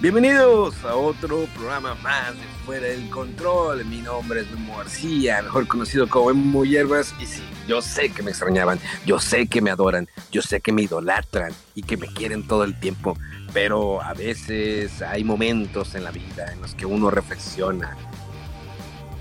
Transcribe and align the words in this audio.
Bienvenidos 0.00 0.84
a 0.84 0.94
otro 0.94 1.46
programa 1.56 1.96
más 1.96 2.32
de 2.32 2.44
Fuera 2.64 2.86
del 2.86 3.10
Control. 3.10 3.84
Mi 3.84 3.98
nombre 4.00 4.42
es 4.42 4.50
Memo 4.52 4.76
García, 4.76 5.42
mejor 5.42 5.66
conocido 5.66 6.08
como 6.08 6.28
Memo 6.32 6.64
Hierbas. 6.64 7.12
Y 7.18 7.26
sí, 7.26 7.42
yo 7.66 7.82
sé 7.82 8.08
que 8.10 8.22
me 8.22 8.30
extrañaban, 8.30 8.78
yo 9.04 9.18
sé 9.18 9.48
que 9.48 9.60
me 9.60 9.72
adoran, 9.72 10.08
yo 10.30 10.40
sé 10.40 10.60
que 10.60 10.70
me 10.70 10.82
idolatran 10.82 11.52
y 11.74 11.82
que 11.82 11.96
me 11.96 12.06
quieren 12.06 12.46
todo 12.46 12.62
el 12.62 12.78
tiempo. 12.78 13.18
Pero 13.52 14.00
a 14.00 14.14
veces 14.14 15.02
hay 15.02 15.24
momentos 15.24 15.96
en 15.96 16.04
la 16.04 16.12
vida 16.12 16.52
en 16.52 16.60
los 16.60 16.76
que 16.76 16.86
uno 16.86 17.10
reflexiona. 17.10 17.96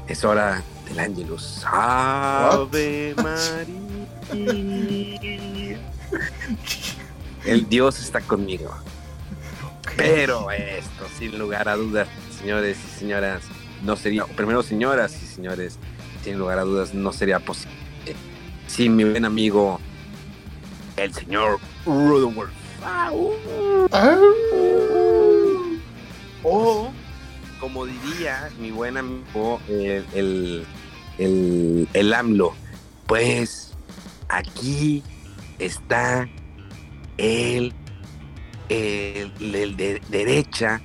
Es 0.08 0.23
hora 0.23 0.62
del 0.88 1.00
Ángelus. 1.00 1.64
Ave 1.66 3.16
María. 3.17 3.67
El 7.45 7.67
Dios 7.67 8.00
está 8.00 8.22
conmigo. 8.22 8.75
Pero 9.95 10.52
esto, 10.52 11.07
sin 11.17 11.38
lugar 11.39 11.69
a 11.69 11.75
dudas, 11.75 12.07
señores 12.39 12.77
y 12.85 12.99
señoras, 12.99 13.43
no 13.83 13.95
sería, 13.95 14.25
primero 14.25 14.63
señoras 14.63 15.21
y 15.21 15.25
señores, 15.25 15.77
sin 16.23 16.38
lugar 16.38 16.59
a 16.59 16.63
dudas, 16.63 16.94
no 16.94 17.13
sería 17.13 17.39
posible 17.39 17.77
sin 18.67 18.95
mi 18.95 19.03
buen 19.03 19.25
amigo, 19.25 19.79
el 20.97 21.13
señor 21.13 21.59
Rudolph. 21.85 22.49
O, 26.44 26.91
como 27.59 27.85
diría 27.85 28.49
mi 28.59 28.72
buen 28.72 28.97
amigo, 28.97 29.59
el, 29.67 30.05
el, 30.13 30.66
el, 31.17 31.88
el 31.94 32.13
AMLO, 32.13 32.53
pues 33.07 33.73
aquí 34.29 35.03
está 35.57 36.29
el 37.17 37.73
el, 38.69 39.31
el 39.55 39.77
de 39.77 40.01
derecha, 40.09 40.81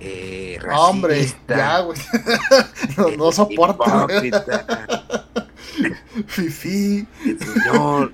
eh, 0.00 0.58
racista, 0.60 0.88
Hombre, 0.88 1.34
ya, 1.48 1.80
güey. 1.80 1.98
no, 2.96 3.08
no 3.10 3.32
soporto. 3.32 3.84
Fifi. 6.26 7.06
El 7.24 7.38
señor 7.38 8.12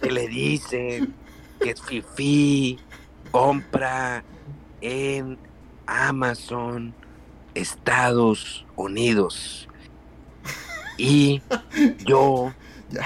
que 0.00 0.10
le 0.10 0.28
dicen 0.28 1.14
que 1.60 1.70
es 1.70 1.82
Fifi, 1.82 2.78
compra 3.30 4.24
en 4.80 5.38
Amazon, 5.86 6.94
Estados 7.54 8.64
Unidos. 8.76 9.68
Y 10.98 11.42
yo 12.04 12.54
ya, 12.90 13.04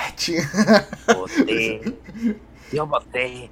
voté, 1.15 1.99
yo 2.73 2.87
voté 2.87 3.51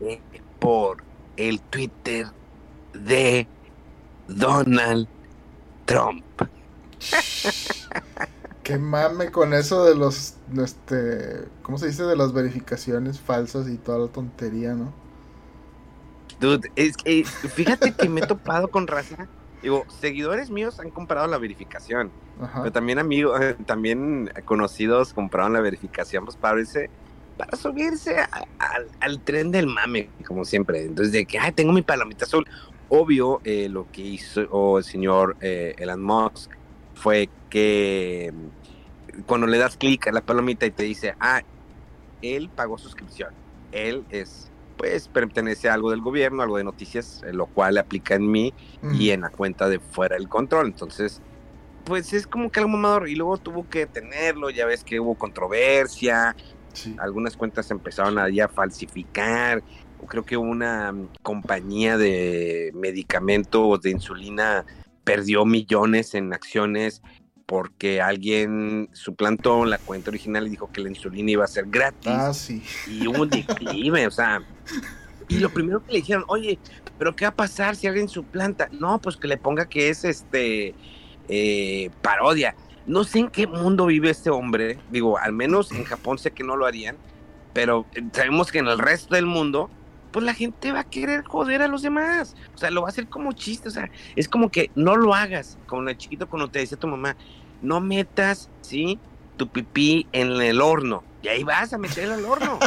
eh, 0.00 0.20
por 0.60 1.02
el 1.36 1.60
Twitter 1.60 2.26
de 2.92 3.48
Donald 4.28 5.08
Trump. 5.86 6.24
Qué 8.62 8.78
mame 8.78 9.32
con 9.32 9.52
eso 9.54 9.84
de 9.84 9.96
los, 9.96 10.36
este, 10.62 11.48
¿cómo 11.62 11.78
se 11.78 11.88
dice? 11.88 12.04
De 12.04 12.14
las 12.14 12.32
verificaciones 12.32 13.18
falsas 13.18 13.68
y 13.68 13.76
toda 13.76 13.98
la 13.98 14.06
tontería, 14.06 14.74
¿no? 14.74 14.92
Dude, 16.38 16.70
es 16.76 16.96
que 16.96 17.24
fíjate 17.24 17.92
que 17.92 18.08
me 18.08 18.20
he 18.20 18.26
topado 18.26 18.68
con 18.68 18.86
raza. 18.86 19.28
Digo, 19.62 19.84
seguidores 20.00 20.50
míos 20.50 20.78
han 20.80 20.90
comprado 20.90 21.26
la 21.26 21.38
verificación. 21.38 22.10
Pero 22.54 22.72
también 22.72 22.98
amigos, 22.98 23.38
eh, 23.40 23.56
también 23.66 24.32
conocidos 24.46 25.12
compraron 25.12 25.52
la 25.52 25.60
verificación 25.60 26.24
pues 26.24 26.36
para 27.40 27.56
subirse 27.56 28.16
al 29.00 29.20
tren 29.20 29.50
del 29.50 29.66
mame, 29.66 30.10
como 30.26 30.44
siempre. 30.44 30.84
Entonces, 30.84 31.12
de 31.12 31.24
que, 31.24 31.38
ay, 31.38 31.52
tengo 31.52 31.72
mi 31.72 31.80
palomita 31.80 32.26
azul. 32.26 32.46
Obvio, 32.90 33.40
eh, 33.44 33.68
lo 33.70 33.90
que 33.90 34.02
hizo 34.02 34.78
el 34.78 34.84
señor 34.84 35.36
eh, 35.40 35.74
Elon 35.78 36.02
Musk 36.02 36.50
fue 36.94 37.30
que 37.48 38.32
mm, 38.34 39.22
cuando 39.22 39.46
le 39.46 39.56
das 39.58 39.76
clic 39.76 40.06
a 40.08 40.12
la 40.12 40.20
palomita 40.20 40.66
y 40.66 40.70
te 40.70 40.82
dice, 40.82 41.14
ah, 41.18 41.40
él 42.20 42.50
pagó 42.54 42.76
suscripción, 42.76 43.30
él 43.72 44.04
es, 44.10 44.50
pues, 44.76 45.08
pertenece 45.08 45.70
a 45.70 45.74
algo 45.74 45.90
del 45.92 46.02
gobierno, 46.02 46.42
algo 46.42 46.58
de 46.58 46.64
noticias, 46.64 47.22
eh, 47.24 47.32
lo 47.32 47.46
cual 47.46 47.78
aplica 47.78 48.16
en 48.16 48.30
mí 48.30 48.52
y 48.92 49.10
en 49.10 49.22
la 49.22 49.30
cuenta 49.30 49.68
de 49.68 49.78
fuera 49.78 50.16
del 50.16 50.28
control. 50.28 50.66
Entonces, 50.66 51.22
pues 51.84 52.12
es 52.12 52.26
como 52.26 52.50
que 52.50 52.60
algo 52.60 52.72
mamador. 52.72 53.08
Y 53.08 53.14
luego 53.14 53.38
tuvo 53.38 53.68
que 53.68 53.86
tenerlo, 53.86 54.50
ya 54.50 54.66
ves 54.66 54.84
que 54.84 55.00
hubo 55.00 55.14
controversia, 55.14 56.36
algunas 56.98 57.36
cuentas 57.36 57.70
empezaron 57.70 58.18
a, 58.18 58.28
ya 58.28 58.48
falsificar. 58.48 59.62
Creo 60.08 60.24
que 60.24 60.36
una 60.36 60.92
mm, 60.92 61.08
compañía 61.22 61.98
de 61.98 62.72
medicamentos 62.74 63.82
de 63.82 63.90
insulina 63.90 64.64
perdió 65.04 65.44
millones 65.44 66.14
en 66.14 66.32
acciones 66.32 67.02
porque 67.46 68.00
alguien 68.00 68.88
suplantó 68.92 69.64
la 69.64 69.78
cuenta 69.78 70.10
original 70.10 70.46
y 70.46 70.50
dijo 70.50 70.70
que 70.70 70.80
la 70.80 70.88
insulina 70.88 71.32
iba 71.32 71.44
a 71.44 71.48
ser 71.48 71.66
gratis. 71.66 72.12
Ah, 72.12 72.32
sí. 72.32 72.62
Y 72.86 73.08
hubo 73.08 73.22
un 73.22 73.28
declive, 73.28 74.06
o 74.06 74.10
sea. 74.10 74.40
Y 75.28 75.38
lo 75.38 75.50
primero 75.50 75.84
que 75.84 75.92
le 75.92 75.98
dijeron, 75.98 76.24
oye, 76.28 76.58
¿pero 76.96 77.16
qué 77.16 77.24
va 77.24 77.30
a 77.30 77.34
pasar 77.34 77.74
si 77.74 77.88
alguien 77.88 78.08
suplanta? 78.08 78.68
No, 78.72 79.00
pues 79.00 79.16
que 79.16 79.26
le 79.26 79.36
ponga 79.36 79.68
que 79.68 79.88
es 79.88 80.04
este 80.04 80.74
eh, 81.28 81.90
parodia. 82.02 82.54
No 82.90 83.04
sé 83.04 83.20
en 83.20 83.28
qué 83.28 83.46
mundo 83.46 83.86
vive 83.86 84.10
este 84.10 84.30
hombre. 84.30 84.76
Digo, 84.90 85.16
al 85.16 85.32
menos 85.32 85.70
en 85.70 85.84
Japón 85.84 86.18
sé 86.18 86.32
que 86.32 86.42
no 86.42 86.56
lo 86.56 86.66
harían. 86.66 86.96
Pero 87.52 87.86
eh, 87.94 88.02
sabemos 88.12 88.50
que 88.50 88.58
en 88.58 88.66
el 88.66 88.80
resto 88.80 89.14
del 89.14 89.26
mundo, 89.26 89.70
pues 90.10 90.24
la 90.24 90.34
gente 90.34 90.72
va 90.72 90.80
a 90.80 90.90
querer 90.90 91.22
joder 91.22 91.62
a 91.62 91.68
los 91.68 91.82
demás. 91.82 92.34
O 92.52 92.58
sea, 92.58 92.72
lo 92.72 92.82
va 92.82 92.88
a 92.88 92.90
hacer 92.90 93.06
como 93.06 93.32
chiste. 93.32 93.68
O 93.68 93.70
sea, 93.70 93.88
es 94.16 94.28
como 94.28 94.50
que 94.50 94.72
no 94.74 94.96
lo 94.96 95.14
hagas. 95.14 95.56
Como 95.68 95.88
el 95.88 95.96
chiquito 95.96 96.28
cuando 96.28 96.48
te 96.48 96.58
decía 96.58 96.76
tu 96.76 96.88
mamá, 96.88 97.16
no 97.62 97.80
metas, 97.80 98.50
¿sí? 98.60 98.98
Tu 99.36 99.46
pipí 99.46 100.08
en 100.10 100.32
el 100.42 100.60
horno. 100.60 101.04
Y 101.22 101.28
ahí 101.28 101.44
vas 101.44 101.72
a 101.72 101.78
meterlo 101.78 102.14
al 102.14 102.24
horno. 102.24 102.58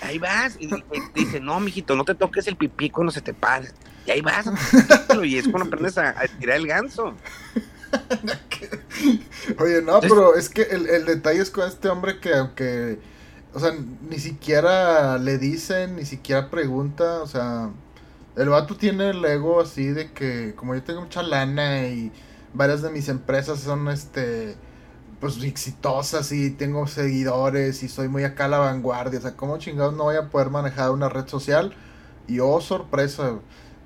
Ahí 0.00 0.18
vas. 0.18 0.56
Y 0.58 0.66
te 0.66 0.82
dice, 1.14 1.40
no, 1.40 1.60
mijito, 1.60 1.94
no 1.94 2.06
te 2.06 2.14
toques 2.14 2.46
el 2.46 2.56
pipí 2.56 2.88
cuando 2.88 3.12
se 3.12 3.20
te 3.20 3.34
pasa. 3.34 3.74
Y 4.06 4.12
ahí 4.12 4.22
vas. 4.22 4.46
Y 5.22 5.36
es 5.36 5.46
cuando 5.46 5.66
aprendes 5.66 5.98
a, 5.98 6.10
a 6.18 6.26
tirar 6.38 6.56
el 6.56 6.66
ganso. 6.66 7.14
Oye, 9.58 9.82
no, 9.82 10.00
pero 10.00 10.34
es 10.34 10.48
que 10.48 10.62
el, 10.62 11.04
detalle 11.06 11.40
es 11.40 11.50
con 11.50 11.66
este 11.66 11.88
hombre 11.88 12.20
que 12.20 12.34
aunque, 12.34 12.98
o 13.54 13.60
sea, 13.60 13.72
ni 14.08 14.18
siquiera 14.18 15.18
le 15.18 15.38
dicen, 15.38 15.96
ni 15.96 16.04
siquiera 16.04 16.50
pregunta, 16.50 17.22
o 17.22 17.26
sea, 17.26 17.70
el 18.36 18.48
vato 18.48 18.76
tiene 18.76 19.10
el 19.10 19.24
ego 19.24 19.60
así 19.60 19.86
de 19.88 20.12
que 20.12 20.54
como 20.54 20.74
yo 20.74 20.82
tengo 20.82 21.02
mucha 21.02 21.22
lana 21.22 21.86
y 21.88 22.12
varias 22.54 22.82
de 22.82 22.90
mis 22.90 23.08
empresas 23.08 23.60
son 23.60 23.88
este 23.88 24.56
pues 25.20 25.42
exitosas 25.44 26.32
y 26.32 26.50
tengo 26.50 26.86
seguidores 26.86 27.82
y 27.82 27.88
soy 27.88 28.08
muy 28.08 28.24
acá 28.24 28.46
a 28.46 28.48
la 28.48 28.58
vanguardia, 28.58 29.18
o 29.18 29.22
sea, 29.22 29.36
¿cómo 29.36 29.58
chingados 29.58 29.94
no 29.94 30.04
voy 30.04 30.16
a 30.16 30.30
poder 30.30 30.48
manejar 30.48 30.90
una 30.92 31.10
red 31.10 31.28
social? 31.28 31.74
Y 32.26 32.40
oh, 32.40 32.60
sorpresa, 32.62 33.34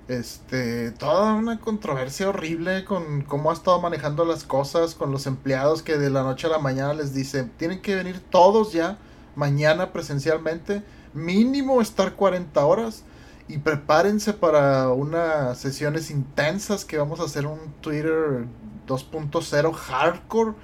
este, 0.08 0.90
toda 0.92 1.34
una 1.34 1.60
controversia 1.60 2.28
horrible 2.28 2.84
con 2.84 3.22
cómo 3.22 3.50
ha 3.50 3.54
estado 3.54 3.80
manejando 3.80 4.24
las 4.24 4.44
cosas, 4.44 4.94
con 4.94 5.10
los 5.10 5.26
empleados 5.26 5.82
que 5.82 5.96
de 5.96 6.10
la 6.10 6.22
noche 6.22 6.46
a 6.46 6.50
la 6.50 6.58
mañana 6.58 6.94
les 6.94 7.14
dice, 7.14 7.44
tienen 7.56 7.80
que 7.80 7.94
venir 7.94 8.20
todos 8.30 8.72
ya 8.72 8.98
mañana 9.36 9.92
presencialmente, 9.92 10.82
mínimo 11.12 11.80
estar 11.80 12.14
40 12.14 12.64
horas 12.64 13.04
y 13.48 13.58
prepárense 13.58 14.32
para 14.32 14.88
unas 14.90 15.58
sesiones 15.58 16.10
intensas 16.10 16.84
que 16.84 16.98
vamos 16.98 17.20
a 17.20 17.24
hacer 17.24 17.46
un 17.46 17.58
Twitter 17.80 18.46
2.0 18.86 19.72
hardcore 19.72 20.54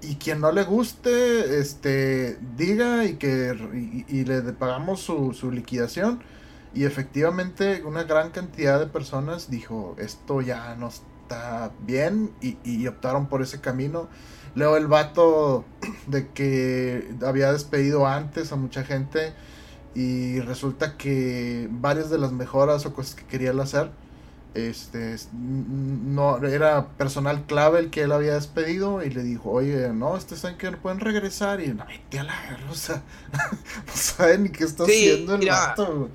y 0.00 0.16
quien 0.16 0.40
no 0.40 0.52
le 0.52 0.62
guste 0.64 1.58
este 1.58 2.38
diga 2.56 3.04
y 3.04 3.14
que 3.14 4.04
y, 4.08 4.24
le 4.24 4.40
pagamos 4.52 5.00
su, 5.00 5.32
su, 5.32 5.50
liquidación 5.50 6.22
y 6.74 6.84
efectivamente 6.84 7.82
una 7.84 8.04
gran 8.04 8.30
cantidad 8.30 8.78
de 8.78 8.86
personas 8.86 9.50
dijo 9.50 9.96
esto 9.98 10.40
ya 10.40 10.74
no 10.76 10.88
está 10.88 11.72
bien 11.80 12.32
y, 12.40 12.58
y 12.64 12.86
optaron 12.86 13.26
por 13.26 13.42
ese 13.42 13.60
camino. 13.60 14.08
Luego 14.54 14.76
el 14.76 14.86
vato 14.86 15.64
de 16.06 16.28
que 16.28 17.14
había 17.24 17.52
despedido 17.52 18.06
antes 18.06 18.52
a 18.52 18.56
mucha 18.56 18.84
gente 18.84 19.32
y 19.94 20.40
resulta 20.40 20.96
que 20.96 21.68
varias 21.70 22.10
de 22.10 22.18
las 22.18 22.32
mejoras 22.32 22.86
o 22.86 22.94
cosas 22.94 23.14
que 23.14 23.24
quería 23.24 23.50
hacer 23.60 23.90
este 24.54 25.16
no 25.32 26.38
era 26.44 26.88
personal 26.96 27.44
clave 27.46 27.80
el 27.80 27.90
que 27.90 28.02
él 28.02 28.12
había 28.12 28.34
despedido 28.34 29.04
y 29.04 29.10
le 29.10 29.22
dijo 29.22 29.50
oye 29.50 29.90
no 29.92 30.16
este 30.16 30.36
saben 30.36 30.56
que 30.56 30.70
no 30.70 30.78
pueden 30.78 31.00
regresar 31.00 31.60
y 31.60 31.68
no 31.68 31.84
vete 31.86 32.18
a 32.18 32.24
la 32.24 32.56
rosa 32.66 33.02
no 33.86 33.92
saben 33.92 34.44
ni 34.44 34.48
qué 34.50 34.64
está 34.64 34.84
haciendo 34.84 35.34
el 35.34 35.48
vato 35.48 36.10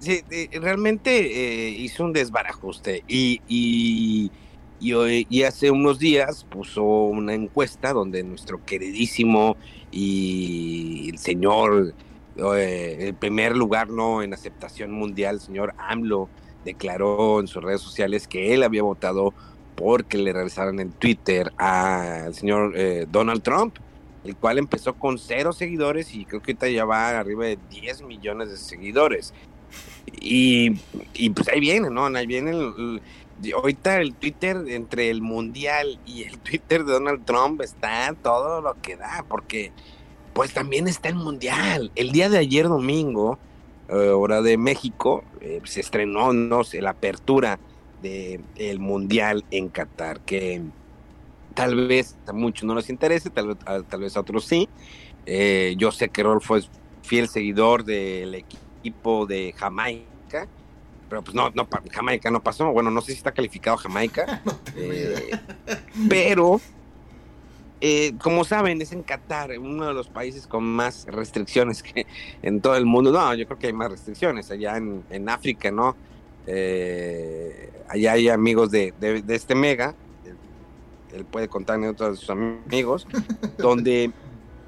sí, 0.00 0.22
realmente 0.52 1.66
eh, 1.66 1.70
hizo 1.70 2.04
un 2.04 2.12
desbarajuste 2.12 3.04
y, 3.06 3.40
y, 3.48 4.32
y, 4.80 5.26
y 5.28 5.42
hace 5.44 5.70
unos 5.70 5.98
días 5.98 6.44
puso 6.44 6.82
una 6.82 7.34
encuesta 7.34 7.92
donde 7.92 8.24
nuestro 8.24 8.64
queridísimo 8.64 9.56
y 9.92 11.10
el 11.10 11.18
señor 11.18 11.94
eh, 12.36 12.96
el 13.08 13.14
primer 13.14 13.56
lugar 13.56 13.90
no 13.90 14.22
en 14.22 14.32
aceptación 14.32 14.92
mundial, 14.92 15.36
el 15.36 15.40
señor 15.40 15.74
AMLO 15.78 16.30
declaró 16.64 17.40
en 17.40 17.48
sus 17.48 17.62
redes 17.62 17.80
sociales 17.80 18.28
que 18.28 18.54
él 18.54 18.62
había 18.62 18.82
votado 18.82 19.34
porque 19.74 20.18
le 20.18 20.32
regresaran 20.32 20.78
en 20.80 20.92
Twitter 20.92 21.52
al 21.56 22.34
señor 22.34 22.72
eh, 22.76 23.06
Donald 23.10 23.42
Trump, 23.42 23.76
el 24.24 24.36
cual 24.36 24.58
empezó 24.58 24.94
con 24.94 25.18
cero 25.18 25.52
seguidores 25.52 26.14
y 26.14 26.26
creo 26.26 26.42
que 26.42 26.52
ahorita 26.52 26.68
ya 26.68 26.84
va 26.84 27.18
arriba 27.18 27.46
de 27.46 27.58
10 27.70 28.02
millones 28.02 28.50
de 28.50 28.58
seguidores. 28.58 29.34
Y, 30.20 30.70
pues 31.30 31.48
ahí 31.48 31.60
viene, 31.60 31.90
¿no? 31.90 32.06
Ahí 32.06 32.26
viene 32.26 32.52
ahorita 33.54 34.00
el 34.00 34.14
Twitter 34.14 34.64
entre 34.68 35.10
el 35.10 35.22
mundial 35.22 35.98
y 36.06 36.24
el 36.24 36.38
Twitter 36.40 36.84
de 36.84 36.92
Donald 36.92 37.24
Trump 37.24 37.62
está 37.62 38.14
todo 38.22 38.60
lo 38.60 38.80
que 38.82 38.96
da, 38.96 39.24
porque 39.28 39.72
pues 40.32 40.52
también 40.52 40.88
está 40.88 41.08
el 41.08 41.16
Mundial. 41.16 41.90
El 41.96 42.12
día 42.12 42.28
de 42.28 42.38
ayer 42.38 42.68
domingo, 42.68 43.38
eh, 43.88 43.94
hora 43.94 44.42
de 44.42 44.56
México, 44.56 45.24
eh, 45.40 45.60
se 45.64 45.80
estrenó, 45.80 46.32
no 46.32 46.64
sé, 46.64 46.80
la 46.80 46.90
apertura 46.90 47.58
del 48.00 48.42
el 48.56 48.78
Mundial 48.78 49.44
en 49.50 49.68
Qatar, 49.68 50.20
que 50.20 50.62
tal 51.54 51.88
vez 51.88 52.16
a 52.26 52.32
muchos 52.32 52.64
no 52.64 52.74
les 52.74 52.88
interese, 52.88 53.28
tal, 53.30 53.56
tal 53.56 54.00
vez 54.00 54.16
a 54.16 54.20
otros 54.20 54.44
sí. 54.44 54.68
Eh, 55.26 55.74
yo 55.76 55.90
sé 55.90 56.08
que 56.08 56.22
Rolfo 56.22 56.56
es 56.56 56.70
fiel 57.02 57.28
seguidor 57.28 57.84
del 57.84 58.34
equipo 58.34 58.69
de 58.82 59.54
Jamaica, 59.56 60.48
pero 61.08 61.22
pues 61.22 61.34
no, 61.34 61.50
no, 61.50 61.68
Jamaica 61.90 62.30
no 62.30 62.42
pasó. 62.42 62.72
Bueno, 62.72 62.90
no 62.90 63.00
sé 63.00 63.12
si 63.12 63.18
está 63.18 63.32
calificado 63.32 63.76
Jamaica, 63.76 64.42
pero 66.08 66.60
eh, 67.80 68.12
como 68.22 68.44
saben, 68.44 68.80
es 68.82 68.92
en 68.92 69.02
Qatar, 69.02 69.58
uno 69.58 69.86
de 69.86 69.94
los 69.94 70.08
países 70.08 70.46
con 70.46 70.64
más 70.64 71.06
restricciones 71.06 71.82
que 71.82 72.06
en 72.42 72.60
todo 72.60 72.76
el 72.76 72.84
mundo. 72.84 73.10
No, 73.10 73.34
yo 73.34 73.46
creo 73.46 73.58
que 73.58 73.68
hay 73.68 73.72
más 73.72 73.90
restricciones 73.90 74.50
allá 74.50 74.76
en, 74.76 75.28
África, 75.28 75.70
¿no? 75.70 75.96
Eh, 76.46 77.70
allá 77.88 78.12
hay 78.12 78.28
amigos 78.28 78.70
de, 78.70 78.92
este 79.28 79.54
mega, 79.54 79.94
él 81.12 81.24
puede 81.24 81.48
contar 81.48 81.76
anécdotas 81.76 82.12
de 82.12 82.16
sus 82.16 82.30
amigos, 82.30 83.06
donde 83.58 84.12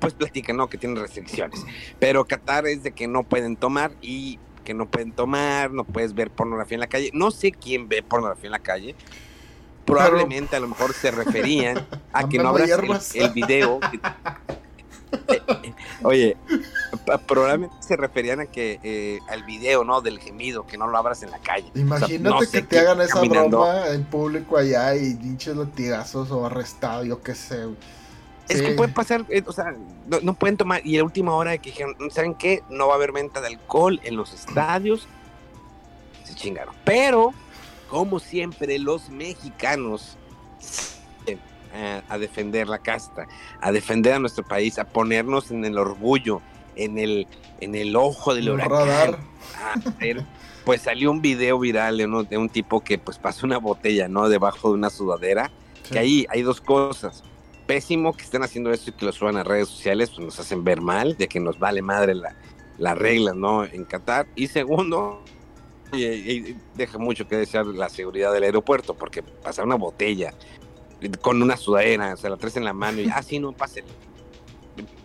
pues 0.03 0.15
platican, 0.15 0.57
¿no? 0.57 0.69
Que 0.69 0.79
tienen 0.79 1.01
restricciones. 1.01 1.65
Pero 2.01 2.25
Qatar 2.25 2.67
es 2.67 2.83
de 2.83 2.91
que 2.91 3.07
no 3.07 3.23
pueden 3.23 3.57
tomar 3.57 3.93
y 4.03 4.41
que 4.65 4.75
no 4.75 4.87
pueden 4.87 5.13
tomar, 5.13 5.71
no 5.71 5.85
puedes 5.85 6.13
ver 6.13 6.31
pornografía 6.31 6.75
en 6.75 6.81
la 6.81 6.89
calle. 6.89 7.11
No 7.15 7.31
sé 7.31 7.53
quién 7.53 7.89
ve 7.89 8.03
pornografía 8.03 8.49
en 8.49 8.53
la 8.53 8.59
calle, 8.59 8.97
probablemente 9.85 10.57
a 10.57 10.61
lo 10.61 10.69
mejor 10.69 10.93
se 10.93 11.13
referían 11.13 11.87
a 12.13 12.29
que 12.29 12.39
no 12.39 12.49
abras 12.49 13.15
el, 13.15 13.31
video. 13.31 13.79
oye, 16.03 16.37
probablemente 17.29 17.77
se 17.81 17.97
referían 17.97 18.41
a 18.41 18.47
que 18.47 18.81
eh, 18.83 19.21
al 19.29 19.45
video, 19.45 19.85
¿no? 19.85 20.01
Del 20.01 20.19
gemido, 20.19 20.67
que 20.67 20.77
no 20.77 20.89
lo 20.89 20.99
abras 20.99 21.23
en 21.23 21.31
la 21.31 21.39
calle. 21.39 21.71
Imagínate 21.77 22.49
que 22.51 22.63
te 22.63 22.81
hagan 22.81 23.01
esa 23.03 23.21
broma 23.21 23.87
en 23.91 24.03
público 24.05 24.57
allá 24.57 24.97
y 24.97 25.15
pinches 25.15 25.55
latigazos 25.55 26.33
o 26.33 26.45
arrestado, 26.45 27.05
yo 27.05 27.23
qué 27.23 27.37
sé. 27.37 27.69
Es 28.49 28.61
que 28.61 28.73
puede 28.73 28.93
pasar, 28.93 29.25
eh, 29.29 29.43
o 29.47 29.53
sea, 29.53 29.75
no, 30.23 30.35
pueden 30.35 30.57
tomar. 30.57 30.85
Y 30.85 30.97
la 30.97 31.05
última 31.05 31.35
hora 31.35 31.53
de 31.53 31.59
que 31.59 31.71
dijeron, 31.71 31.97
¿saben 32.11 32.35
qué? 32.35 32.63
No 32.69 32.89
va 32.89 32.95
a 32.95 32.97
haber 32.97 33.13
venta 33.13 33.41
de 33.41 33.49
alcohol 33.49 34.01
en 34.05 34.17
los 34.17 34.33
estadios. 34.33 35.07
Se 36.25 36.35
chingaron. 36.35 36.75
Pero 36.85 37.33
como 37.89 38.19
siempre, 38.19 38.79
los 38.79 39.09
mexicanos 39.11 40.17
a, 42.09 42.19
defender 42.19 42.69
la 42.69 42.79
casta, 42.79 43.27
a 43.61 43.73
defender 43.73 44.15
a 44.15 44.19
nuestro 44.19 44.45
país, 44.45 44.79
a 44.79 44.85
ponernos 44.85 45.51
en 45.51 45.65
el 45.65 45.79
orgullo, 45.79 46.41
en 46.77 46.99
el, 46.99 47.27
en 47.61 47.75
el 47.75 47.97
ojo 47.97 48.35
del 48.35 48.51
huracán. 48.51 49.17
pues 50.65 50.83
salió 50.83 51.11
un 51.11 51.23
video 51.23 51.59
viral 51.59 51.99
de, 51.99 52.37
un 52.37 52.49
tipo 52.49 52.81
que 52.83 52.99
pues 52.99 53.19
pasó 53.19 53.47
una 53.47 53.59
botella, 53.59 54.09
¿no? 54.09 54.29
Debajo 54.29 54.69
de 54.69 54.75
una 54.75 54.91
sudadera. 54.91 55.51
Que 55.91 55.99
ahí 55.99 56.27
hay 56.31 56.43
dos 56.43 56.61
cosas. 56.61 57.25
Pésimo 57.73 58.13
que 58.13 58.25
estén 58.25 58.43
haciendo 58.43 58.71
esto 58.71 58.91
y 58.91 58.93
que 58.93 59.07
lo 59.07 59.13
suban 59.13 59.39
a 59.39 59.45
redes 59.45 59.67
sociales, 59.67 60.11
pues 60.11 60.27
nos 60.27 60.39
hacen 60.39 60.63
ver 60.63 60.83
mal, 60.83 61.17
de 61.17 61.27
que 61.27 61.41
nos 61.41 61.59
vale 61.59 61.81
madre 61.81 62.15
la, 62.15 62.37
la 62.77 62.95
regla, 62.95 63.33
¿no? 63.33 63.65
En 63.65 63.87
Qatar. 63.87 64.27
Y 64.35 64.49
segundo, 64.49 65.25
deja 66.75 66.99
mucho 66.99 67.27
que 67.27 67.35
desear 67.35 67.65
la 67.65 67.89
seguridad 67.89 68.31
del 68.31 68.43
aeropuerto, 68.43 68.93
porque 68.93 69.23
pasar 69.23 69.65
una 69.65 69.77
botella 69.77 70.35
con 71.23 71.41
una 71.41 71.57
sudadera, 71.57 72.13
o 72.13 72.17
sea, 72.19 72.29
la 72.29 72.37
traes 72.37 72.59
en 72.59 72.65
la 72.67 72.75
mano 72.75 73.01
y 73.01 73.09
así 73.09 73.39
ah, 73.39 73.41
no 73.41 73.53
pase. 73.53 73.85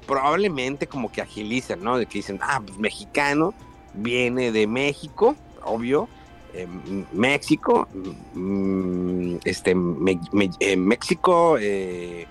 Probablemente 0.06 0.88
como 0.88 1.10
que 1.10 1.22
agilizan, 1.22 1.81
¿no? 1.81 1.98
De 1.98 2.06
que 2.06 2.18
dicen, 2.18 2.38
ah, 2.42 2.62
pues 2.66 2.78
mexicano, 2.78 3.54
viene 3.94 4.52
de 4.52 4.68
México, 4.68 5.38
obvio, 5.63 6.10
eh, 6.54 6.68
México, 7.13 7.88
mm, 8.34 9.38
este, 9.46 9.72
eh, 9.72 10.75
México, 10.75 11.58
eh, 11.62 12.27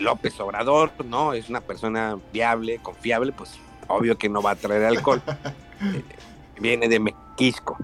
López 0.00 0.38
Obrador, 0.40 0.92
¿no? 1.04 1.32
Es 1.32 1.48
una 1.48 1.60
persona 1.60 2.18
viable, 2.32 2.78
confiable, 2.78 3.32
pues 3.32 3.58
obvio 3.88 4.16
que 4.16 4.28
no 4.28 4.42
va 4.42 4.52
a 4.52 4.56
traer 4.56 4.84
alcohol. 4.84 5.22
viene 6.60 6.88
de 6.88 7.00
Mequisco. 7.00 7.76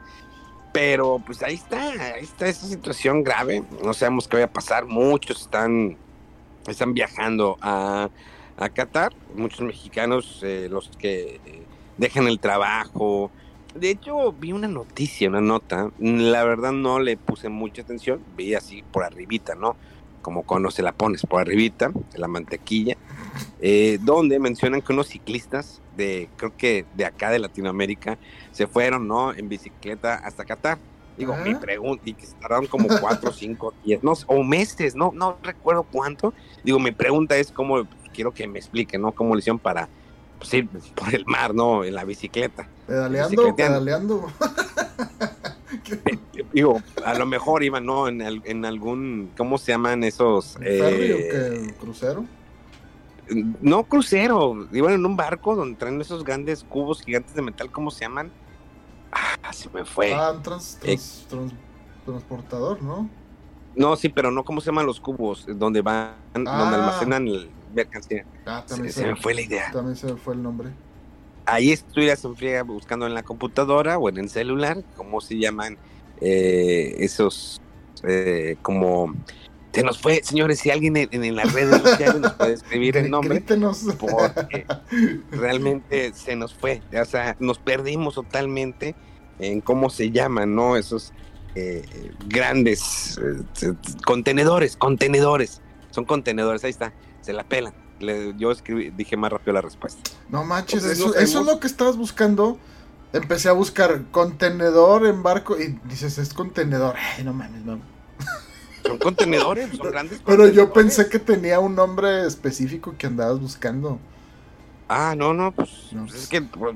Pero 0.73 1.21
pues 1.25 1.43
ahí 1.43 1.55
está, 1.55 1.91
ahí 2.15 2.23
está 2.23 2.49
esa 2.49 2.67
situación 2.67 3.25
grave. 3.25 3.65
No 3.83 3.93
sabemos 3.93 4.29
qué 4.29 4.39
va 4.39 4.45
a 4.45 4.53
pasar. 4.53 4.87
Muchos 4.87 5.41
están, 5.43 5.97
están 6.67 6.95
viajando 6.95 7.59
a, 7.61 8.09
a 8.57 8.69
Qatar. 8.69 9.13
Muchos 9.35 9.63
mexicanos, 9.63 10.41
eh, 10.43 10.69
los 10.71 10.91
que 10.97 11.41
dejan 11.99 12.29
el 12.29 12.39
trabajo. 12.39 13.33
De 13.75 13.91
hecho, 13.91 14.33
vi 14.33 14.53
una 14.53 14.69
noticia, 14.69 15.29
una 15.29 15.41
nota. 15.41 15.91
La 15.99 16.45
verdad 16.45 16.73
no 16.73 17.01
le 17.01 17.17
puse 17.17 17.49
mucha 17.49 17.83
atención. 17.83 18.23
Vi 18.37 18.55
así 18.55 18.85
por 18.93 19.03
arribita, 19.03 19.57
¿no? 19.57 19.77
Como 20.23 20.43
cuando 20.43 20.71
se 20.71 20.83
la 20.83 20.93
pones 20.93 21.23
por 21.23 21.41
arribita, 21.41 21.93
la 22.15 22.29
mantequilla. 22.29 22.97
Eh, 23.61 23.99
donde 24.03 24.39
mencionan 24.39 24.83
que 24.83 24.93
unos 24.93 25.09
ciclistas 25.09 25.81
de, 25.97 26.29
creo 26.37 26.57
que 26.57 26.85
de 26.95 27.05
acá 27.05 27.31
de 27.31 27.39
Latinoamérica, 27.39 28.19
se 28.53 28.67
fueron, 28.67 29.07
¿no? 29.07 29.33
En 29.33 29.49
bicicleta 29.49 30.15
hasta 30.15 30.45
Qatar. 30.45 30.79
Digo, 31.17 31.37
mi 31.37 31.55
pregunta, 31.55 32.03
y 32.07 32.15
que 32.15 32.27
tardaron 32.41 32.67
como 32.67 32.89
cuatro, 33.01 33.31
cinco, 33.31 33.75
diez, 33.85 34.03
no, 34.03 34.15
o 34.27 34.43
meses, 34.43 34.95
no, 34.95 35.13
no 35.15 35.37
recuerdo 35.43 35.83
cuánto. 35.83 36.33
Digo, 36.65 36.79
mi 36.79 36.93
pregunta 36.93 37.37
es 37.37 37.53
cómo, 37.53 37.87
quiero 38.15 38.33
que 38.33 38.47
me 38.49 38.59
explique, 38.59 38.99
¿no? 38.99 39.13
¿Cómo 39.13 39.35
le 39.35 39.41
hicieron 39.41 39.59
para 39.59 39.89
pues, 40.39 40.55
ir 40.55 40.69
por 40.95 41.15
el 41.15 41.27
mar, 41.27 41.55
¿no? 41.55 41.85
En 41.85 41.95
la 41.95 42.05
bicicleta. 42.05 42.69
Pedaleando, 42.87 43.55
pedaleando. 43.55 44.33
Digo, 46.53 46.83
a 47.05 47.15
lo 47.15 47.27
mejor 47.27 47.63
iban, 47.63 47.87
¿no? 47.87 48.09
En, 48.09 48.21
en 48.21 48.65
algún, 48.65 49.31
¿cómo 49.37 49.59
se 49.59 49.73
llaman 49.73 50.05
esos? 50.05 50.57
Eh, 50.63 51.75
¿Crucero? 51.81 52.25
no 53.61 53.85
crucero, 53.85 54.69
iban 54.73 54.95
en 54.95 55.07
un 55.07 55.17
barco 55.17 55.55
donde 55.55 55.79
traen 55.79 56.01
esos 56.01 56.25
grandes 56.25 56.65
cubos 56.65 57.03
gigantes 57.03 57.35
de 57.35 57.43
metal, 57.43 57.71
¿cómo 57.71 57.91
se 57.91 58.01
llaman? 58.01 58.31
Ah, 59.13 59.53
se 59.53 59.69
me 59.71 59.85
fue. 59.85 60.13
Ah, 60.15 60.35
eh, 60.85 60.99
transportador, 62.05 62.83
¿no? 62.83 63.09
No, 63.75 63.97
sí, 63.97 64.09
pero 64.09 64.31
no, 64.31 64.45
¿cómo 64.45 64.61
se 64.61 64.67
llaman 64.67 64.87
los 64.87 65.01
cubos? 65.01 65.47
Donde 65.49 65.81
van, 65.81 66.15
donde 66.35 66.51
ah. 66.51 66.75
almacenan 66.75 67.29
el 67.29 67.51
mercancía. 67.73 68.25
Ah, 68.47 68.65
también 68.67 68.93
se, 68.93 69.07
me 69.07 69.17
fue 69.17 69.35
la 69.35 69.43
idea. 69.43 69.71
También 69.73 69.97
se 69.97 70.07
me 70.13 70.17
fue 70.17 70.35
el 70.35 70.43
nombre. 70.43 70.71
Ahí 71.47 71.73
estuvieras 71.73 72.25
en 72.25 72.37
friega 72.37 72.63
buscando 72.63 73.07
en 73.07 73.15
la 73.15 73.23
computadora 73.23 73.99
o 73.99 74.09
en 74.09 74.19
el 74.19 74.29
celular, 74.29 74.83
¿cómo 74.97 75.21
se 75.21 75.39
llaman 75.39 75.79
eh, 76.21 76.97
esos 76.99 77.61
eh, 78.03 78.57
como 78.63 79.15
se 79.73 79.85
nos 79.85 79.99
fue, 79.99 80.21
señores, 80.25 80.59
si 80.59 80.71
alguien 80.71 80.97
en, 80.97 81.37
las 81.37 81.53
redes 81.53 81.81
sociales 81.81 82.21
nos 82.21 82.33
puede 82.33 82.55
escribir 82.55 82.97
el 82.97 83.09
nombre, 83.09 83.41
porque 83.99 84.67
realmente 85.31 86.13
se 86.13 86.35
nos 86.35 86.53
fue, 86.55 86.83
o 86.93 87.05
sea, 87.05 87.37
nos 87.39 87.59
perdimos 87.59 88.15
totalmente 88.15 88.97
en 89.39 89.61
cómo 89.61 89.89
se 89.89 90.11
llaman, 90.11 90.57
¿no? 90.57 90.77
Esos 90.77 91.13
eh, 91.55 91.85
grandes 92.27 93.21
contenedores, 94.05 94.77
contenedores, 94.77 95.61
son 95.93 96.05
contenedores, 96.05 96.65
ahí 96.65 96.71
está, 96.71 96.93
se 97.21 97.33
la 97.33 97.45
pelan. 97.45 97.73
Yo 98.37 98.51
escribí, 98.51 98.91
dije 98.91 99.17
más 99.17 99.31
rápido 99.31 99.53
la 99.53 99.61
respuesta. 99.61 100.11
No 100.29 100.45
manches, 100.45 100.85
eso, 100.85 101.15
eso 101.15 101.41
es 101.41 101.47
lo 101.47 101.61
que 101.61 101.67
estabas 101.67 101.97
buscando. 101.97 102.59
Empecé 103.13 103.49
a 103.49 103.53
buscar 103.53 104.05
contenedor 104.11 105.07
en 105.07 105.23
barco 105.23 105.59
y 105.59 105.79
dices, 105.85 106.19
es 106.19 106.33
contenedor. 106.33 106.95
Ay, 106.97 107.25
no 107.25 107.33
mames, 107.33 107.65
no. 107.65 107.81
Son 108.85 108.99
contenedores, 108.99 109.77
son 109.77 109.91
grandes. 109.91 110.23
Pero 110.25 110.49
yo 110.49 110.73
pensé 110.73 111.09
que 111.09 111.19
tenía 111.19 111.61
un 111.61 111.75
nombre 111.75 112.27
específico 112.27 112.95
que 112.97 113.07
andabas 113.07 113.41
buscando. 113.41 113.99
Ah, 114.89 115.15
no, 115.17 115.35
no, 115.35 115.53
pues, 115.53 115.71
pues 115.93 116.15
es 116.15 116.29
que 116.29 116.43
pues, 116.43 116.75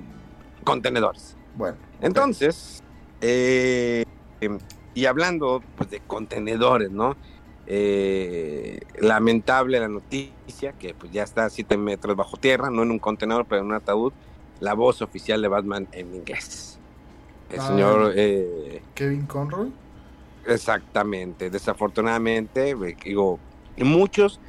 contenedores. 0.64 1.37
Bueno. 1.57 1.76
Entonces, 2.00 2.83
eh, 3.21 4.04
y 4.95 5.07
hablando 5.07 5.62
pues, 5.76 5.90
de 5.90 6.00
contenedores, 6.00 6.90
¿no? 6.90 7.16
Eh, 7.66 8.80
lamentable 8.99 9.80
la 9.80 9.88
noticia 9.88 10.73
que 10.73 10.92
pues 10.92 11.11
ya 11.12 11.23
está 11.23 11.47
a 11.47 11.50
7 11.50 11.76
metros 11.78 12.14
bajo 12.16 12.37
tierra, 12.37 12.71
no 12.71 12.83
en 12.83 12.90
un 12.90 12.99
contenedor, 12.99 13.47
pero 13.47 13.62
en 13.62 13.68
un 13.68 13.75
ataúd 13.75 14.12
la 14.61 14.75
voz 14.75 15.02
oficial 15.02 15.40
de 15.42 15.49
Batman 15.49 15.88
en 15.92 16.14
inglés. 16.14 16.78
El 17.50 17.61
ah, 17.61 17.68
señor... 17.68 18.12
Eh, 18.16 18.83
Kevin 18.94 19.26
Conroy. 19.26 19.73
Exactamente, 20.47 21.49
desafortunadamente, 21.50 22.75
digo, 23.04 23.38
muchos 23.78 24.40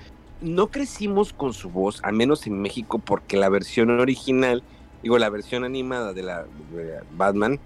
no 0.41 0.67
crecimos 0.67 1.31
con 1.31 1.53
su 1.53 1.69
voz, 1.69 2.01
al 2.03 2.13
menos 2.13 2.45
en 2.47 2.61
México, 2.61 2.99
porque 2.99 3.37
la 3.37 3.47
versión 3.49 3.89
original, 3.99 4.61
digo, 5.01 5.17
la 5.17 5.29
versión 5.29 5.63
animada 5.63 6.13
de 6.13 6.23
la 6.23 6.45
Batman, 7.15 7.59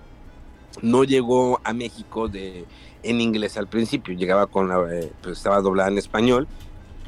no 0.82 1.04
llegó 1.04 1.60
a 1.64 1.74
México 1.74 2.28
de, 2.28 2.66
en 3.04 3.22
inglés 3.22 3.58
al 3.58 3.68
principio, 3.68 4.14
llegaba 4.16 4.48
con 4.48 4.70
la, 4.70 4.82
eh, 4.94 5.12
pues 5.22 5.38
estaba 5.38 5.62
doblada 5.62 5.90
en 5.90 5.98
español, 5.98 6.48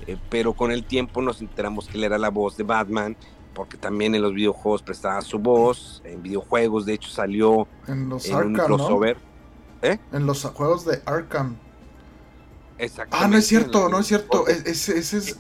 eh, 0.08 0.18
pero 0.30 0.54
con 0.54 0.72
el 0.72 0.84
tiempo 0.84 1.22
nos 1.22 1.42
enteramos 1.42 1.88
que 1.88 1.98
él 1.98 2.04
era 2.04 2.18
la 2.18 2.30
voz 2.30 2.58
de 2.58 2.64
Batman 2.64 3.16
porque 3.54 3.78
también 3.78 4.16
en 4.16 4.22
los 4.22 4.34
videojuegos 4.34 4.82
prestaba 4.82 5.22
su 5.22 5.40
voz, 5.40 6.02
en 6.06 6.24
videojuegos 6.24 6.86
de 6.86 6.94
hecho 6.94 7.10
salió 7.10 7.68
en, 7.88 8.10
los 8.10 8.28
un 8.30 8.54
crossover. 8.54 9.18
¿Eh? 9.82 9.98
En 10.12 10.26
los 10.26 10.44
juegos 10.44 10.86
de 10.86 11.02
Arkham. 11.06 11.58
Exactamente. 12.78 13.26
Ah, 13.26 13.28
no 13.28 13.38
es 13.38 13.48
cierto, 13.48 13.90
no 13.90 14.00
es 14.00 14.08
cierto. 14.08 14.48
Ese, 14.48 14.98
es... 14.98 15.38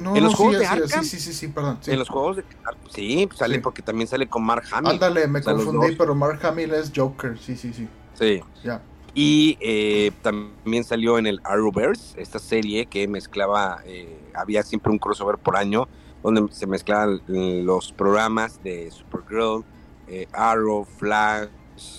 No, 0.00 0.16
en 0.16 0.24
los 0.24 0.34
juegos 0.34 0.58
de 0.58 0.66
Arkham. 0.66 1.04
Sí, 1.04 1.20
sí, 1.20 1.32
sí, 1.32 1.48
perdón. 1.48 1.78
En 1.86 1.98
los 1.98 2.08
juegos 2.08 2.36
de 2.38 2.44
Sí, 2.90 3.28
sale 3.34 3.60
porque 3.60 3.82
también 3.82 4.08
sale 4.08 4.28
con 4.28 4.42
Mark 4.44 4.64
Hamill. 4.72 4.92
Ándale, 4.92 5.28
me 5.28 5.40
confundí, 5.40 5.94
pero 5.96 6.14
Mark 6.14 6.44
Hamill 6.44 6.74
es 6.74 6.92
Joker. 6.94 7.38
Sí, 7.38 7.56
sí, 7.56 7.72
sí. 7.72 7.88
Sí. 8.14 8.42
Ya. 8.64 8.82
Y 9.14 9.58
eh, 9.60 10.10
también 10.22 10.84
salió 10.84 11.18
en 11.18 11.26
el 11.26 11.40
Arrowverse, 11.44 12.20
esta 12.20 12.38
serie 12.38 12.86
que 12.86 13.06
mezclaba, 13.06 13.80
eh, 13.84 14.18
había 14.34 14.62
siempre 14.62 14.90
un 14.90 14.98
crossover 14.98 15.36
por 15.36 15.56
año 15.56 15.86
donde 16.22 16.52
se 16.52 16.66
mezclaban 16.66 17.20
los 17.26 17.92
programas 17.92 18.62
de 18.62 18.90
Supergirl, 18.90 19.64
eh, 20.06 20.26
Arrow, 20.32 20.84
Flash 20.84 21.48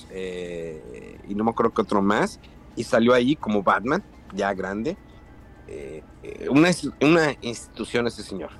eh, 0.09 1.19
y 1.27 1.35
no 1.35 1.43
me 1.43 1.51
acuerdo 1.51 1.73
que 1.73 1.81
otro 1.81 2.01
más. 2.01 2.39
Y 2.75 2.83
salió 2.83 3.13
ahí 3.13 3.35
como 3.35 3.61
Batman, 3.61 4.03
ya 4.33 4.53
grande. 4.53 4.97
Eh, 5.67 6.03
una, 6.49 6.69
una, 7.01 7.35
institución 7.41 8.07
ese 8.07 8.23
señor. 8.23 8.51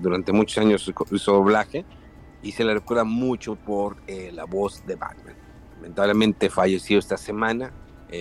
durante 0.00 0.32
muchos 0.32 0.58
años 0.58 0.92
hizo 1.10 1.32
doblaje 1.32 1.84
y 2.42 2.52
se 2.52 2.64
le 2.64 2.74
recuerda 2.74 3.04
mucho 3.04 3.56
por 3.56 3.96
la 4.32 4.44
voz 4.44 4.84
de 4.86 4.96
Batman. 4.96 5.34
Lamentablemente 5.76 6.50
falleció 6.50 6.98
esta 6.98 7.16
semana. 7.16 7.72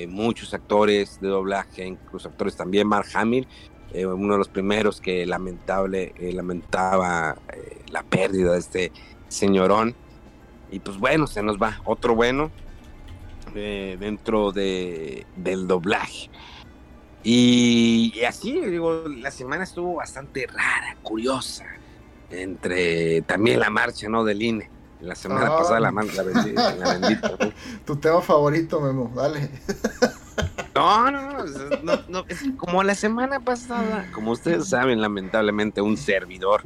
muchos 0.07 0.53
actores 0.53 1.19
de 1.21 1.27
doblaje, 1.27 1.85
incluso 1.85 2.29
actores 2.29 2.55
también, 2.55 2.87
Mark 2.87 3.07
Hamill, 3.13 3.47
eh, 3.93 4.07
uno 4.07 4.33
de 4.33 4.39
los 4.39 4.49
primeros 4.49 4.99
que 4.99 5.23
lamentable, 5.25 6.13
eh, 6.17 6.33
lamentaba 6.33 7.37
eh, 7.53 7.83
la 7.91 8.01
pérdida 8.01 8.53
de 8.53 8.59
este 8.59 8.91
señorón. 9.27 9.95
Y 10.71 10.79
pues 10.79 10.97
bueno, 10.97 11.27
se 11.27 11.43
nos 11.43 11.61
va 11.61 11.79
otro 11.85 12.15
bueno 12.15 12.51
dentro 13.53 14.51
de, 14.51 15.27
del 15.35 15.67
doblaje. 15.67 16.31
Y, 17.23 18.21
así, 18.27 18.59
digo, 18.59 19.05
la 19.07 19.31
semana 19.31 19.63
estuvo 19.63 19.95
bastante 19.95 20.45
rara, 20.47 20.97
curiosa, 21.01 21.65
entre 22.29 23.21
también 23.21 23.59
la 23.59 23.69
marcha, 23.69 24.09
¿no? 24.09 24.23
Del 24.23 24.41
INE. 24.41 24.69
La 24.99 25.15
semana 25.15 25.47
ah. 25.47 25.57
pasada 25.57 25.79
la, 25.79 25.91
la, 25.91 26.75
la 26.75 26.93
bendita. 26.97 27.37
Tu 27.85 27.95
tema 27.97 28.21
favorito, 28.21 28.79
Memo, 28.79 29.11
dale. 29.15 29.49
No, 30.75 31.11
no, 31.11 31.45
no, 31.83 31.99
no, 32.07 32.25
es 32.27 32.43
como 32.57 32.81
la 32.81 32.95
semana 32.95 33.39
pasada, 33.39 34.09
como 34.11 34.31
ustedes 34.31 34.69
saben, 34.69 35.01
lamentablemente 35.01 35.81
un 35.81 35.97
servidor, 35.97 36.63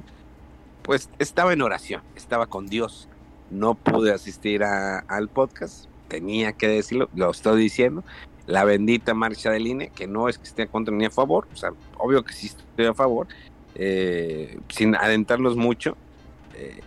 pues 0.81 1.09
estaba 1.19 1.51
en 1.51 1.61
oración, 1.61 2.01
estaba 2.15 2.45
con 2.47 2.67
Dios, 2.67 3.09
no 3.51 3.75
pude 3.75 4.13
asistir 4.13 4.63
al 4.63 5.27
podcast, 5.27 5.87
tenía 6.07 6.53
que 6.53 6.69
decirlo, 6.69 7.09
lo 7.15 7.31
estoy 7.31 7.61
diciendo, 7.61 8.05
la 8.47 8.63
bendita 8.63 9.13
marcha 9.13 9.51
del 9.51 9.67
INE, 9.67 9.89
que 9.89 10.07
no 10.07 10.29
es 10.29 10.37
que 10.37 10.45
esté 10.45 10.67
contra 10.67 10.93
ni 10.93 11.05
a 11.05 11.11
favor, 11.11 11.47
o 11.53 11.55
sea, 11.55 11.71
obvio 11.97 12.23
que 12.23 12.33
sí 12.33 12.47
estoy 12.47 12.85
a 12.85 12.93
favor, 12.93 13.27
eh, 13.75 14.57
sin 14.69 14.95
adentrarnos 14.95 15.55
mucho, 15.55 15.95
eh, 16.55 16.81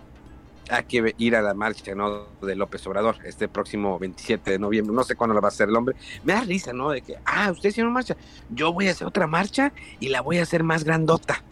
hay 0.71 0.85
que 0.85 1.14
ir 1.19 1.37
a 1.37 1.43
la 1.43 1.55
marcha 1.55 1.95
¿no? 1.95 2.26
de 2.40 2.55
López 2.55 2.87
Obrador 2.87 3.17
este 3.25 3.49
próximo 3.49 3.99
27 3.99 4.52
de 4.52 4.59
noviembre. 4.59 4.95
No 4.95 5.02
sé 5.02 5.17
cuándo 5.17 5.35
la 5.35 5.40
va 5.40 5.49
a 5.49 5.50
hacer 5.50 5.69
el 5.69 5.76
hombre. 5.76 5.97
Me 6.23 6.33
da 6.33 6.43
risa, 6.43 6.73
¿no? 6.73 6.90
De 6.90 7.02
que, 7.02 7.17
ah, 7.25 7.50
usted 7.50 7.76
una 7.79 7.90
marcha. 7.90 8.17
Yo 8.50 8.73
voy 8.73 8.88
a 8.88 8.93
hacer 8.93 9.07
otra 9.07 9.26
marcha 9.26 9.73
y 9.99 10.09
la 10.09 10.21
voy 10.21 10.38
a 10.38 10.43
hacer 10.43 10.62
más 10.62 10.85
grandota. 10.85 11.43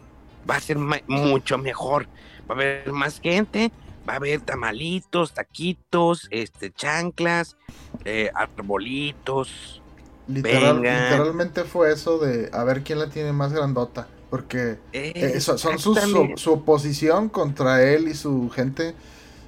Va 0.48 0.56
a 0.56 0.60
ser 0.60 0.78
mucho 0.78 1.58
mejor. 1.58 2.06
Va 2.48 2.54
a 2.54 2.58
haber 2.58 2.92
más 2.92 3.20
gente. 3.20 3.72
Va 4.08 4.14
a 4.14 4.16
haber 4.16 4.40
tamalitos, 4.40 5.34
taquitos, 5.34 6.28
este, 6.30 6.72
chanclas, 6.72 7.56
eh, 8.04 8.30
arbolitos. 8.34 9.82
Literalmente 10.28 11.64
fue 11.64 11.92
eso 11.92 12.18
de 12.18 12.50
a 12.52 12.64
ver 12.64 12.82
quién 12.82 12.98
la 12.98 13.08
tiene 13.08 13.32
más 13.32 13.52
grandota. 13.52 14.08
Porque 14.30 14.78
eh, 14.92 15.40
son 15.40 15.78
su, 15.78 15.94
su, 16.36 16.52
oposición 16.52 17.30
contra 17.30 17.82
él 17.82 18.08
y 18.08 18.14
su 18.14 18.50
gente. 18.50 18.94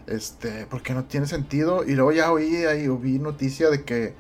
Este, 0.07 0.67
porque 0.71 0.95
no 0.95 1.05
tiene 1.05 1.27
sentido. 1.27 1.85
Y 1.85 1.93
luego 1.95 2.13
ya 2.13 2.33
oí 2.33 2.65
ahí, 2.65 2.89
vi 2.89 3.19
noticia 3.19 3.69
de 3.69 3.85
que 3.85 4.15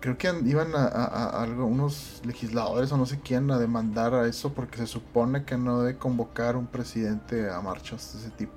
creo 0.00 0.18
que 0.18 0.32
iban 0.46 0.74
a, 0.74 0.86
a, 0.86 1.42
algunos 1.42 2.22
legisladores 2.24 2.90
o 2.90 2.96
no 2.96 3.06
sé 3.06 3.20
quién 3.20 3.50
a 3.50 3.58
demandar 3.58 4.14
a 4.14 4.26
eso 4.26 4.52
porque 4.52 4.78
se 4.78 4.86
supone 4.86 5.44
que 5.44 5.56
no 5.56 5.82
debe 5.82 5.98
convocar 5.98 6.56
un 6.56 6.66
presidente 6.66 7.50
a 7.50 7.60
marchas 7.60 8.14
de 8.14 8.20
ese 8.20 8.30
tipo. 8.30 8.54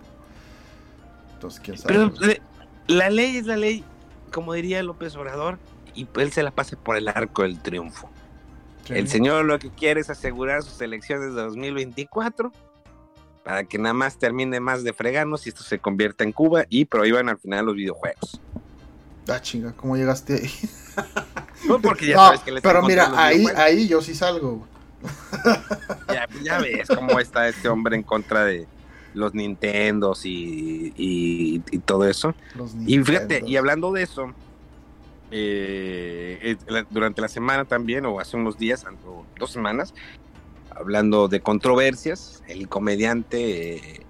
Entonces, 1.33 1.60
quién 1.60 1.77
sabe. 1.77 1.93
Pero 1.93 2.39
la 2.88 3.10
ley 3.10 3.38
es 3.38 3.45
la 3.45 3.57
ley, 3.57 3.83
como 4.31 4.53
diría 4.53 4.81
López 4.81 5.15
Obrador, 5.15 5.60
y 5.96 6.08
él 6.16 6.32
se 6.32 6.44
la 6.44 6.52
pasa 6.52 6.76
por 6.78 6.98
el 6.98 7.08
arco 7.08 7.44
del 7.44 7.60
triunfo. 7.60 8.10
El 8.90 9.08
señor 9.08 9.46
lo 9.46 9.58
que 9.60 9.70
quiere 9.70 10.02
es 10.02 10.10
asegurar 10.10 10.62
sus 10.62 10.82
elecciones 10.82 11.34
de 11.34 11.42
2024 11.42 12.52
para 13.44 13.64
que 13.64 13.78
nada 13.78 13.94
más 13.94 14.18
termine 14.18 14.60
más 14.60 14.84
de 14.84 14.94
fregarnos 14.94 15.46
y 15.46 15.50
esto 15.50 15.64
se 15.64 15.80
convierta 15.80 16.24
en 16.24 16.32
Cuba 16.32 16.66
y 16.70 16.86
prohíban 16.86 17.30
al 17.30 17.38
final 17.38 17.66
los 17.66 17.76
videojuegos. 17.76 18.40
Ah, 19.28 19.42
chinga, 19.42 19.74
¿cómo 19.74 19.96
llegaste 19.96 20.34
ahí? 20.34 20.52
No, 21.66 21.80
porque 21.80 22.08
ya 22.08 22.18
sabes 22.18 22.42
que 22.42 22.52
les 22.52 22.62
Pero 22.62 22.82
mira, 22.82 23.14
ahí, 23.16 23.46
ahí 23.56 23.88
yo 23.88 24.02
sí 24.02 24.14
salgo. 24.14 24.68
Ya, 26.44 26.60
ves 26.60 26.90
cómo 26.90 27.20
está 27.22 27.48
este 27.48 27.70
hombre 27.70 27.96
en 27.96 28.04
contra 28.04 28.44
de 28.44 28.68
los 29.14 29.34
Nintendos 29.34 30.26
y, 30.26 30.94
y, 30.98 31.60
todo 31.80 32.06
eso. 32.06 32.36
y 32.86 33.00
fíjate, 33.00 33.44
y 33.46 33.56
hablando 33.56 33.94
de 33.94 34.04
eso, 34.04 34.34
eh, 35.36 36.58
durante 36.92 37.22
la 37.22 37.28
semana 37.28 37.66
también, 37.66 38.06
o 38.06 38.20
hace 38.20 38.38
unos 38.38 38.58
días, 38.58 38.86
o 39.06 39.25
dos 39.40 39.52
semanas, 39.52 39.94
hablando 40.70 41.28
de 41.28 41.40
controversias, 41.40 42.44
el 42.48 42.70
comediante, 42.70 44.06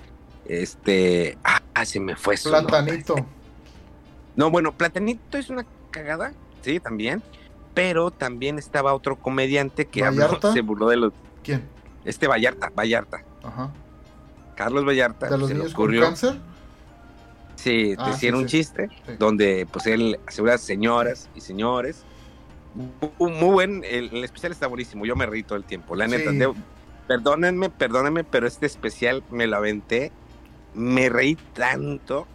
este, 0.46 1.38
ah, 1.44 1.86
se 1.86 2.00
me 2.00 2.16
fue 2.18 2.36
su 2.36 2.50
Platanito. 2.50 3.16
No, 4.36 4.52
bueno, 4.52 4.74
Platanito 4.74 5.38
es 5.38 5.50
una 5.50 5.66
cagada, 5.92 6.34
sí, 6.62 6.80
también, 6.80 7.24
pero 7.74 8.12
también 8.12 8.60
estaba 8.60 8.94
otro 8.94 9.16
comediante 9.16 9.86
que 9.86 10.04
se 10.54 10.62
burló 10.62 10.90
de 10.90 10.98
los... 10.98 11.14
¿Quién? 11.42 11.64
Este 12.04 12.28
Vallarta, 12.28 12.70
Vallarta. 12.76 13.24
Ajá. 13.44 13.72
Carlos 14.56 14.86
Vallarta. 14.86 15.30
¿De 15.30 15.38
los 15.38 15.50
niños 15.50 15.74
con 15.74 15.98
cáncer? 15.98 16.38
Sí, 17.64 17.96
ah, 17.98 18.10
decía 18.10 18.36
un 18.36 18.46
chiste 18.46 18.90
donde 19.18 19.66
pues 19.72 19.88
él 19.88 20.20
asegura 20.28 20.58
señoras 20.58 21.30
y 21.34 21.40
señores. 21.40 22.04
Muy 22.76 23.52
buen, 23.52 23.86
el, 23.86 24.22
especial 24.22 24.52
está 24.52 24.68
buenísimo, 24.68 25.06
yo 25.06 25.16
me 25.16 25.26
reí 25.26 25.44
todo 25.44 25.58
el 25.58 25.64
tiempo, 25.64 25.96
la 25.96 26.08
neta. 26.08 26.32
perdónenme, 27.08 27.70
perdónenme, 27.70 28.26
pero 28.26 28.48
este 28.48 28.66
especial 28.66 29.24
me 29.32 29.48
lo 29.48 29.56
aventé, 29.56 30.12
me 30.74 31.08
reí 31.08 31.36
tanto, 31.54 32.28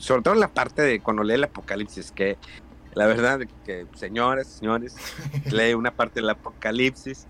sobre 0.00 0.22
todo 0.22 0.34
en 0.34 0.40
la 0.40 0.48
parte 0.48 0.82
de 0.82 0.98
cuando 0.98 1.22
lee 1.22 1.34
el 1.34 1.44
apocalipsis, 1.44 2.10
que 2.10 2.36
la 2.94 3.06
verdad 3.06 3.40
que 3.64 3.86
señoras, 3.94 4.48
señores, 4.48 4.96
lee 5.52 5.74
una 5.74 5.92
parte 5.92 6.20
del 6.20 6.30
apocalipsis 6.30 7.28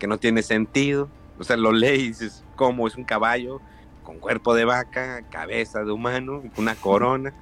que 0.00 0.08
no 0.08 0.18
tiene 0.18 0.42
sentido, 0.42 1.08
o 1.38 1.44
sea, 1.44 1.56
lo 1.56 1.70
lee 1.70 2.00
y 2.00 2.08
dices, 2.08 2.42
¿cómo? 2.56 2.88
Es 2.88 2.96
un 2.96 3.04
caballo 3.04 3.60
con 4.02 4.18
cuerpo 4.18 4.54
de 4.54 4.64
vaca, 4.64 5.22
cabeza 5.30 5.84
de 5.84 5.92
humano, 5.92 6.42
una 6.56 6.74
corona. 6.74 7.32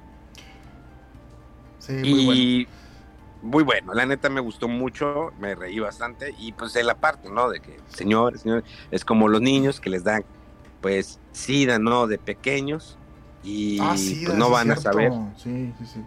Sí, 1.79 1.93
muy 1.93 2.31
y 2.31 2.67
muy 3.41 3.63
bueno, 3.63 3.93
la 3.93 4.05
neta 4.05 4.29
me 4.29 4.41
gustó 4.41 4.67
mucho, 4.67 5.31
me 5.39 5.55
reí 5.55 5.79
bastante 5.79 6.35
y 6.37 6.51
pues 6.51 6.75
en 6.75 6.87
la 6.87 6.95
parte, 6.95 7.29
¿no? 7.29 7.49
De 7.49 7.59
que, 7.61 7.79
señores, 7.87 8.41
señores, 8.41 8.65
es 8.91 9.05
como 9.05 9.27
los 9.27 9.41
niños 9.41 9.79
que 9.79 9.89
les 9.89 10.03
dan, 10.03 10.23
pues, 10.81 11.19
sida, 11.31 11.79
¿no? 11.79 12.07
De 12.07 12.17
pequeños 12.17 12.97
y 13.43 13.79
ah, 13.79 13.95
pues, 13.95 14.33
no 14.35 14.49
van 14.49 14.71
a 14.71 14.75
saber. 14.75 15.13
Sí, 15.37 15.73
sí, 15.79 15.85
sí. 15.85 16.05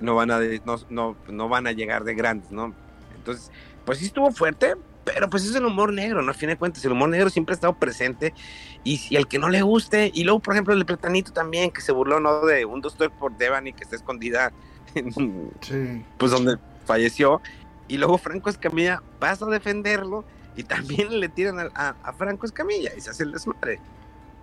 No 0.00 0.14
van 0.14 0.30
a, 0.30 0.40
no, 0.64 0.76
no, 0.90 1.16
no 1.28 1.48
van 1.48 1.66
a 1.66 1.72
llegar 1.72 2.04
de 2.04 2.14
grandes, 2.14 2.50
¿no? 2.50 2.74
Entonces, 3.16 3.50
pues 3.86 3.98
sí 3.98 4.06
estuvo 4.06 4.30
fuerte, 4.30 4.74
pero 5.06 5.30
pues 5.30 5.44
es 5.44 5.54
el 5.54 5.64
humor 5.64 5.92
negro, 5.92 6.20
¿no? 6.20 6.32
A 6.32 6.34
fin 6.34 6.48
de 6.48 6.56
cuentas, 6.56 6.84
el 6.84 6.90
humor 6.90 7.08
negro 7.08 7.30
siempre 7.30 7.52
ha 7.52 7.54
estado 7.54 7.74
presente. 7.74 8.34
Y 8.82 8.98
si 8.98 9.16
al 9.16 9.28
que 9.28 9.38
no 9.38 9.48
le 9.48 9.62
guste, 9.62 10.10
y 10.12 10.24
luego, 10.24 10.40
por 10.40 10.54
ejemplo, 10.54 10.74
el 10.74 10.84
platanito 10.84 11.32
también, 11.32 11.70
que 11.70 11.80
se 11.80 11.92
burló, 11.92 12.18
¿no? 12.18 12.44
De 12.44 12.64
un 12.64 12.80
doctor 12.80 13.12
por 13.12 13.36
Devani 13.36 13.72
que 13.72 13.84
está 13.84 13.94
escondida 13.94 14.52
en, 14.96 15.12
sí. 15.60 16.04
pues 16.18 16.32
donde 16.32 16.58
falleció. 16.84 17.40
Y 17.86 17.98
luego 17.98 18.18
Franco 18.18 18.50
Escamilla 18.50 19.00
pasa 19.20 19.46
a 19.46 19.48
defenderlo 19.48 20.24
y 20.56 20.64
también 20.64 21.20
le 21.20 21.28
tiran 21.28 21.70
a, 21.72 22.12
Franco 22.18 22.44
Escamilla 22.44 22.90
y 22.96 23.00
se 23.00 23.10
hace 23.10 23.22
el 23.22 23.30
desmadre. 23.30 23.78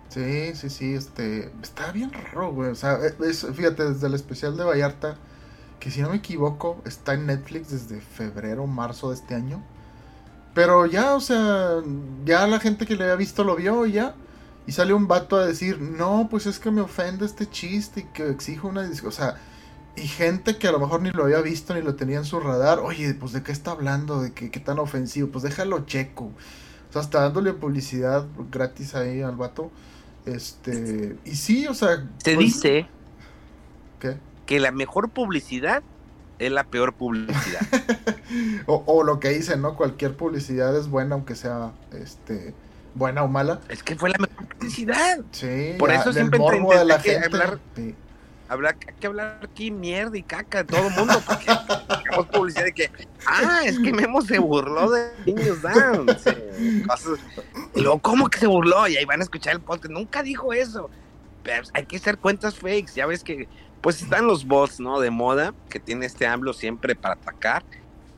Sí, 0.08 0.54
sí, 0.54 0.70
sí, 0.70 0.94
este, 0.94 1.52
está 1.62 1.92
bien 1.92 2.10
raro, 2.10 2.52
güey. 2.52 2.70
O 2.70 2.74
sea, 2.74 2.98
fíjate, 3.54 3.84
desde 3.84 4.06
el 4.06 4.14
especial 4.14 4.56
de 4.56 4.64
Vallarta, 4.64 5.18
que 5.78 5.90
si 5.90 6.00
no 6.00 6.08
me 6.08 6.16
equivoco, 6.16 6.80
está 6.86 7.12
en 7.12 7.26
Netflix 7.26 7.70
desde 7.70 8.00
febrero, 8.00 8.66
marzo 8.66 9.10
de 9.10 9.16
este 9.16 9.34
año. 9.34 9.62
Pero 10.54 10.86
ya, 10.86 11.14
o 11.14 11.20
sea, 11.20 11.82
ya 12.24 12.46
la 12.46 12.60
gente 12.60 12.86
que 12.86 12.94
le 12.96 13.04
había 13.04 13.16
visto 13.16 13.42
lo 13.44 13.56
vio 13.56 13.86
y 13.86 13.92
ya. 13.92 14.14
Y 14.66 14.72
sale 14.72 14.94
un 14.94 15.08
vato 15.08 15.36
a 15.36 15.44
decir, 15.44 15.80
no, 15.80 16.28
pues 16.30 16.46
es 16.46 16.58
que 16.58 16.70
me 16.70 16.80
ofende 16.80 17.26
este 17.26 17.48
chiste 17.50 18.00
y 18.00 18.04
que 18.04 18.30
exijo 18.30 18.68
una. 18.68 18.88
O 19.04 19.10
sea, 19.10 19.36
y 19.96 20.06
gente 20.06 20.56
que 20.56 20.68
a 20.68 20.72
lo 20.72 20.78
mejor 20.78 21.02
ni 21.02 21.10
lo 21.10 21.24
había 21.24 21.40
visto 21.40 21.74
ni 21.74 21.82
lo 21.82 21.96
tenía 21.96 22.18
en 22.18 22.24
su 22.24 22.40
radar. 22.40 22.78
Oye, 22.78 23.14
pues 23.14 23.32
de 23.32 23.42
qué 23.42 23.52
está 23.52 23.72
hablando, 23.72 24.22
de 24.22 24.32
qué, 24.32 24.50
qué 24.50 24.60
tan 24.60 24.78
ofensivo. 24.78 25.28
Pues 25.28 25.42
déjalo 25.42 25.84
checo. 25.86 26.26
O 26.26 26.92
sea, 26.92 27.02
está 27.02 27.22
dándole 27.22 27.52
publicidad 27.52 28.24
gratis 28.50 28.94
ahí 28.94 29.20
al 29.22 29.36
vato. 29.36 29.70
Este. 30.24 31.16
Y 31.24 31.34
sí, 31.34 31.66
o 31.66 31.74
sea. 31.74 32.08
Se 32.18 32.34
pues, 32.34 32.46
dice. 32.46 32.86
¿Qué? 33.98 34.16
Que 34.46 34.60
la 34.60 34.70
mejor 34.70 35.10
publicidad 35.10 35.82
es 36.46 36.52
la 36.52 36.64
peor 36.64 36.94
publicidad. 36.94 37.60
o, 38.66 39.02
lo 39.04 39.20
que 39.20 39.30
dicen, 39.30 39.62
¿no? 39.62 39.76
Cualquier 39.76 40.16
publicidad 40.16 40.76
es 40.76 40.88
buena, 40.88 41.14
aunque 41.14 41.34
sea 41.34 41.72
este 41.92 42.54
buena 42.94 43.22
o 43.22 43.28
mala. 43.28 43.60
Es 43.68 43.82
que 43.82 43.96
fue 43.96 44.10
la 44.10 44.18
mejor 44.18 44.46
publicidad. 44.46 45.20
Sí, 45.32 45.74
por 45.78 45.90
eso 45.90 46.12
siempre 46.12 46.38
de 46.38 46.84
la 46.84 46.98
gente. 46.98 47.26
Hablar, 47.26 47.58
hablar, 48.48 48.76
hay 48.86 48.94
que 48.94 49.06
hablar 49.06 49.40
aquí 49.42 49.70
mierda 49.70 50.16
y 50.16 50.22
caca 50.22 50.58
de 50.58 50.64
todo 50.64 50.88
el 50.88 50.94
mundo, 50.94 51.20
porque 51.26 51.50
hacemos 51.50 52.26
publicidad 52.26 52.64
de 52.64 52.72
que, 52.72 52.90
ah, 53.26 53.62
es 53.64 53.78
que 53.78 53.92
Memo 53.92 54.22
se 54.22 54.38
burló 54.38 54.90
de 54.90 55.10
niños 55.26 55.62
down. 55.62 56.06
Y 57.74 57.80
luego, 57.80 57.98
¿cómo 58.00 58.28
que 58.28 58.38
se 58.38 58.46
burló? 58.46 58.86
Y 58.88 58.96
ahí 58.96 59.04
van 59.04 59.20
a 59.20 59.24
escuchar 59.24 59.54
el 59.54 59.60
podcast. 59.60 59.92
Nunca 59.92 60.22
dijo 60.22 60.52
eso. 60.52 60.90
Pero 61.42 61.64
hay 61.74 61.84
que 61.84 61.96
hacer 61.96 62.18
cuentas 62.18 62.54
fakes. 62.54 62.92
Ya 62.94 63.06
ves 63.06 63.22
que 63.22 63.48
pues 63.84 64.00
están 64.00 64.26
los 64.26 64.46
bots, 64.46 64.80
¿no? 64.80 64.98
De 64.98 65.10
moda 65.10 65.52
que 65.68 65.78
tiene 65.78 66.06
este 66.06 66.26
AMLO 66.26 66.54
siempre 66.54 66.96
para 66.96 67.16
atacar. 67.16 67.62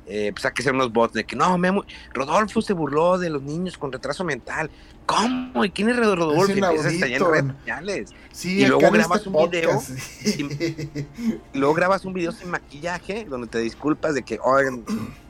Eh, 0.07 0.31
pues 0.33 0.45
hay 0.45 0.53
que 0.53 0.63
ser 0.63 0.73
unos 0.73 0.93
bots 0.93 1.15
de 1.15 1.25
que 1.25 1.35
no, 1.35 1.59
Memo, 1.59 1.85
Rodolfo 2.15 2.63
se 2.63 2.73
burló 2.73 3.19
de 3.19 3.31
los 3.31 3.43
niños 3.43 3.77
con 3.77 3.91
retraso 3.91 4.23
mental. 4.23 4.71
¿Cómo? 5.07 5.65
¿Y 5.65 5.71
quién 5.71 5.89
es 5.89 5.97
Rodolfo? 5.97 6.45
Es 6.45 6.51
Empieza 6.51 7.07
en 7.09 7.21
redes 7.21 7.53
sociales. 7.59 8.15
Sí, 8.31 8.61
y 8.61 8.67
luego 8.67 8.93
grabas 8.93 9.19
este 9.19 9.29
un 9.29 9.51
video. 9.51 9.83
y 11.53 11.59
luego 11.59 11.75
grabas 11.75 12.05
un 12.05 12.13
video 12.15 12.31
sin 12.31 12.49
maquillaje 12.49 13.25
donde 13.25 13.49
te 13.49 13.59
disculpas 13.59 14.15
de 14.15 14.23
que, 14.23 14.39
oigan, 14.45 14.85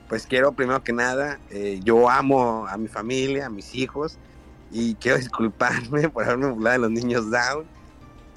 pues 0.06 0.26
quiero 0.26 0.52
primero 0.52 0.84
que 0.84 0.92
nada, 0.92 1.40
eh, 1.48 1.80
yo 1.82 2.10
amo 2.10 2.66
a 2.68 2.76
mi 2.76 2.88
familia, 2.88 3.46
a 3.46 3.48
mis 3.48 3.74
hijos, 3.74 4.18
y 4.70 4.96
quiero 4.96 5.16
disculparme 5.16 6.10
por 6.10 6.24
haberme 6.24 6.50
burlado 6.50 6.74
de 6.74 6.78
los 6.80 6.90
niños 6.90 7.30
down. 7.30 7.64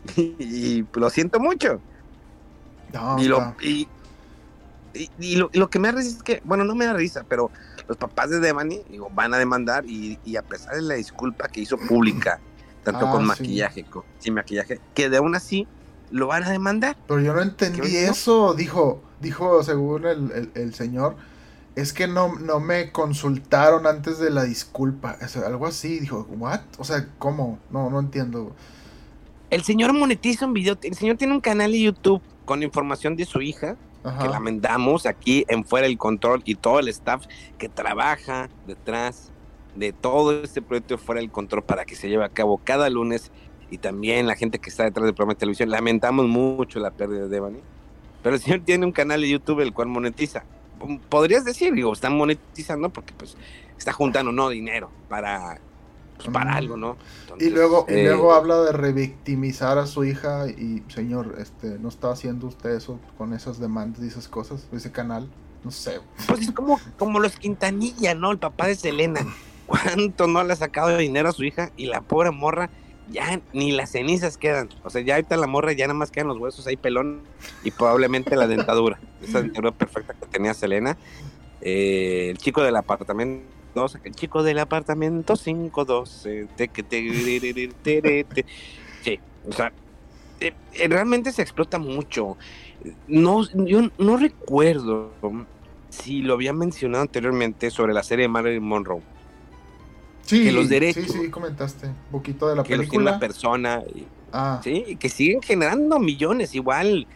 y 0.16 0.86
lo 0.94 1.10
siento 1.10 1.40
mucho 1.40 1.82
y, 3.20 3.28
lo, 3.28 3.56
y, 5.20 5.36
lo, 5.36 5.70
que 5.70 5.80
me 5.80 5.90
da 5.90 5.98
risa 5.98 6.18
es 6.18 6.24
que, 6.24 6.42
bueno, 6.44 6.64
no 6.64 6.76
me 6.76 6.86
da 6.86 6.94
risa, 6.94 7.24
pero 7.28 7.52
los 7.88 7.98
papás 7.98 8.30
de 8.30 8.40
Devani 8.40 8.82
digo, 8.90 9.10
van 9.14 9.34
a 9.34 9.38
demandar 9.38 9.86
y, 9.86 10.18
a 10.36 10.42
pesar 10.42 10.76
de 10.76 10.82
la 10.82 10.96
disculpa 10.96 11.48
que 11.48 11.62
hizo 11.62 11.78
pública, 11.78 12.40
tanto 12.84 13.10
con 13.12 13.24
ah, 13.24 13.28
maquillaje, 13.28 13.84
con, 13.84 14.04
sin 14.20 14.34
maquillaje, 14.34 14.80
que 14.94 15.10
de 15.10 15.18
aún 15.18 15.36
así 15.36 15.68
lo 16.12 16.28
van 16.28 16.44
a 16.44 16.50
demandar. 16.50 16.98
Pero 17.08 17.22
yo 17.22 17.34
no 17.34 17.42
entendí 17.42 17.96
eso, 17.96 18.54
dijo, 18.56 19.02
dijo 19.22 19.64
según 19.64 20.06
el, 20.06 20.74
señor, 20.74 21.16
es 21.76 21.94
que 21.94 22.08
no, 22.08 22.36
no 22.40 22.60
me 22.60 22.92
consultaron 22.92 23.86
antes 23.86 24.18
de 24.18 24.32
la 24.32 24.44
disculpa, 24.44 25.18
algo 25.46 25.68
así, 25.68 26.00
dijo, 26.00 26.28
¿what? 26.32 26.62
O 26.80 26.84
sea, 26.84 27.08
¿cómo? 27.20 27.60
No, 27.70 27.90
no 27.90 28.00
entiendo. 28.00 28.56
El 29.50 29.64
señor 29.64 29.94
monetiza 29.94 30.46
un 30.46 30.54
video, 30.54 30.78
el 30.84 30.94
señor 30.94 31.18
tiene 31.18 31.34
un 31.34 31.42
canal 31.42 31.72
de 31.72 31.82
YouTube 31.82 32.22
con 32.46 32.62
información 32.62 33.16
de 33.16 33.26
su 33.26 33.42
hija, 33.42 33.78
que 34.22 34.28
la 34.28 34.40
mandamos 34.40 35.06
aquí 35.06 35.44
en 35.50 35.66
Fuera 35.66 35.88
el 35.88 35.98
Control 35.98 36.42
y 36.46 36.56
todo 36.56 36.80
el 36.80 36.88
staff 36.88 37.26
que 37.58 37.68
trabaja 37.68 38.50
detrás 38.66 39.32
de 39.76 39.92
todo 39.92 40.44
este 40.44 40.62
proyecto 40.62 40.98
Fuera 40.98 41.20
el 41.20 41.32
Control 41.32 41.64
para 41.64 41.86
que 41.86 41.96
se 41.96 42.10
lleve 42.10 42.24
a 42.24 42.30
cabo 42.30 42.62
cada 42.64 42.90
lunes 42.90 43.32
y 43.72 43.80
también 43.80 44.28
la 44.28 44.36
gente 44.36 44.60
que 44.60 44.70
está 44.70 44.84
detrás 44.84 45.06
del 45.06 45.16
programa 45.16 45.34
de 45.34 45.40
televisión. 45.40 45.70
Lamentamos 45.70 46.28
mucho 46.28 46.80
la 46.80 46.92
pérdida 46.92 47.22
de 47.22 47.30
Devani, 47.30 47.60
pero 48.22 48.36
el 48.36 48.42
señor 48.42 48.62
tiene 48.62 48.86
un 48.86 48.92
canal 48.92 49.22
de 49.22 49.30
YouTube 49.30 49.62
el 49.62 49.74
cual 49.74 49.88
monetiza. 49.88 50.44
Podrías 51.10 51.44
decir, 51.44 51.74
digo, 51.74 51.92
están 51.92 52.16
monetizando 52.16 52.90
porque 52.90 53.14
pues 53.18 53.36
está 53.78 53.94
juntando 53.94 54.32
no 54.32 54.50
dinero 54.50 54.92
para 55.10 55.60
pues, 56.26 56.34
para 56.34 56.56
algo, 56.56 56.76
¿no? 56.76 56.98
y 57.40 57.50
luego, 57.50 57.86
y 57.88 58.04
luego 58.04 58.34
eh, 58.34 58.36
habla 58.36 58.62
de 58.64 58.72
revictimizar 58.74 59.78
a 59.78 59.88
su 59.88 60.04
hija 60.04 60.48
y, 60.50 60.84
señor, 60.90 61.36
este, 61.40 61.80
¿no 61.80 61.88
está 61.88 62.12
haciendo 62.12 62.48
usted 62.48 62.72
eso 62.72 63.00
con 63.18 63.34
esas 63.34 63.60
demandas 63.60 64.04
y 64.04 64.08
esas 64.08 64.28
cosas? 64.28 64.68
Ese 64.74 64.92
canal, 64.92 65.30
no 65.64 65.72
sé. 65.72 66.02
Pues 66.28 66.42
es 66.42 66.52
como, 66.52 66.80
como 66.98 67.20
los 67.20 67.38
Quintanilla, 67.38 68.16
¿no? 68.16 68.32
El 68.32 68.38
papá 68.38 68.68
de 68.68 68.76
Selena. 68.76 69.22
¿Cuánto 69.66 70.28
no 70.28 70.44
le 70.44 70.54
ha 70.54 70.56
sacado 70.58 70.90
de 70.90 70.98
dinero 70.98 71.30
a 71.30 71.32
su 71.32 71.44
hija? 71.44 71.72
Y 71.78 71.86
la 71.86 72.02
pobre 72.02 72.32
morra, 72.32 72.70
ya 73.10 73.40
ni 73.54 73.72
las 73.72 73.92
cenizas 73.92 74.38
quedan. 74.38 74.70
O 74.84 74.90
sea, 74.90 75.02
ya 75.02 75.16
ahorita 75.16 75.38
la 75.38 75.48
morra 75.48 75.72
ya 75.72 75.88
nada 75.88 75.98
más 75.98 76.12
quedan 76.12 76.28
los 76.28 76.38
huesos 76.38 76.68
ahí 76.68 76.76
pelón 76.76 77.22
y 77.64 77.72
probablemente 77.72 78.36
la 78.36 78.48
dentadura. 78.48 79.00
Esa 79.22 79.42
dentadura 79.42 79.72
perfecta 79.72 80.14
que 80.14 80.26
tenía 80.26 80.54
Selena. 80.54 80.98
Eh, 81.62 82.30
el 82.32 82.38
chico 82.38 82.64
del 82.64 82.76
apartamento 82.76 83.59
el 84.04 84.16
chico 84.16 84.44
del 84.44 84.60
apartamento 84.60 85.36
512. 85.36 86.48
sí, 89.04 89.20
o 89.48 89.54
sea, 89.54 89.72
eh, 90.40 90.54
eh, 90.74 90.88
realmente 90.88 91.32
se 91.32 91.42
explota 91.42 91.80
mucho. 91.80 92.38
No, 93.08 93.44
yo 93.66 93.90
no 93.98 94.18
recuerdo 94.18 95.12
si 95.90 96.22
lo 96.22 96.34
había 96.34 96.54
mencionado 96.54 97.02
anteriormente 97.02 97.70
sobre 97.72 97.94
la 97.94 98.04
serie 98.04 98.24
de 98.24 98.30
Marilyn 98.30 98.64
Monroe. 98.64 99.02
Sí, 100.22 100.44
que 100.44 100.52
los 100.52 100.70
derechos. 100.70 101.06
Sí, 101.06 101.20
sí, 101.24 101.30
comentaste 101.30 101.88
un 101.88 101.96
poquito 102.12 102.48
de 102.48 102.56
la 102.56 102.64
que 102.64 102.78
película. 102.78 103.06
Que 103.06 103.12
la 103.12 103.20
persona. 103.20 103.84
ah. 104.32 104.62
Sí, 104.64 104.98
que 105.00 105.10
siguen 105.10 105.42
generando 105.42 106.00
millones. 106.00 106.54
Igual, 106.54 107.08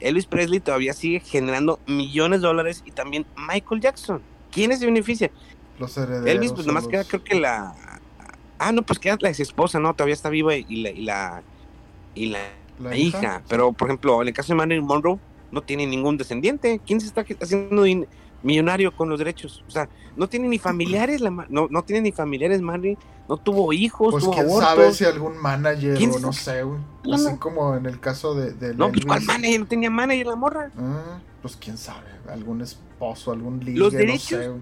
Elvis 0.00 0.26
Presley 0.26 0.60
todavía 0.60 0.92
sigue 0.92 1.20
generando 1.20 1.80
millones 1.86 2.42
de 2.42 2.46
dólares 2.46 2.82
y 2.84 2.90
también 2.90 3.26
Michael 3.36 3.80
Jackson. 3.80 4.22
¿Quiénes 4.50 4.78
se 4.78 4.86
benefician? 4.86 5.30
Los 5.78 5.96
herederos. 5.96 6.26
Elvis, 6.26 6.52
pues 6.52 6.66
nomás 6.66 6.86
queda, 6.86 7.04
creo 7.04 7.22
que 7.22 7.38
la. 7.38 7.74
Ah, 8.58 8.72
no, 8.72 8.82
pues 8.82 8.98
queda 8.98 9.16
la 9.20 9.28
ex 9.28 9.40
esposa, 9.40 9.78
¿no? 9.78 9.94
Todavía 9.94 10.14
está 10.14 10.28
viva 10.28 10.54
y 10.54 10.82
la. 10.82 10.90
Y 10.90 11.04
la, 11.04 11.42
y 12.14 12.26
la, 12.80 12.96
hija? 12.96 13.42
Pero, 13.48 13.72
por 13.72 13.88
ejemplo, 13.88 14.20
en 14.22 14.28
el 14.28 14.34
caso 14.34 14.52
de 14.52 14.56
Marilyn 14.56 14.84
Monroe, 14.84 15.18
no 15.52 15.62
tiene 15.62 15.86
ningún 15.86 16.16
descendiente. 16.16 16.80
¿Quién 16.84 17.00
se 17.00 17.06
está 17.06 17.24
haciendo 17.40 17.84
millonario 18.42 18.94
con 18.94 19.08
los 19.08 19.18
derechos. 19.18 19.64
O 19.66 19.70
sea, 19.70 19.88
no 20.16 20.28
tiene 20.28 20.48
ni 20.48 20.58
familiares, 20.58 21.20
la, 21.20 21.30
no, 21.30 21.68
no 21.70 21.82
tiene 21.82 22.02
ni 22.02 22.12
familiares, 22.12 22.60
Marley. 22.60 22.96
No 23.28 23.36
tuvo 23.36 23.72
hijos, 23.72 24.10
pues 24.10 24.24
tuvo 24.24 24.32
quién 24.32 24.46
abortos. 24.46 24.68
sabe 24.68 24.94
si 24.94 25.04
algún 25.04 25.36
manager 25.36 25.98
o 26.10 26.18
no 26.18 26.32
sé, 26.32 26.62
güey. 26.62 26.80
Así 27.12 27.36
como 27.36 27.74
en 27.74 27.86
el 27.86 28.00
caso 28.00 28.34
de, 28.34 28.52
de 28.52 28.74
No, 28.74 28.90
pues 28.90 29.04
¿cuál 29.04 29.22
manager? 29.22 29.60
No 29.60 29.66
tenía 29.66 29.90
manager 29.90 30.26
la 30.26 30.36
morra. 30.36 30.70
Ah, 30.78 31.18
pues 31.42 31.56
quién 31.56 31.76
sabe, 31.76 32.08
algún 32.30 32.62
esposo, 32.62 33.32
algún 33.32 33.60
ligue, 33.60 33.78
Los 33.78 33.92
no 33.92 33.98
derechos- 33.98 34.40
sé, 34.40 34.48
güey. 34.48 34.60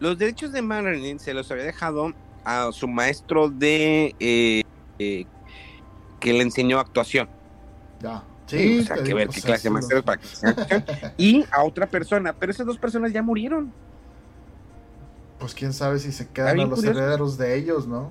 Los 0.00 0.18
derechos 0.18 0.52
de 0.52 0.62
Marilyn 0.62 1.18
se 1.18 1.34
los 1.34 1.50
había 1.50 1.64
dejado 1.64 2.10
a 2.44 2.72
su 2.72 2.88
maestro 2.88 3.48
de 3.50 4.14
eh, 4.18 4.62
eh, 4.98 5.26
que 6.18 6.32
le 6.32 6.42
enseñó 6.42 6.78
actuación. 6.80 7.28
Ya. 8.00 8.24
Sí, 8.46 8.58
Sí, 8.58 8.78
o 8.80 8.82
sea, 8.82 8.96
que 9.04 9.14
ver 9.14 9.28
qué 9.28 9.40
clase 9.42 9.68
de 9.68 9.68
así 9.68 9.70
maestro 9.70 9.96
lo- 9.96 10.00
es 10.00 10.04
para 10.04 10.18
que. 10.18 10.28
Y 11.18 11.44
a 11.52 11.62
otra 11.64 11.86
persona, 11.86 12.32
pero 12.32 12.50
esas 12.50 12.66
dos 12.66 12.78
personas 12.78 13.12
ya 13.12 13.22
murieron. 13.22 13.72
Pues 15.38 15.54
quién 15.54 15.72
sabe 15.72 15.98
si 15.98 16.12
se 16.12 16.26
quedan 16.28 16.60
a 16.60 16.66
los 16.66 16.78
curioso. 16.80 16.98
herederos 16.98 17.38
de 17.38 17.56
ellos, 17.56 17.86
¿no? 17.86 18.10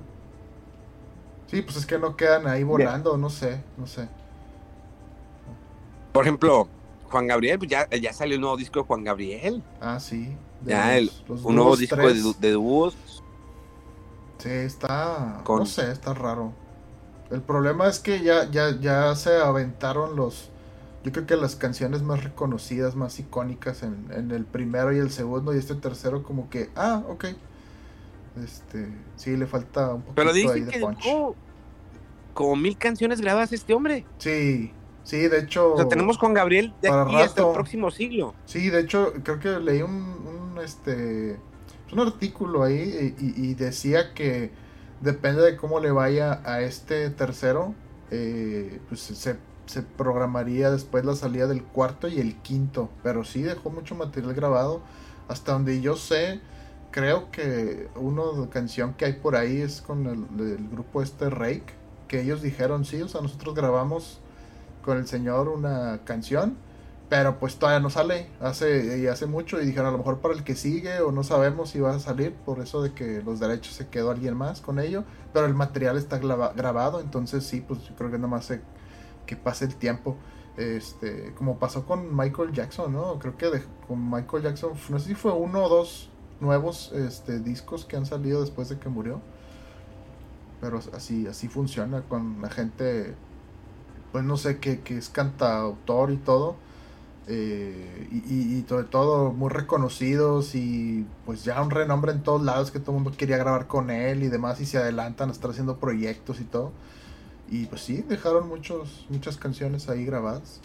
Sí, 1.47 1.61
pues 1.63 1.77
es 1.77 1.85
que 1.85 1.97
no 1.97 2.15
quedan 2.15 2.47
ahí 2.47 2.63
volando, 2.63 3.17
no 3.17 3.29
sé, 3.29 3.63
no 3.77 3.87
sé. 3.87 4.07
Por 6.11 6.23
ejemplo, 6.23 6.69
Juan 7.03 7.27
Gabriel, 7.27 7.57
pues 7.59 7.71
ya, 7.71 7.87
ya 7.89 8.13
salió 8.13 8.35
un 8.35 8.41
nuevo 8.41 8.57
disco 8.57 8.79
de 8.79 8.85
Juan 8.85 9.03
Gabriel. 9.03 9.63
Ah, 9.81 9.99
sí. 9.99 10.35
Ya, 10.65 10.97
el- 10.97 11.11
los 11.27 11.43
un 11.43 11.55
nuevo 11.55 11.75
disco 11.75 11.95
de, 11.95 12.33
de 12.39 12.51
dúos. 12.51 12.95
Sí, 14.39 14.49
está. 14.49 15.41
Con- 15.43 15.59
No 15.59 15.65
sé, 15.65 15.91
está 15.91 16.13
raro. 16.13 16.53
El 17.31 17.41
problema 17.41 17.87
es 17.87 17.99
que 17.99 18.21
ya, 18.21 18.49
ya, 18.49 18.77
ya 18.79 19.15
se 19.15 19.37
aventaron 19.37 20.15
los. 20.15 20.49
Yo 21.03 21.11
creo 21.11 21.25
que 21.25 21.35
las 21.37 21.55
canciones 21.55 22.01
más 22.01 22.23
reconocidas, 22.23 22.95
más 22.95 23.19
icónicas 23.19 23.83
en, 23.83 24.07
en 24.11 24.31
el 24.31 24.45
primero 24.45 24.93
y 24.93 24.97
el 24.99 25.11
segundo, 25.11 25.53
y 25.53 25.57
este 25.57 25.75
tercero, 25.75 26.23
como 26.23 26.49
que. 26.49 26.69
Ah, 26.75 27.03
ok. 27.09 27.25
Este. 28.43 28.87
Sí, 29.15 29.35
le 29.35 29.47
falta 29.47 29.93
un 29.93 30.01
poquito 30.01 30.15
Pero 30.15 30.33
dicen 30.33 30.65
de 30.65 30.71
que 30.71 30.79
punch. 30.79 31.03
dejó 31.03 31.35
como 32.33 32.55
mil 32.55 32.77
canciones 32.77 33.19
grabadas 33.21 33.51
este 33.51 33.73
hombre. 33.73 34.05
Sí, 34.17 34.71
sí, 35.03 35.27
de 35.27 35.39
hecho. 35.39 35.73
O 35.73 35.77
sea, 35.77 35.87
tenemos 35.87 36.17
Juan 36.17 36.33
Gabriel 36.33 36.73
de 36.81 36.89
aquí 36.89 37.15
hasta 37.17 37.45
el 37.45 37.53
próximo 37.53 37.91
siglo. 37.91 38.33
Sí, 38.45 38.69
de 38.69 38.81
hecho, 38.81 39.13
creo 39.23 39.39
que 39.39 39.49
leí 39.59 39.81
un, 39.81 39.91
un, 39.91 40.48
este 40.61 41.39
un 41.91 41.99
artículo 41.99 42.63
ahí 42.63 43.15
y, 43.19 43.53
decía 43.55 44.13
que 44.13 44.51
depende 45.01 45.41
de 45.41 45.57
cómo 45.57 45.79
le 45.79 45.91
vaya 45.91 46.41
a 46.45 46.61
este 46.61 47.09
tercero, 47.09 47.73
eh, 48.11 48.79
pues 48.87 49.01
se, 49.01 49.37
se 49.65 49.81
programaría 49.81 50.71
después 50.71 51.05
la 51.05 51.15
salida 51.15 51.47
del 51.47 51.63
cuarto 51.63 52.07
y 52.07 52.19
el 52.19 52.35
quinto. 52.37 52.89
Pero 53.03 53.23
sí 53.23 53.41
dejó 53.41 53.69
mucho 53.69 53.95
material 53.95 54.33
grabado. 54.33 54.81
Hasta 55.27 55.53
donde 55.53 55.81
yo 55.81 55.95
sé, 55.95 56.41
creo 56.91 57.31
que 57.31 57.87
una 57.95 58.49
canción 58.49 58.93
que 58.93 59.05
hay 59.05 59.13
por 59.13 59.35
ahí 59.35 59.57
es 59.61 59.81
con 59.81 60.05
el, 60.07 60.25
el 60.39 60.69
grupo 60.69 61.01
este 61.01 61.29
Rake, 61.29 61.73
que 62.07 62.21
ellos 62.21 62.41
dijeron, 62.41 62.85
sí, 62.85 63.01
o 63.01 63.07
sea, 63.07 63.21
nosotros 63.21 63.53
grabamos 63.55 64.19
con 64.83 64.97
el 64.97 65.07
señor 65.07 65.49
una 65.49 66.01
canción 66.03 66.57
pero 67.09 67.39
pues 67.39 67.55
todavía 67.57 67.79
no 67.79 67.89
sale, 67.89 68.27
hace, 68.39 68.99
y 68.99 69.07
hace 69.07 69.25
mucho 69.25 69.59
y 69.59 69.65
dijeron 69.65 69.87
a 69.87 69.91
lo 69.91 69.97
mejor 69.97 70.19
para 70.19 70.35
el 70.35 70.43
que 70.43 70.55
sigue 70.55 71.01
o 71.01 71.11
no 71.11 71.23
sabemos 71.23 71.71
si 71.71 71.79
va 71.79 71.91
a 71.95 71.99
salir 71.99 72.33
por 72.33 72.59
eso 72.59 72.83
de 72.83 72.93
que 72.93 73.21
los 73.23 73.39
derechos 73.39 73.73
se 73.75 73.87
quedó 73.87 74.11
alguien 74.11 74.35
más 74.37 74.61
con 74.61 74.79
ello, 74.79 75.03
pero 75.33 75.47
el 75.47 75.55
material 75.55 75.97
está 75.97 76.19
grabado, 76.19 76.99
entonces 77.01 77.43
sí, 77.45 77.61
pues 77.67 77.81
yo 77.87 77.95
creo 77.95 78.11
que 78.11 78.17
nada 78.17 78.27
más 78.29 78.45
se- 78.45 78.61
que 79.25 79.35
pase 79.35 79.65
el 79.65 79.75
tiempo, 79.75 80.17
este, 80.57 81.33
como 81.35 81.57
pasó 81.59 81.85
con 81.85 82.15
Michael 82.15 82.51
Jackson, 82.53 82.93
¿no? 82.93 83.19
Creo 83.19 83.37
que 83.37 83.49
con 83.87 84.09
Michael 84.11 84.43
Jackson, 84.43 84.73
no 84.89 84.99
sé 84.99 85.09
si 85.09 85.15
fue 85.15 85.31
uno 85.33 85.63
o 85.65 85.69
dos 85.69 86.09
nuevos 86.41 86.91
este, 86.93 87.39
discos 87.39 87.85
que 87.85 87.97
han 87.97 88.05
salido 88.05 88.41
después 88.41 88.69
de 88.69 88.77
que 88.79 88.89
murió, 88.89 89.21
pero 90.61 90.79
así, 90.93 91.27
así 91.27 91.47
funciona 91.47 92.01
con 92.01 92.41
la 92.41 92.49
gente, 92.49 93.15
pues 94.11 94.23
no 94.23 94.37
sé, 94.37 94.59
que, 94.59 94.81
que 94.81 94.97
es 94.97 95.09
cantautor 95.09 96.11
y 96.11 96.17
todo 96.17 96.55
eh, 97.31 98.07
y, 98.11 98.57
y- 98.57 98.65
sobre 98.67 98.85
todo 98.85 99.31
muy 99.31 99.49
reconocidos 99.49 100.55
y 100.55 101.05
pues 101.25 101.43
ya 101.43 101.61
un 101.61 101.69
renombre 101.69 102.11
en 102.11 102.23
todos 102.23 102.41
lados 102.41 102.71
que 102.71 102.79
todo 102.79 102.97
el 102.97 103.03
mundo 103.03 103.15
quería 103.17 103.37
grabar 103.37 103.67
con 103.67 103.91
él 103.91 104.23
y 104.23 104.29
demás 104.29 104.59
y 104.59 104.65
se 104.65 104.79
adelantan 104.79 105.29
a 105.29 105.31
estar 105.31 105.51
haciendo 105.51 105.77
proyectos 105.77 106.41
y 106.41 106.43
todo. 106.45 106.71
Y 107.51 107.65
pues 107.67 107.81
sí, 107.81 108.03
dejaron 108.07 108.47
muchos, 108.47 109.05
muchas 109.09 109.37
canciones 109.37 109.89
ahí 109.89 110.05
grabadas. 110.05 110.59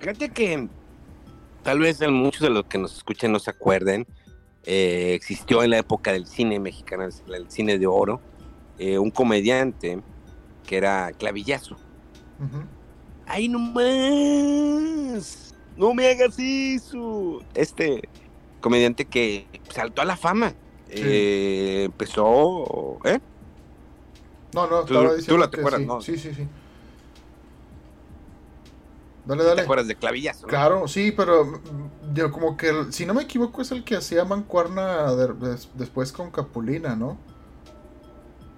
Fíjate 0.00 0.30
que 0.30 0.68
tal 1.62 1.78
vez 1.78 2.00
muchos 2.10 2.40
de 2.40 2.50
los 2.50 2.64
que 2.64 2.78
nos 2.78 2.96
escuchen 2.96 3.30
no 3.30 3.38
se 3.38 3.50
acuerden, 3.50 4.06
eh, 4.64 5.14
existió 5.14 5.62
en 5.62 5.70
la 5.70 5.78
época 5.78 6.12
del 6.12 6.26
cine 6.26 6.58
mexicano, 6.58 7.04
el, 7.04 7.50
cine 7.50 7.78
de 7.78 7.86
oro, 7.86 8.20
eh, 8.78 8.98
un 8.98 9.10
comediante 9.10 10.00
que 10.66 10.76
era 10.76 11.12
Clavillazo. 11.12 11.76
Ujú. 12.38 12.79
¡Ay, 13.32 13.48
no 13.48 13.60
más! 13.60 15.54
¡No 15.76 15.94
me 15.94 16.08
hagas 16.10 16.34
eso! 16.38 17.40
Este 17.54 18.08
comediante 18.60 19.04
que 19.04 19.46
saltó 19.72 20.02
a 20.02 20.04
la 20.04 20.16
fama. 20.16 20.52
Eh, 20.88 21.84
empezó. 21.84 22.98
¿Eh? 23.04 23.20
No, 24.52 24.66
no, 24.68 24.80
Tú- 24.84 24.94
tú 25.28 25.38
la 25.38 25.48
te 25.48 25.58
acuerdas, 25.60 25.80
sí. 25.80 25.86
¿no? 25.86 26.00
sí, 26.00 26.18
sí, 26.18 26.34
sí. 26.34 26.44
Dale, 29.26 29.42
¿Te 29.42 29.48
dale. 29.48 29.62
acuerdas 29.62 29.86
de 29.86 29.94
Clavillazo? 29.94 30.42
no? 30.42 30.48
Claro, 30.48 30.88
sí, 30.88 31.12
pero 31.12 31.44
mm, 31.44 32.14
yo 32.14 32.32
como 32.32 32.56
que, 32.56 32.72
si 32.90 33.06
no 33.06 33.14
me 33.14 33.22
equivoco, 33.22 33.62
es 33.62 33.70
el 33.70 33.84
que 33.84 33.94
hacía 33.94 34.24
mancuerna 34.24 35.14
de- 35.14 35.34
des- 35.34 35.68
después 35.74 36.10
con 36.10 36.32
Capulina, 36.32 36.96
¿no? 36.96 37.16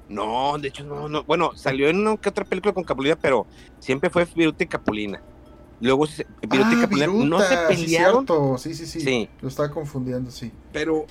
No, 0.09 0.59
de 0.59 0.69
hecho, 0.69 0.85
no, 0.85 1.09
no. 1.09 1.25
Bueno, 1.25 1.53
salió 1.55 1.89
en 1.89 2.01
una 2.01 2.17
que 2.17 2.29
otra 2.29 2.45
película 2.45 2.75
con 2.75 2.85
Capulina, 2.85 3.17
pero 3.17 3.47
siempre 3.79 4.11
fue 4.11 4.27
Viruta 4.35 4.65
y 4.65 4.67
Capulina. 4.67 5.23
Luego, 5.81 6.07
Viruta 6.43 6.75
y 6.75 6.77
Ah, 6.77 6.81
Capulina 6.83 7.07
no 7.07 7.41
se 7.41 7.57
sí, 7.57 7.61
pelearon. 7.69 8.27
Sí, 8.59 8.75
sí, 8.75 8.87
sí, 8.87 9.01
Sí. 9.01 9.31
Lo 9.41 9.49
estaba 9.49 9.71
confundiendo, 9.71 10.31
sí. 10.31 10.53
pero 10.71 11.07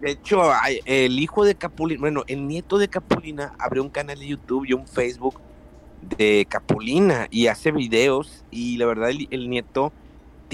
de 0.00 0.10
hecho, 0.12 0.42
el 0.84 1.18
hijo 1.18 1.44
de 1.44 1.54
Capulina, 1.54 2.00
bueno, 2.00 2.24
el 2.26 2.46
nieto 2.46 2.78
de 2.78 2.88
Capulina 2.88 3.54
abrió 3.58 3.82
un 3.82 3.90
canal 3.90 4.18
de 4.18 4.26
YouTube 4.26 4.66
y 4.66 4.72
un 4.74 4.86
Facebook 4.86 5.40
de 6.00 6.46
Capulina 6.48 7.28
y 7.30 7.46
hace 7.46 7.72
videos. 7.72 8.44
Y 8.50 8.76
la 8.76 8.86
verdad, 8.86 9.10
el, 9.10 9.28
el 9.30 9.48
nieto 9.48 9.92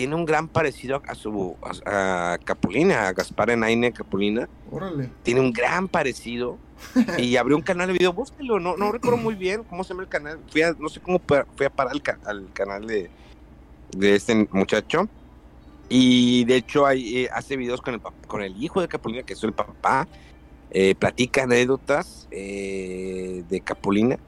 tiene 0.00 0.14
un 0.14 0.24
gran 0.24 0.48
parecido 0.48 1.02
a 1.06 1.14
su 1.14 1.56
a, 1.84 2.32
a 2.32 2.38
Capulina, 2.38 3.08
a 3.08 3.12
Gaspar 3.12 3.50
Enaine 3.50 3.92
Capulina. 3.92 4.48
Órale. 4.70 5.10
tiene 5.22 5.40
un 5.40 5.52
gran 5.52 5.88
parecido. 5.88 6.56
Y 7.18 7.36
abrió 7.36 7.54
un 7.58 7.62
canal 7.62 7.88
de 7.88 7.92
video, 7.92 8.14
búsquelo, 8.14 8.58
no, 8.58 8.74
no 8.78 8.90
recuerdo 8.92 9.18
muy 9.18 9.34
bien 9.34 9.62
cómo 9.64 9.84
se 9.84 9.90
llama 9.90 10.04
el 10.04 10.08
canal, 10.08 10.38
fui 10.50 10.62
a- 10.62 10.74
no 10.78 10.88
sé 10.88 11.00
cómo 11.00 11.20
fui 11.54 11.66
a 11.66 11.68
parar 11.70 11.92
al, 11.92 12.00
ca- 12.00 12.18
al 12.24 12.50
canal 12.54 12.86
de, 12.86 13.10
de 13.94 14.14
este 14.14 14.48
muchacho. 14.50 15.06
Y 15.90 16.44
de 16.46 16.56
hecho 16.56 16.86
hay, 16.86 17.18
eh, 17.24 17.28
hace 17.34 17.58
videos 17.58 17.82
con 17.82 17.92
el, 17.92 18.00
con 18.26 18.40
el 18.40 18.56
hijo 18.62 18.80
de 18.80 18.88
Capulina, 18.88 19.22
que 19.24 19.34
es 19.34 19.42
el 19.44 19.52
papá, 19.52 20.08
eh, 20.70 20.94
platica 20.94 21.42
anécdotas 21.42 22.26
eh, 22.30 23.44
de 23.50 23.60
Capulina 23.60 24.18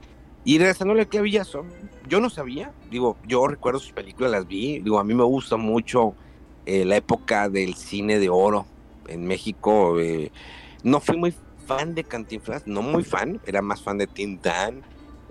y 0.45 0.57
regresándole 0.57 1.03
a 1.03 1.05
Clavillazo, 1.05 1.65
yo 2.07 2.19
no 2.19 2.29
sabía, 2.29 2.71
digo, 2.91 3.17
yo 3.25 3.47
recuerdo 3.47 3.79
sus 3.79 3.93
películas, 3.93 4.31
las 4.31 4.47
vi, 4.47 4.79
digo, 4.79 4.99
a 4.99 5.03
mí 5.03 5.13
me 5.13 5.23
gusta 5.23 5.55
mucho 5.55 6.15
eh, 6.65 6.83
la 6.83 6.97
época 6.97 7.49
del 7.49 7.75
cine 7.75 8.19
de 8.19 8.29
oro 8.29 8.65
en 9.07 9.25
México, 9.25 9.99
eh, 9.99 10.31
no 10.83 10.99
fui 10.99 11.15
muy 11.15 11.33
fan 11.65 11.95
de 11.95 12.03
Cantinflas, 12.03 12.67
no 12.67 12.81
muy 12.81 13.05
fan, 13.05 13.39
era 13.45 13.61
más 13.61 13.81
fan 13.81 13.97
de 13.97 14.07
Tintán, 14.07 14.81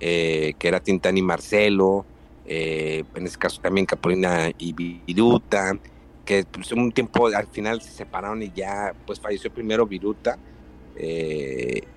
eh, 0.00 0.54
que 0.58 0.68
era 0.68 0.80
Tintán 0.80 1.16
y 1.18 1.22
Marcelo, 1.22 2.06
en 2.44 3.26
este 3.26 3.38
caso 3.38 3.60
también 3.60 3.86
Capulina 3.86 4.50
y 4.58 4.72
Viruta, 4.72 5.78
que 6.24 6.44
pues, 6.44 6.72
un 6.72 6.90
tiempo 6.90 7.28
al 7.28 7.46
final 7.46 7.80
se 7.80 7.90
separaron 7.90 8.42
y 8.42 8.50
ya 8.54 8.94
pues 9.06 9.20
falleció 9.20 9.50
primero 9.52 9.86
Viruta, 9.86 10.38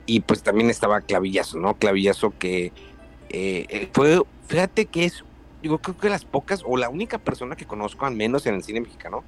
y 0.06 0.20
pues 0.22 0.44
también 0.44 0.70
estaba 0.70 1.02
Clavillazo, 1.02 1.58
¿no? 1.58 1.74
Clavillazo 1.74 2.32
que 2.38 2.72
eh, 3.30 3.66
eh, 3.70 3.90
fue, 3.92 4.22
fíjate 4.48 4.86
que 4.86 5.06
es, 5.06 5.24
digo, 5.62 5.80
creo 5.80 5.98
que 5.98 6.10
las 6.10 6.26
pocas, 6.26 6.64
o 6.66 6.78
la 6.78 6.90
única 6.90 7.18
persona 7.18 7.56
que 7.56 7.66
conozco, 7.66 8.06
al 8.06 8.16
menos 8.16 8.46
en 8.46 8.56
el 8.56 8.64
cine 8.64 8.82
mexicano, 8.82 9.24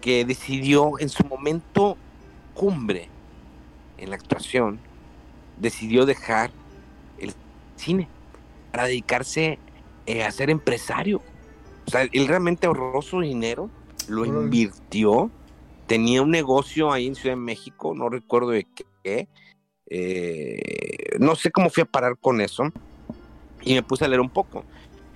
que 0.00 0.24
decidió 0.24 0.98
en 0.98 1.08
su 1.08 1.24
momento 1.24 1.96
cumbre 2.54 3.08
en 3.98 4.10
la 4.10 4.16
actuación, 4.16 4.80
decidió 5.58 6.06
dejar 6.06 6.50
el 7.18 7.32
cine 7.76 8.08
para 8.70 8.84
dedicarse 8.84 9.58
eh, 10.06 10.24
a 10.24 10.30
ser 10.30 10.50
empresario. 10.50 11.22
O 11.86 11.90
sea, 11.90 12.02
él 12.10 12.28
realmente 12.28 12.66
ahorró 12.66 13.00
su 13.02 13.20
dinero, 13.20 13.70
lo 14.08 14.24
invirtió, 14.24 15.30
tenía 15.86 16.22
un 16.22 16.30
negocio 16.30 16.92
ahí 16.92 17.06
en 17.06 17.14
Ciudad 17.14 17.36
de 17.36 17.42
México, 17.42 17.94
no 17.94 18.08
recuerdo 18.08 18.50
de 18.50 18.66
qué, 19.04 19.28
eh, 19.86 21.16
no 21.18 21.36
sé 21.36 21.50
cómo 21.50 21.70
fui 21.70 21.82
a 21.82 21.86
parar 21.86 22.16
con 22.18 22.40
eso, 22.40 22.64
y 23.62 23.74
me 23.74 23.82
puse 23.82 24.04
a 24.04 24.08
leer 24.08 24.20
un 24.20 24.30
poco. 24.30 24.66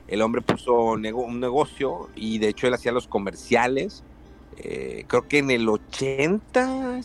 El 0.06 0.22
hombre 0.22 0.42
puso 0.42 0.96
nego- 0.98 1.24
un 1.24 1.40
negocio 1.40 2.10
y 2.14 2.38
de 2.38 2.48
hecho 2.48 2.66
él 2.66 2.74
hacía 2.74 2.92
los 2.92 3.08
comerciales 3.08 4.04
eh, 4.56 5.04
creo 5.08 5.26
que 5.28 5.38
en 5.38 5.50
el 5.52 5.68
80 5.68 7.00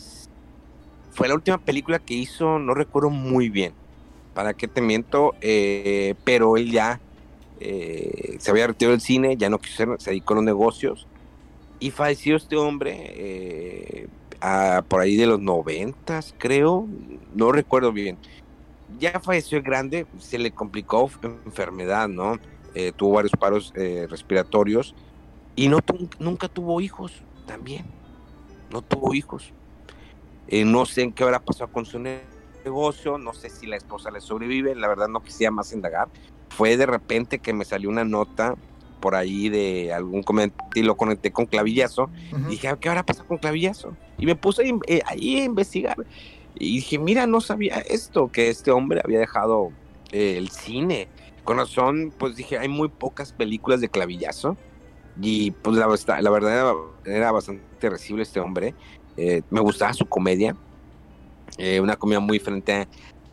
fue 1.10 1.28
la 1.28 1.34
última 1.34 1.58
película 1.58 1.98
que 1.98 2.14
hizo, 2.14 2.58
no 2.58 2.74
recuerdo 2.74 3.10
muy 3.10 3.48
bien, 3.50 3.76
para 4.32 4.54
qué 4.54 4.68
te 4.68 4.80
miento, 4.82 5.36
eh, 5.40 6.14
pero 6.24 6.56
él 6.56 6.70
ya 6.72 7.02
eh, 7.56 8.36
se 8.40 8.50
había 8.50 8.68
retirado 8.68 8.92
del 8.92 9.00
cine, 9.02 9.36
ya 9.38 9.50
no 9.50 9.58
quiso 9.60 9.84
se 9.98 10.10
dedicó 10.10 10.34
a 10.34 10.36
los 10.36 10.44
negocios 10.44 11.08
y 11.78 11.90
falleció 11.92 12.36
este 12.36 12.56
hombre 12.56 14.08
por 14.88 15.00
ahí 15.00 15.16
de 15.16 15.26
los 15.26 15.40
noventas, 15.40 16.34
creo, 16.38 16.88
no 17.32 17.52
recuerdo 17.52 17.92
bien. 17.92 18.18
Ya 18.98 19.20
falleció 19.20 19.62
grande, 19.62 20.06
se 20.18 20.38
le 20.38 20.50
complicó 20.50 21.10
enfermedad, 21.44 22.08
¿no? 22.08 22.38
Eh, 22.74 22.92
tuvo 22.96 23.14
varios 23.14 23.32
paros 23.38 23.72
eh, 23.76 24.06
respiratorios 24.08 24.94
y 25.54 25.68
no 25.68 25.78
nunca 26.18 26.48
tuvo 26.48 26.80
hijos 26.80 27.22
también. 27.46 27.84
No 28.70 28.80
tuvo 28.80 29.14
hijos. 29.14 29.52
Eh, 30.48 30.64
no 30.64 30.86
sé 30.86 31.02
en 31.02 31.12
qué 31.12 31.24
habrá 31.24 31.40
pasado 31.40 31.70
con 31.70 31.84
su 31.84 31.98
negocio, 31.98 33.18
no 33.18 33.34
sé 33.34 33.50
si 33.50 33.66
la 33.66 33.76
esposa 33.76 34.10
le 34.10 34.20
sobrevive, 34.20 34.74
la 34.74 34.88
verdad 34.88 35.08
no 35.08 35.22
quisiera 35.22 35.50
más 35.50 35.72
indagar. 35.72 36.08
Fue 36.50 36.76
de 36.76 36.86
repente 36.86 37.38
que 37.38 37.52
me 37.52 37.64
salió 37.64 37.88
una 37.88 38.04
nota 38.04 38.56
por 39.00 39.14
ahí 39.14 39.48
de 39.48 39.92
algún 39.92 40.22
comentario 40.22 40.70
y 40.74 40.82
lo 40.82 40.96
conecté 40.96 41.32
con 41.32 41.46
Clavillazo. 41.46 42.10
y 42.46 42.50
dije, 42.50 42.68
ah, 42.68 42.76
¿qué 42.76 42.88
habrá 42.88 43.04
pasado 43.04 43.26
con 43.26 43.38
Clavillazo? 43.38 43.96
Y 44.16 44.26
me 44.26 44.36
puse 44.36 44.72
ahí 45.06 45.40
a 45.40 45.44
investigar. 45.44 45.96
Y 46.54 46.76
dije, 46.76 46.98
mira, 46.98 47.26
no 47.26 47.40
sabía 47.40 47.78
esto, 47.78 48.30
que 48.30 48.48
este 48.48 48.70
hombre 48.70 49.00
había 49.04 49.18
dejado 49.18 49.72
el 50.12 50.50
cine 50.50 51.08
con 51.44 51.56
razón, 51.56 52.12
pues 52.16 52.36
dije, 52.36 52.58
hay 52.58 52.68
muy 52.68 52.88
pocas 52.88 53.32
películas 53.32 53.80
de 53.80 53.88
clavillazo. 53.88 54.56
Y 55.20 55.50
pues 55.50 55.76
la, 55.76 55.86
verdad 56.30 56.74
era, 57.04 57.32
bastante 57.32 57.90
recible 57.90 58.22
este 58.22 58.40
hombre. 58.40 58.74
Eh, 59.16 59.42
me 59.50 59.60
gustaba 59.60 59.92
su 59.92 60.06
comedia. 60.06 60.56
Eh, 61.58 61.80
una 61.80 61.96
comedia 61.96 62.20
muy 62.20 62.38
diferente 62.38 62.86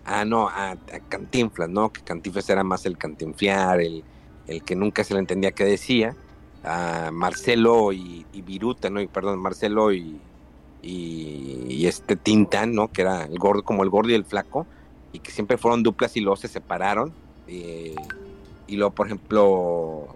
a, 0.05 0.25
no, 0.25 0.49
a, 0.49 0.75
Cantinflas, 1.07 1.69
¿no? 1.69 1.93
Que 1.93 2.01
Cantinflas 2.01 2.49
era 2.49 2.63
más 2.63 2.85
el 2.85 2.97
cantinflar, 2.97 3.79
el, 3.79 4.03
el 4.47 4.63
que 4.63 4.75
nunca 4.75 5.03
se 5.03 5.13
le 5.13 5.19
entendía 5.19 5.51
qué 5.51 5.63
decía. 5.63 6.15
A 6.63 7.11
Marcelo 7.13 7.93
y, 7.93 8.25
Viruta, 8.33 8.89
¿no? 8.89 8.99
Y, 8.99 9.07
perdón, 9.07 9.39
Marcelo 9.39 9.93
y, 9.93 10.19
y, 10.81 11.85
este 11.85 12.15
Tintán, 12.15 12.73
¿no? 12.75 12.89
Que 12.91 13.01
era 13.01 13.23
el 13.23 13.37
gordo, 13.39 13.63
como 13.63 13.83
el 13.83 13.89
gordo 13.89 14.11
y 14.11 14.15
el 14.15 14.25
flaco. 14.25 14.67
Y 15.11 15.19
que 15.19 15.31
siempre 15.31 15.57
fueron 15.57 15.81
duplas 15.81 16.15
y 16.17 16.21
luego 16.21 16.35
se 16.35 16.47
separaron 16.47 17.13
eh, 17.49 17.95
y 18.67 18.75
luego, 18.75 18.93
por 18.93 19.07
ejemplo, 19.07 20.07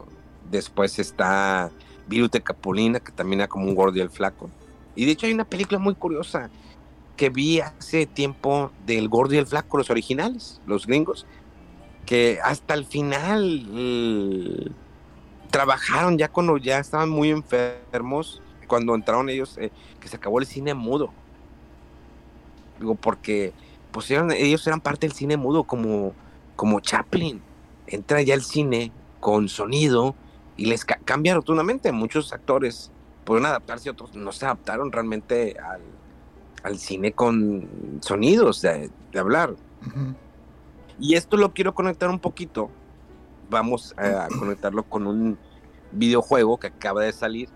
después 0.51 0.99
está 0.99 1.71
Virute 2.07 2.41
Capulina, 2.41 2.99
que 2.99 3.11
también 3.11 3.41
era 3.41 3.47
como 3.47 3.65
un 3.65 3.73
gordo 3.73 3.97
y 3.97 4.01
el 4.01 4.11
flaco. 4.11 4.49
Y 4.95 5.05
de 5.05 5.13
hecho 5.13 5.25
hay 5.25 5.33
una 5.33 5.45
película 5.45 5.79
muy 5.79 5.95
curiosa 5.95 6.51
que 7.17 7.29
vi 7.29 7.59
hace 7.59 8.05
tiempo 8.05 8.71
del 8.85 9.09
gordo 9.09 9.33
y 9.33 9.37
el 9.37 9.47
flaco, 9.47 9.77
los 9.77 9.89
originales, 9.89 10.61
los 10.67 10.85
gringos, 10.85 11.25
que 12.05 12.39
hasta 12.43 12.75
el 12.75 12.85
final 12.85 13.65
mm, 13.71 15.49
trabajaron 15.49 16.19
ya 16.19 16.29
cuando 16.29 16.57
ya 16.57 16.77
estaban 16.77 17.09
muy 17.09 17.31
enfermos, 17.31 18.41
cuando 18.67 18.95
entraron 18.95 19.29
ellos, 19.29 19.57
eh, 19.57 19.71
que 19.99 20.07
se 20.07 20.17
acabó 20.17 20.39
el 20.39 20.45
cine 20.45 20.73
mudo. 20.73 21.11
Digo, 22.79 22.95
porque 22.95 23.53
pues 23.91 24.09
ellos 24.09 24.65
eran 24.65 24.81
parte 24.81 25.07
del 25.07 25.15
cine 25.15 25.37
mudo 25.37 25.63
como 25.63 26.13
como 26.55 26.79
Chaplin. 26.79 27.41
Entra 27.87 28.21
ya 28.21 28.33
al 28.33 28.41
cine 28.41 28.91
con 29.19 29.49
sonido 29.49 30.15
y 30.57 30.65
les 30.65 30.85
cambia 30.85 31.35
rotundamente. 31.35 31.91
Muchos 31.91 32.33
actores 32.33 32.91
pueden 33.25 33.45
adaptarse, 33.45 33.89
otros 33.89 34.15
no 34.15 34.31
se 34.31 34.45
adaptaron 34.45 34.91
realmente 34.91 35.55
al, 36.63 36.77
cine 36.77 37.11
con 37.11 37.99
sonidos 38.01 38.61
de, 38.61 38.89
hablar. 39.17 39.55
Y 40.99 41.15
esto 41.15 41.37
lo 41.37 41.53
quiero 41.53 41.73
conectar 41.73 42.09
un 42.09 42.19
poquito. 42.19 42.69
Vamos 43.49 43.93
a 43.97 44.27
conectarlo 44.39 44.83
con 44.83 45.05
un 45.05 45.37
videojuego 45.91 46.57
que 46.57 46.67
acaba 46.67 47.03
de 47.03 47.11
salir 47.11 47.49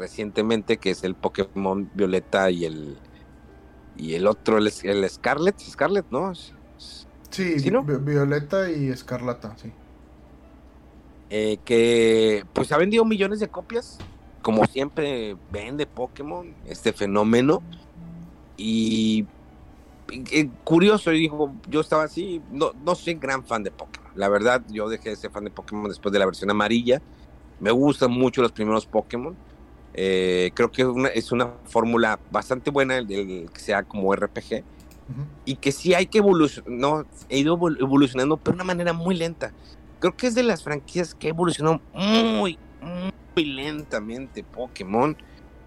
recientemente, 0.00 0.78
que 0.78 0.90
es 0.90 1.04
el 1.04 1.14
Pokémon 1.14 1.88
Violeta 1.94 2.50
y 2.50 2.64
el 2.64 2.98
y 3.96 4.14
el 4.14 4.26
otro, 4.26 4.58
el, 4.58 4.72
el 4.82 5.08
Scarlet, 5.10 5.58
Scarlet, 5.60 6.06
¿no? 6.10 6.32
Sí, 7.30 7.54
Violeta 8.00 8.70
y 8.70 8.88
Escarlata, 8.88 9.56
sí. 9.56 9.72
Eh, 11.28 11.58
que 11.64 12.44
pues 12.52 12.72
ha 12.72 12.76
vendido 12.76 13.04
millones 13.04 13.38
de 13.38 13.48
copias, 13.48 13.98
como 14.42 14.64
siempre 14.66 15.36
vende 15.52 15.86
Pokémon, 15.86 16.54
este 16.66 16.92
fenómeno. 16.92 17.62
Y, 18.56 19.26
curioso, 20.64 21.10
dijo, 21.10 21.54
yo 21.68 21.80
estaba 21.80 22.02
así, 22.02 22.42
no, 22.50 22.72
no 22.84 22.94
soy 22.94 23.14
gran 23.14 23.44
fan 23.44 23.62
de 23.62 23.70
Pokémon. 23.70 24.10
La 24.16 24.28
verdad, 24.28 24.62
yo 24.70 24.88
dejé 24.88 25.10
de 25.10 25.16
ser 25.16 25.30
fan 25.30 25.44
de 25.44 25.50
Pokémon 25.50 25.88
después 25.88 26.12
de 26.12 26.18
la 26.18 26.26
versión 26.26 26.50
amarilla. 26.50 27.00
Me 27.60 27.70
gustan 27.70 28.10
mucho 28.10 28.42
los 28.42 28.50
primeros 28.50 28.86
Pokémon. 28.86 29.36
Eh, 29.94 30.50
creo 30.54 30.70
que 30.70 30.82
es 31.14 31.32
una, 31.32 31.52
fórmula 31.64 32.20
bastante 32.30 32.70
buena 32.70 32.96
el, 32.98 33.10
el, 33.10 33.50
que 33.50 33.60
sea 33.60 33.82
como 33.82 34.14
RPG 34.14 34.62
y 35.44 35.56
que 35.56 35.72
sí 35.72 35.94
hay 35.94 36.06
que 36.06 36.18
evolucionar, 36.18 36.70
no, 36.70 37.04
he 37.28 37.38
ido 37.38 37.58
evolucionando, 37.78 38.36
pero 38.36 38.52
de 38.52 38.62
una 38.62 38.64
manera 38.64 38.92
muy 38.92 39.16
lenta. 39.16 39.52
Creo 39.98 40.16
que 40.16 40.28
es 40.28 40.34
de 40.34 40.42
las 40.42 40.62
franquicias 40.62 41.14
que 41.14 41.28
evolucionó 41.28 41.80
muy, 41.92 42.58
muy 43.34 43.44
lentamente 43.44 44.44
Pokémon. 44.44 45.16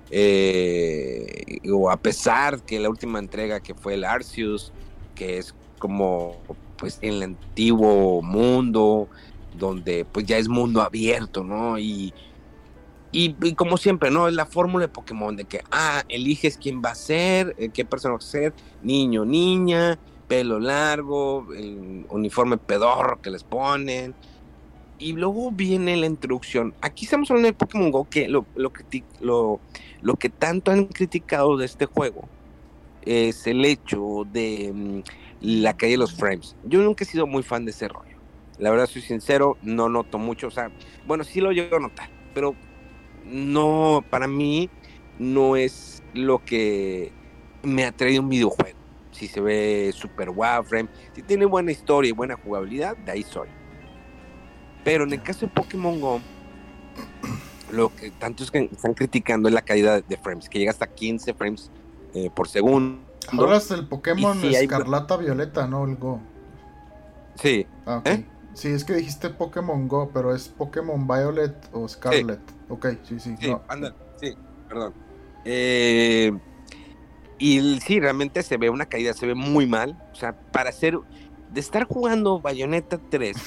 Eh, 0.10 1.60
o 1.72 1.90
a 1.90 1.98
pesar 1.98 2.62
que 2.62 2.80
la 2.80 2.90
última 2.90 3.20
entrega 3.20 3.60
que 3.60 3.74
fue 3.74 3.96
el 3.96 4.04
Arceus, 4.04 4.72
que 5.16 5.38
es 5.38 5.56
como 5.80 6.38
pues 6.78 7.00
en 7.02 7.14
el 7.14 7.24
antiguo 7.24 8.22
mundo, 8.22 9.08
donde 9.58 10.06
pues 10.06 10.26
ya 10.26 10.38
es 10.38 10.48
mundo 10.48 10.82
abierto, 10.82 11.44
¿no? 11.44 11.78
Y, 11.80 12.14
y, 13.14 13.54
como 13.54 13.78
siempre, 13.78 14.10
¿no? 14.10 14.28
Es 14.28 14.34
la 14.34 14.48
fórmula 14.48 14.88
de 14.88 14.92
Pokémon 14.92 15.36
de 15.36 15.46
que, 15.46 15.62
ah, 15.72 16.04
eliges 16.10 16.58
quién 16.58 16.82
va 16.84 16.90
a 16.90 16.96
ser, 16.96 17.56
eh, 17.60 17.70
qué 17.70 17.86
persona 17.86 18.14
va 18.14 18.18
a 18.18 18.22
ser, 18.22 18.54
niño, 18.82 19.24
niña, 19.24 20.00
pelo 20.28 20.60
largo, 20.60 21.46
el 21.56 22.08
uniforme 22.10 22.58
pedorro 22.58 23.22
que 23.22 23.30
les 23.30 23.44
ponen. 23.44 24.16
Y 24.98 25.14
luego 25.14 25.52
viene 25.52 25.96
la 25.96 26.08
introducción. 26.08 26.74
Aquí 26.82 27.06
estamos 27.06 27.30
hablando 27.30 27.48
de 27.48 27.54
Pokémon 27.54 27.92
Go, 27.92 28.08
que 28.10 28.28
lo, 28.28 28.48
lo, 28.56 28.72
lo, 29.22 29.60
lo 30.02 30.16
que 30.16 30.30
tanto 30.30 30.72
han 30.72 30.86
criticado 30.86 31.56
de 31.56 31.66
este 31.66 31.86
juego 31.86 32.28
es 33.04 33.46
el 33.46 33.64
hecho 33.64 34.26
de 34.32 34.72
mm, 34.74 35.02
la 35.42 35.78
caída 35.78 35.94
de 35.94 35.98
los 35.98 36.14
frames. 36.14 36.56
Yo 36.64 36.82
nunca 36.82 37.04
he 37.04 37.08
sido 37.08 37.28
muy 37.28 37.44
fan 37.44 37.64
de 37.64 37.72
ese 37.72 37.88
rollo. 37.88 38.18
La 38.58 38.72
verdad, 38.72 38.88
soy 38.88 39.04
sincero, 39.04 39.58
no 39.62 39.88
noto 39.88 40.18
mucho. 40.18 40.48
O 40.48 40.52
sea, 40.52 40.72
bueno, 41.06 41.24
sí 41.24 41.42
lo 41.42 41.52
llego 41.52 41.80
notar, 41.80 42.10
pero 42.34 42.56
no, 43.34 44.06
para 44.10 44.28
mí, 44.28 44.70
no 45.20 45.56
es 45.56 46.04
lo 46.14 46.44
que 46.44 47.12
me 47.64 47.86
atrae 47.86 48.20
un 48.20 48.30
videojuego. 48.30 48.78
Si 49.12 49.28
se 49.28 49.42
ve 49.42 49.92
super 49.96 50.30
wow 50.30 50.64
frame, 50.64 50.90
si 51.14 51.22
tiene 51.22 51.46
buena 51.46 51.72
historia 51.72 52.10
y 52.10 52.12
buena 52.12 52.36
jugabilidad, 52.36 52.96
de 52.98 53.12
ahí 53.12 53.24
soy. 53.24 53.48
Pero 54.84 55.04
en 55.04 55.14
el 55.14 55.22
caso 55.22 55.46
de 55.46 55.52
Pokémon 55.52 56.00
Go, 56.00 56.22
lo 57.72 57.96
que 57.96 58.12
tantos 58.12 58.52
están 58.54 58.94
criticando 58.94 59.50
es 59.50 59.56
la 59.56 59.62
calidad 59.62 60.04
de 60.04 60.18
frames, 60.18 60.50
que 60.50 60.60
llega 60.60 60.72
hasta 60.72 60.88
15 60.88 61.34
frames 61.34 61.72
eh, 62.14 62.30
por 62.34 62.48
segundo. 62.48 63.02
Ahora 63.32 63.58
es 63.58 63.72
el 63.72 63.88
Pokémon 63.88 64.44
Escarlata 64.44 65.18
Violeta, 65.18 65.68
¿no? 65.68 65.86
El 65.86 65.96
Go. 65.96 66.20
Sí. 67.36 67.66
Ah, 67.86 68.02
¿Eh? 68.06 68.26
Sí, 68.54 68.70
es 68.70 68.84
que 68.84 68.94
dijiste 68.94 69.30
Pokémon 69.30 69.88
Go, 69.88 70.12
pero 70.14 70.34
es 70.34 70.48
Pokémon 70.48 71.08
Violet 71.08 71.56
o 71.72 71.88
Scarlet. 71.88 72.40
Ok, 72.70 72.88
sí, 73.04 73.20
sí. 73.20 73.36
Sí, 73.40 73.56
sí, 74.22 74.38
perdón. 74.70 74.94
Eh, 75.44 76.32
y 77.40 77.80
sí, 77.82 78.00
realmente 78.00 78.44
se 78.44 78.58
ve 78.58 78.70
una 78.70 78.86
caída, 78.86 79.14
se 79.14 79.26
ve 79.26 79.34
muy 79.34 79.66
mal. 79.66 79.98
O 80.12 80.16
sea, 80.16 80.34
para 80.52 80.70
hacer. 80.70 81.00
De 81.52 81.60
estar 81.60 81.84
jugando 81.84 82.40
Bayonetta 82.40 83.00
3, 83.12 83.38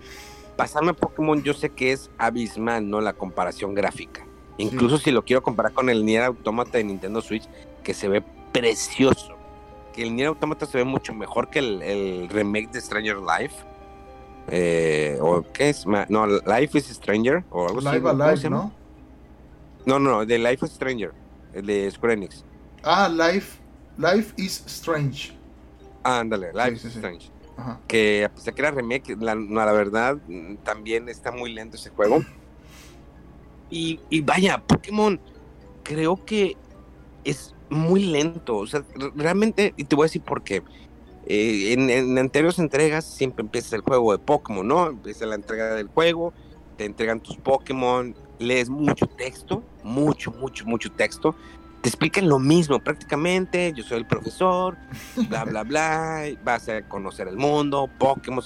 pasarme 0.56 0.92
a 0.92 0.94
Pokémon, 0.94 1.42
yo 1.42 1.52
sé 1.52 1.68
que 1.68 1.92
es 1.92 2.10
abismal, 2.16 2.88
¿no? 2.88 3.02
La 3.02 3.12
comparación 3.12 3.74
gráfica. 3.74 4.24
Incluso 4.56 4.96
si 4.96 5.10
lo 5.10 5.26
quiero 5.26 5.42
comparar 5.42 5.74
con 5.74 5.90
el 5.90 6.06
Nier 6.06 6.22
Automata 6.22 6.78
de 6.78 6.84
Nintendo 6.84 7.20
Switch, 7.20 7.46
que 7.82 7.92
se 7.92 8.08
ve 8.08 8.22
precioso. 8.52 9.36
Que 9.92 10.02
el 10.04 10.16
Nier 10.16 10.28
Automata 10.28 10.64
se 10.64 10.78
ve 10.78 10.84
mucho 10.84 11.12
mejor 11.12 11.50
que 11.50 11.58
el 11.58 12.28
remake 12.30 12.70
de 12.70 12.80
Stranger 12.80 13.18
Life 13.18 13.56
eh, 14.50 15.18
o 15.20 15.44
qué 15.52 15.70
es, 15.70 15.86
no, 15.86 16.26
Life 16.26 16.76
is 16.76 16.86
Stranger 16.86 17.44
o 17.50 17.68
algo 17.68 17.80
Live 17.80 18.08
Alive, 18.08 18.50
¿no? 18.50 18.72
No, 19.86 19.98
no, 19.98 20.26
de 20.26 20.38
Life 20.38 20.66
is 20.66 20.72
Stranger, 20.72 21.12
el 21.54 21.66
de 21.66 21.90
Square 21.90 22.14
Enix. 22.14 22.44
Ah, 22.82 23.08
Life, 23.08 23.58
Life 23.96 24.34
is 24.36 24.62
Strange. 24.66 25.32
Ah, 26.02 26.20
ándale, 26.20 26.52
Life 26.52 26.72
is 26.72 26.84
Strange. 26.84 27.30
Que 27.86 28.24
a 28.24 28.28
pesar 28.30 28.54
que 28.54 28.62
era 28.62 28.70
remake, 28.70 29.16
la, 29.20 29.34
no, 29.34 29.64
la 29.64 29.72
verdad, 29.72 30.16
también 30.64 31.08
está 31.08 31.30
muy 31.30 31.52
lento 31.52 31.76
ese 31.76 31.90
juego. 31.90 32.20
Y, 33.72 34.00
y 34.10 34.20
vaya, 34.20 34.60
Pokémon 34.66 35.20
creo 35.84 36.24
que 36.24 36.56
es 37.22 37.54
muy 37.68 38.04
lento. 38.04 38.56
O 38.56 38.66
sea, 38.66 38.82
realmente, 39.14 39.74
y 39.76 39.84
te 39.84 39.94
voy 39.94 40.04
a 40.04 40.06
decir 40.06 40.22
por 40.22 40.42
qué. 40.42 40.60
Eh, 41.32 41.74
en, 41.74 42.18
anteriores 42.18 42.58
entregas 42.58 43.04
siempre 43.04 43.44
empieza 43.44 43.76
el 43.76 43.82
juego 43.82 44.10
de 44.10 44.18
Pokémon, 44.18 44.66
¿no? 44.66 44.88
Empieza 44.88 45.26
la 45.26 45.36
entrega 45.36 45.76
del 45.76 45.86
juego, 45.86 46.32
te 46.76 46.84
entregan 46.84 47.20
tus 47.20 47.36
Pokémon, 47.36 48.16
lees 48.40 48.68
mucho 48.68 49.06
texto, 49.06 49.62
mucho, 49.84 50.32
mucho, 50.32 50.66
mucho 50.66 50.90
texto. 50.90 51.36
Te 51.82 51.88
explican 51.88 52.28
lo 52.28 52.40
mismo 52.40 52.80
prácticamente, 52.80 53.72
yo 53.76 53.84
soy 53.84 53.98
el 53.98 54.08
profesor, 54.08 54.76
bla, 55.28 55.44
bla, 55.48 55.62
bla, 55.62 56.24
vas 56.42 56.68
a 56.68 56.82
conocer 56.88 57.28
el 57.28 57.36
mundo, 57.36 57.88
Pokémon 57.96 58.42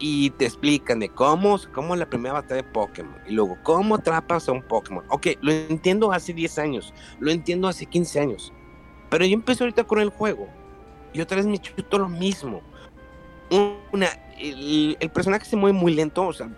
y 0.00 0.30
te 0.30 0.44
explican 0.44 0.98
de 0.98 1.08
cómo, 1.08 1.56
cómo 1.72 1.94
la 1.94 2.10
primera 2.10 2.32
batalla 2.32 2.62
de 2.62 2.68
Pokémon 2.68 3.14
y 3.28 3.32
luego 3.32 3.58
cómo 3.62 3.94
atrapas 3.94 4.48
a 4.48 4.52
un 4.52 4.62
Pokémon. 4.62 5.04
Ok, 5.08 5.28
lo 5.40 5.52
entiendo 5.52 6.10
hace 6.10 6.32
10 6.32 6.58
años, 6.58 6.92
lo 7.20 7.30
entiendo 7.30 7.68
hace 7.68 7.86
15 7.86 8.18
años, 8.18 8.52
pero 9.08 9.24
yo 9.24 9.34
empecé 9.34 9.62
ahorita 9.62 9.84
con 9.84 10.00
el 10.00 10.08
juego 10.08 10.48
y 11.16 11.20
otra 11.20 11.36
vez 11.36 11.46
me 11.46 11.58
chuto 11.58 11.98
lo 11.98 12.08
mismo. 12.08 12.60
Una, 13.92 14.08
el, 14.38 15.10
personaje 15.12 15.46
se 15.46 15.56
mueve 15.56 15.78
muy 15.78 15.94
lento, 15.94 16.26
o 16.26 16.32
sea, 16.32 16.50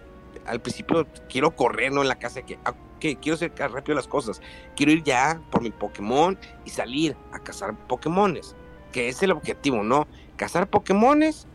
al 0.47 0.61
principio 0.61 1.07
quiero 1.29 1.55
correr, 1.55 1.93
¿no? 1.93 2.03
En 2.03 2.09
la 2.09 2.19
casa, 2.19 2.43
que, 2.43 2.59
que 2.99 3.17
quiero 3.17 3.37
hacer 3.37 3.53
rápido 3.57 3.95
las 3.95 4.09
cosas, 4.09 4.41
quiero 4.75 4.93
ir 4.93 5.03
ya 5.03 5.41
por 5.51 5.63
mi 5.63 5.71
Pokémon 5.71 6.39
y 6.65 6.71
salir 6.71 7.17
a 7.33 7.39
cazar 7.39 7.77
Pokémones, 7.87 8.57
que 8.91 9.09
es 9.09 9.23
el 9.23 9.31
objetivo, 9.31 9.83
¿no? 9.83 10.09
Cazar 10.37 10.69
Pokémones, 10.69 11.47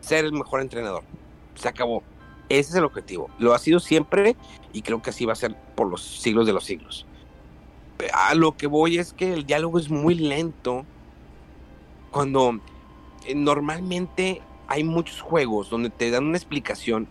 ser 0.00 0.24
el 0.24 0.32
mejor 0.32 0.60
entrenador 0.60 1.02
se 1.56 1.68
acabó. 1.68 2.02
Ese 2.48 2.70
es 2.70 2.76
el 2.76 2.84
objetivo. 2.84 3.28
Lo 3.38 3.54
ha 3.54 3.58
sido 3.58 3.80
siempre 3.80 4.36
y 4.72 4.82
creo 4.82 5.02
que 5.02 5.10
así 5.10 5.24
va 5.24 5.32
a 5.32 5.36
ser 5.36 5.56
por 5.74 5.88
los 5.88 6.02
siglos 6.02 6.46
de 6.46 6.52
los 6.52 6.64
siglos. 6.64 7.06
A 8.12 8.34
lo 8.34 8.56
que 8.56 8.66
voy 8.66 8.98
es 8.98 9.12
que 9.12 9.32
el 9.32 9.46
diálogo 9.46 9.78
es 9.78 9.90
muy 9.90 10.14
lento 10.14 10.84
cuando 12.16 12.58
eh, 13.26 13.34
normalmente 13.34 14.40
hay 14.68 14.84
muchos 14.84 15.20
juegos 15.20 15.68
donde 15.68 15.90
te 15.90 16.10
dan 16.10 16.24
una 16.24 16.36
explicación 16.36 17.06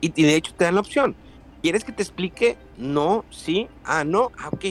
y, 0.00 0.10
de 0.10 0.36
hecho 0.36 0.54
te 0.54 0.64
dan 0.64 0.76
la 0.76 0.80
opción. 0.80 1.16
¿Quieres 1.62 1.84
que 1.84 1.92
te 1.92 2.02
explique? 2.02 2.56
No, 2.78 3.24
sí, 3.30 3.68
ah, 3.84 4.04
no, 4.04 4.30
ah, 4.38 4.48
ok 4.52 4.64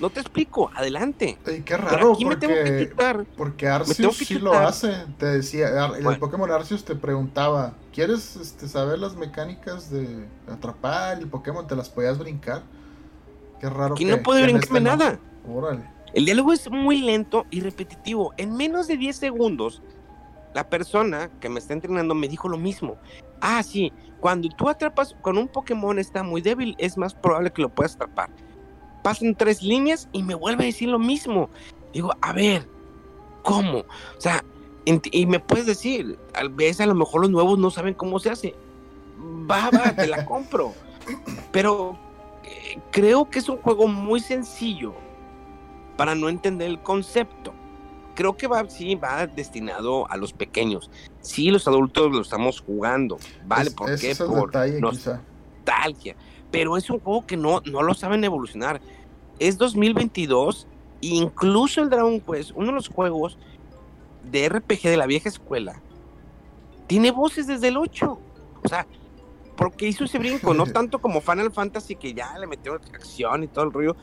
no 0.00 0.10
te 0.10 0.20
explico, 0.20 0.70
adelante. 0.74 1.38
qué 1.64 1.76
raro, 1.76 2.16
porque, 2.20 2.92
porque 3.36 3.68
Arceus 3.68 4.16
sí 4.16 4.38
lo 4.38 4.54
hace. 4.54 4.92
Te 5.18 5.26
decía, 5.26 5.68
el 5.86 6.18
Pokémon 6.18 6.50
Arceus 6.50 6.84
te 6.84 6.96
preguntaba, 6.96 7.74
¿quieres 7.92 8.36
este, 8.36 8.68
saber 8.68 8.98
las 8.98 9.16
mecánicas 9.16 9.90
de 9.90 10.26
atrapar? 10.50 11.18
el 11.18 11.28
Pokémon 11.28 11.66
te 11.66 11.76
las 11.76 11.88
podías 11.88 12.18
brincar. 12.18 12.62
Qué 13.60 13.70
raro. 13.70 13.94
Aquí 13.94 14.04
no 14.04 14.22
puede 14.22 14.42
brincarme 14.42 14.78
este 14.78 14.80
nada. 14.80 15.18
Órale. 15.48 15.93
El 16.14 16.24
diálogo 16.24 16.52
es 16.52 16.70
muy 16.70 17.00
lento 17.00 17.44
y 17.50 17.60
repetitivo. 17.60 18.32
En 18.36 18.56
menos 18.56 18.86
de 18.86 18.96
10 18.96 19.16
segundos, 19.16 19.82
la 20.54 20.68
persona 20.68 21.30
que 21.40 21.48
me 21.48 21.58
está 21.58 21.72
entrenando 21.72 22.14
me 22.14 22.28
dijo 22.28 22.48
lo 22.48 22.56
mismo. 22.56 22.96
Ah, 23.40 23.62
sí, 23.62 23.92
cuando 24.20 24.48
tú 24.48 24.68
atrapas 24.68 25.14
con 25.20 25.36
un 25.36 25.48
Pokémon 25.48 25.98
está 25.98 26.22
muy 26.22 26.40
débil, 26.40 26.76
es 26.78 26.96
más 26.96 27.14
probable 27.14 27.52
que 27.52 27.62
lo 27.62 27.68
puedas 27.68 27.96
atrapar 27.96 28.30
pasan 29.04 29.34
tres 29.34 29.62
líneas 29.62 30.08
y 30.12 30.22
me 30.22 30.34
vuelve 30.34 30.64
a 30.64 30.66
decir 30.66 30.88
lo 30.88 30.98
mismo. 30.98 31.50
Digo, 31.92 32.10
a 32.22 32.32
ver, 32.32 32.66
¿cómo? 33.42 33.80
O 33.80 34.20
sea, 34.20 34.42
y 34.86 35.26
me 35.26 35.38
puedes 35.38 35.66
decir, 35.66 36.18
a 36.34 36.48
veces 36.48 36.80
a 36.80 36.86
lo 36.86 36.94
mejor 36.94 37.20
los 37.20 37.30
nuevos 37.30 37.58
no 37.58 37.70
saben 37.70 37.94
cómo 37.94 38.18
se 38.18 38.30
hace. 38.30 38.54
Va, 39.48 39.70
va, 39.70 39.94
te 39.94 40.06
la 40.06 40.24
compro. 40.24 40.72
Pero 41.52 41.98
eh, 42.44 42.80
creo 42.90 43.28
que 43.28 43.38
es 43.40 43.48
un 43.48 43.58
juego 43.58 43.86
muy 43.86 44.20
sencillo 44.20 44.94
para 45.96 46.14
no 46.14 46.28
entender 46.28 46.68
el 46.68 46.80
concepto. 46.80 47.52
Creo 48.14 48.36
que 48.36 48.46
va, 48.46 48.68
sí, 48.68 48.94
va 48.94 49.26
destinado 49.26 50.08
a 50.10 50.16
los 50.16 50.32
pequeños. 50.32 50.90
Sí, 51.20 51.50
los 51.50 51.66
adultos 51.66 52.12
lo 52.12 52.20
estamos 52.20 52.60
jugando. 52.60 53.18
¿Vale? 53.46 53.70
¿Por 53.72 53.98
qué? 53.98 54.14
Por 54.14 54.52
nostalgia 54.80 56.16
pero 56.54 56.76
es 56.76 56.88
un 56.88 57.00
juego 57.00 57.26
que 57.26 57.36
no, 57.36 57.60
no 57.64 57.82
lo 57.82 57.94
saben 57.94 58.22
evolucionar. 58.22 58.80
Es 59.40 59.58
2022 59.58 60.68
e 61.02 61.06
incluso 61.08 61.82
el 61.82 61.90
Dragon 61.90 62.20
Quest, 62.20 62.52
uno 62.54 62.66
de 62.66 62.74
los 62.74 62.86
juegos 62.86 63.36
de 64.22 64.48
RPG 64.48 64.82
de 64.82 64.96
la 64.96 65.06
vieja 65.06 65.28
escuela, 65.28 65.82
tiene 66.86 67.10
voces 67.10 67.48
desde 67.48 67.66
el 67.68 67.76
8. 67.76 68.18
O 68.62 68.68
sea, 68.68 68.86
porque 69.56 69.88
hizo 69.88 70.04
ese 70.04 70.20
brinco, 70.20 70.54
no 70.54 70.64
tanto 70.72 71.00
como 71.00 71.20
Final 71.20 71.50
Fantasy 71.50 71.96
que 71.96 72.14
ya 72.14 72.38
le 72.38 72.46
metió 72.46 72.74
acción 72.74 73.42
y 73.42 73.48
todo 73.48 73.64
el 73.64 73.72
rollo, 73.72 73.96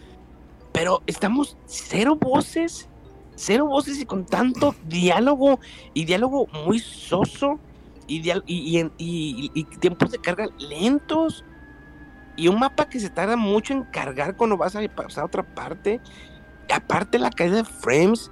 pero 0.71 1.01
estamos 1.05 1.57
cero 1.65 2.17
voces, 2.19 2.87
cero 3.35 3.65
voces 3.65 3.99
y 3.99 4.05
con 4.05 4.25
tanto 4.25 4.75
diálogo 4.87 5.59
y 5.93 6.05
diálogo 6.05 6.47
muy 6.65 6.79
soso 6.79 7.59
y, 8.07 8.29
y, 8.97 9.63
tiempos 9.79 10.11
de 10.11 10.19
carga 10.19 10.47
lentos 10.59 11.45
y 12.35 12.47
un 12.47 12.59
mapa 12.59 12.89
que 12.89 12.99
se 12.99 13.09
tarda 13.09 13.35
mucho 13.35 13.73
en 13.73 13.83
cargar 13.83 14.35
cuando 14.35 14.57
vas 14.57 14.75
a 14.75 14.81
pasar 14.89 15.23
a 15.23 15.25
otra 15.27 15.43
parte. 15.43 15.99
aparte 16.73 17.19
la 17.19 17.29
caída 17.29 17.57
de 17.57 17.63
frames. 17.63 18.31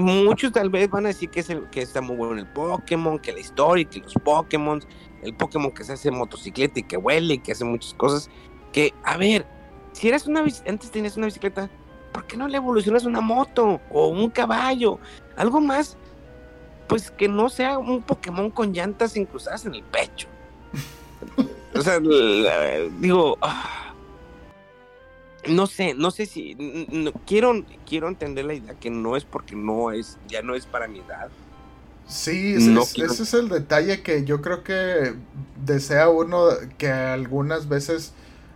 Muchos 0.00 0.52
tal 0.52 0.70
vez 0.70 0.88
van 0.88 1.06
a 1.06 1.08
decir 1.08 1.30
que, 1.30 1.40
es 1.40 1.48
que 1.70 1.82
está 1.82 2.00
muy 2.00 2.16
bueno 2.16 2.40
el 2.40 2.46
Pokémon, 2.46 3.18
que 3.18 3.32
la 3.32 3.40
historia, 3.40 3.84
que 3.84 4.00
los 4.00 4.14
Pokémon, 4.14 4.80
el 5.22 5.34
Pokémon 5.34 5.72
que 5.72 5.84
se 5.84 5.94
hace 5.94 6.10
motocicleta 6.10 6.80
y 6.80 6.84
que 6.84 6.96
huele 6.96 7.34
y 7.34 7.38
que 7.38 7.52
hace 7.52 7.64
muchas 7.64 7.92
cosas. 7.94 8.30
Que, 8.72 8.94
a 9.02 9.16
ver, 9.16 9.46
si 9.94 10.08
eras 10.08 10.26
una 10.26 10.40
antes 10.40 10.90
tenías 10.90 11.16
una 11.16 11.26
bicicleta, 11.26 11.70
¿por 12.12 12.26
qué 12.26 12.36
no 12.36 12.48
le 12.48 12.56
evolucionas 12.56 13.04
una 13.04 13.20
moto 13.20 13.80
o 13.90 14.08
un 14.08 14.28
caballo? 14.28 14.98
Algo 15.36 15.60
más, 15.60 15.96
pues 16.88 17.10
que 17.10 17.28
no 17.28 17.48
sea 17.48 17.78
un 17.78 18.02
Pokémon 18.02 18.50
con 18.50 18.72
llantas 18.72 19.16
incrustadas 19.16 19.64
en 19.64 19.76
el 19.76 19.84
pecho. 19.84 20.28
O 21.74 21.80
sea, 21.80 22.00
digo, 23.00 23.38
ah, 23.40 23.94
no 25.48 25.66
sé, 25.66 25.94
no 25.94 26.10
sé 26.10 26.26
si 26.26 26.56
quiero 27.26 27.64
quiero 27.86 28.08
entender 28.08 28.44
la 28.44 28.54
idea 28.54 28.74
que 28.74 28.90
no 28.90 29.16
es 29.16 29.24
porque 29.24 29.54
no 29.54 29.92
es 29.92 30.18
ya 30.28 30.42
no 30.42 30.54
es 30.54 30.66
para 30.66 30.88
mi 30.88 31.00
edad. 31.00 31.30
Sí, 32.06 32.54
ese, 32.54 33.22
es 33.22 33.34
el 33.34 33.48
detalle 33.48 34.02
que 34.02 34.24
yo 34.24 34.42
creo 34.42 34.62
que 34.62 35.14
desea 35.64 36.10
uno 36.10 36.48
que 36.76 36.90
algunas 36.90 37.68
veces 37.68 38.12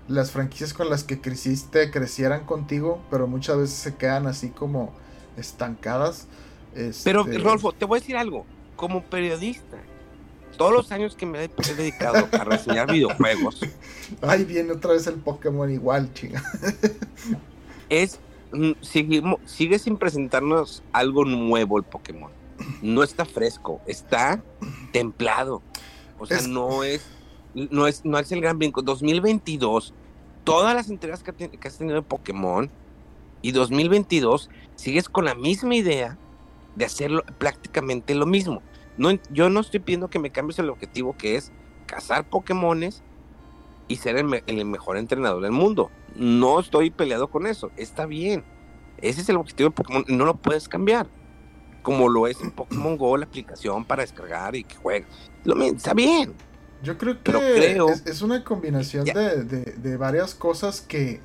las 0.09 0.31
franquicias 0.31 0.73
con 0.73 0.91
las 0.91 1.05
que 1.05 1.21
creciste 1.21 1.91
crecieran 1.91 2.45
contigo, 2.45 3.01
pero 3.11 3.27
muchas 3.27 3.59
veces 3.59 3.77
se 3.77 3.95
quedan 3.95 4.27
así 4.27 4.49
como 4.49 4.93
estancadas. 5.37 6.27
Pero 7.05 7.23
este 7.23 7.39
Rolfo, 7.39 7.73
te 7.73 7.85
voy 7.85 7.99
a 7.99 8.01
decir 8.01 8.17
algo, 8.17 8.47
como 8.77 9.03
periodista, 9.03 9.77
todos 10.57 10.73
los 10.73 10.93
años 10.93 11.15
que 11.15 11.27
me 11.27 11.45
he 11.45 11.75
dedicado 11.77 12.29
a 12.33 12.45
reseñar 12.45 12.91
videojuegos. 12.93 13.61
Ay, 14.23 14.45
viene 14.45 14.73
otra 14.73 14.93
vez 14.93 15.07
el 15.07 15.15
Pokémon 15.15 15.71
igual, 15.71 16.13
chinga. 16.15 16.43
es. 17.89 18.19
Mm, 18.51 18.73
sigue 19.45 19.79
sin 19.79 19.99
presentarnos 19.99 20.83
algo 20.93 21.27
nuevo 21.27 21.77
el 21.77 21.85
Pokémon. 21.85 22.31
No 22.81 23.03
está 23.03 23.27
fresco, 23.27 23.81
está 23.87 24.43
templado. 24.93 25.63
O 26.19 26.27
sea, 26.27 26.41
no 26.43 26.83
es. 26.83 27.03
No 27.71 27.87
es, 27.87 28.05
no 28.05 28.19
es 28.19 28.31
el 28.33 28.41
gran 28.41 28.59
brinco. 28.59 28.83
2022, 28.83 29.95
todas 30.45 30.75
las 30.75 30.89
entregas 30.91 31.23
que, 31.23 31.51
has 31.67 31.79
tenido 31.79 31.97
de 31.97 32.03
Pokémon 32.03 32.71
y 33.43 33.53
2022 33.53 34.51
sigues 34.77 35.09
con 35.09 35.25
la 35.25 35.35
misma 35.35 35.75
idea 35.75 36.19
de 36.75 36.85
hacerlo 36.85 37.23
prácticamente 37.39 38.15
lo 38.15 38.27
mismo. 38.27 38.63
No, 38.97 39.11
yo 39.31 39.51
no 39.51 39.61
estoy 39.61 39.81
pidiendo 39.81 40.09
que 40.09 40.19
me 40.19 40.31
cambies 40.31 40.59
el 40.59 40.71
objetivo 40.71 41.17
que 41.17 41.37
es 41.37 41.53
cazar 41.87 42.29
Pokémones 42.29 43.03
y 43.89 43.97
ser 43.97 44.17
el, 44.17 44.65
mejor 44.65 44.99
entrenador 44.99 45.43
del 45.43 45.53
mundo. 45.53 45.91
No 46.15 46.61
estoy 46.61 46.91
peleado 46.91 47.29
con 47.29 47.47
eso. 47.47 47.71
Está 47.77 48.07
bien. 48.07 48.45
Ese 48.99 49.23
es 49.23 49.29
el 49.29 49.37
objetivo 49.37 49.71
de 49.71 49.75
Pokémon. 49.75 50.05
No 50.09 50.25
lo 50.25 50.35
puedes 50.35 50.69
cambiar. 50.69 51.09
Como 51.83 52.09
lo 52.09 52.27
es 52.27 52.41
en 52.43 52.51
Pokémon 52.51 52.97
Go, 52.97 53.17
la 53.17 53.25
aplicación 53.25 53.85
para 53.85 54.03
descargar 54.03 54.55
y 54.55 54.65
que 54.65 54.77
juegues. 54.77 55.09
Lo, 55.45 55.61
está 55.63 55.95
bien. 55.95 56.35
Yo 56.83 56.97
creo 56.97 57.23
que 57.23 57.79
es, 58.07 58.23
una 58.23 58.45
combinación 58.45 59.05
de, 59.05 59.45
de 59.45 59.97
varias 59.97 60.35
cosas 60.35 60.81
que 60.81 61.21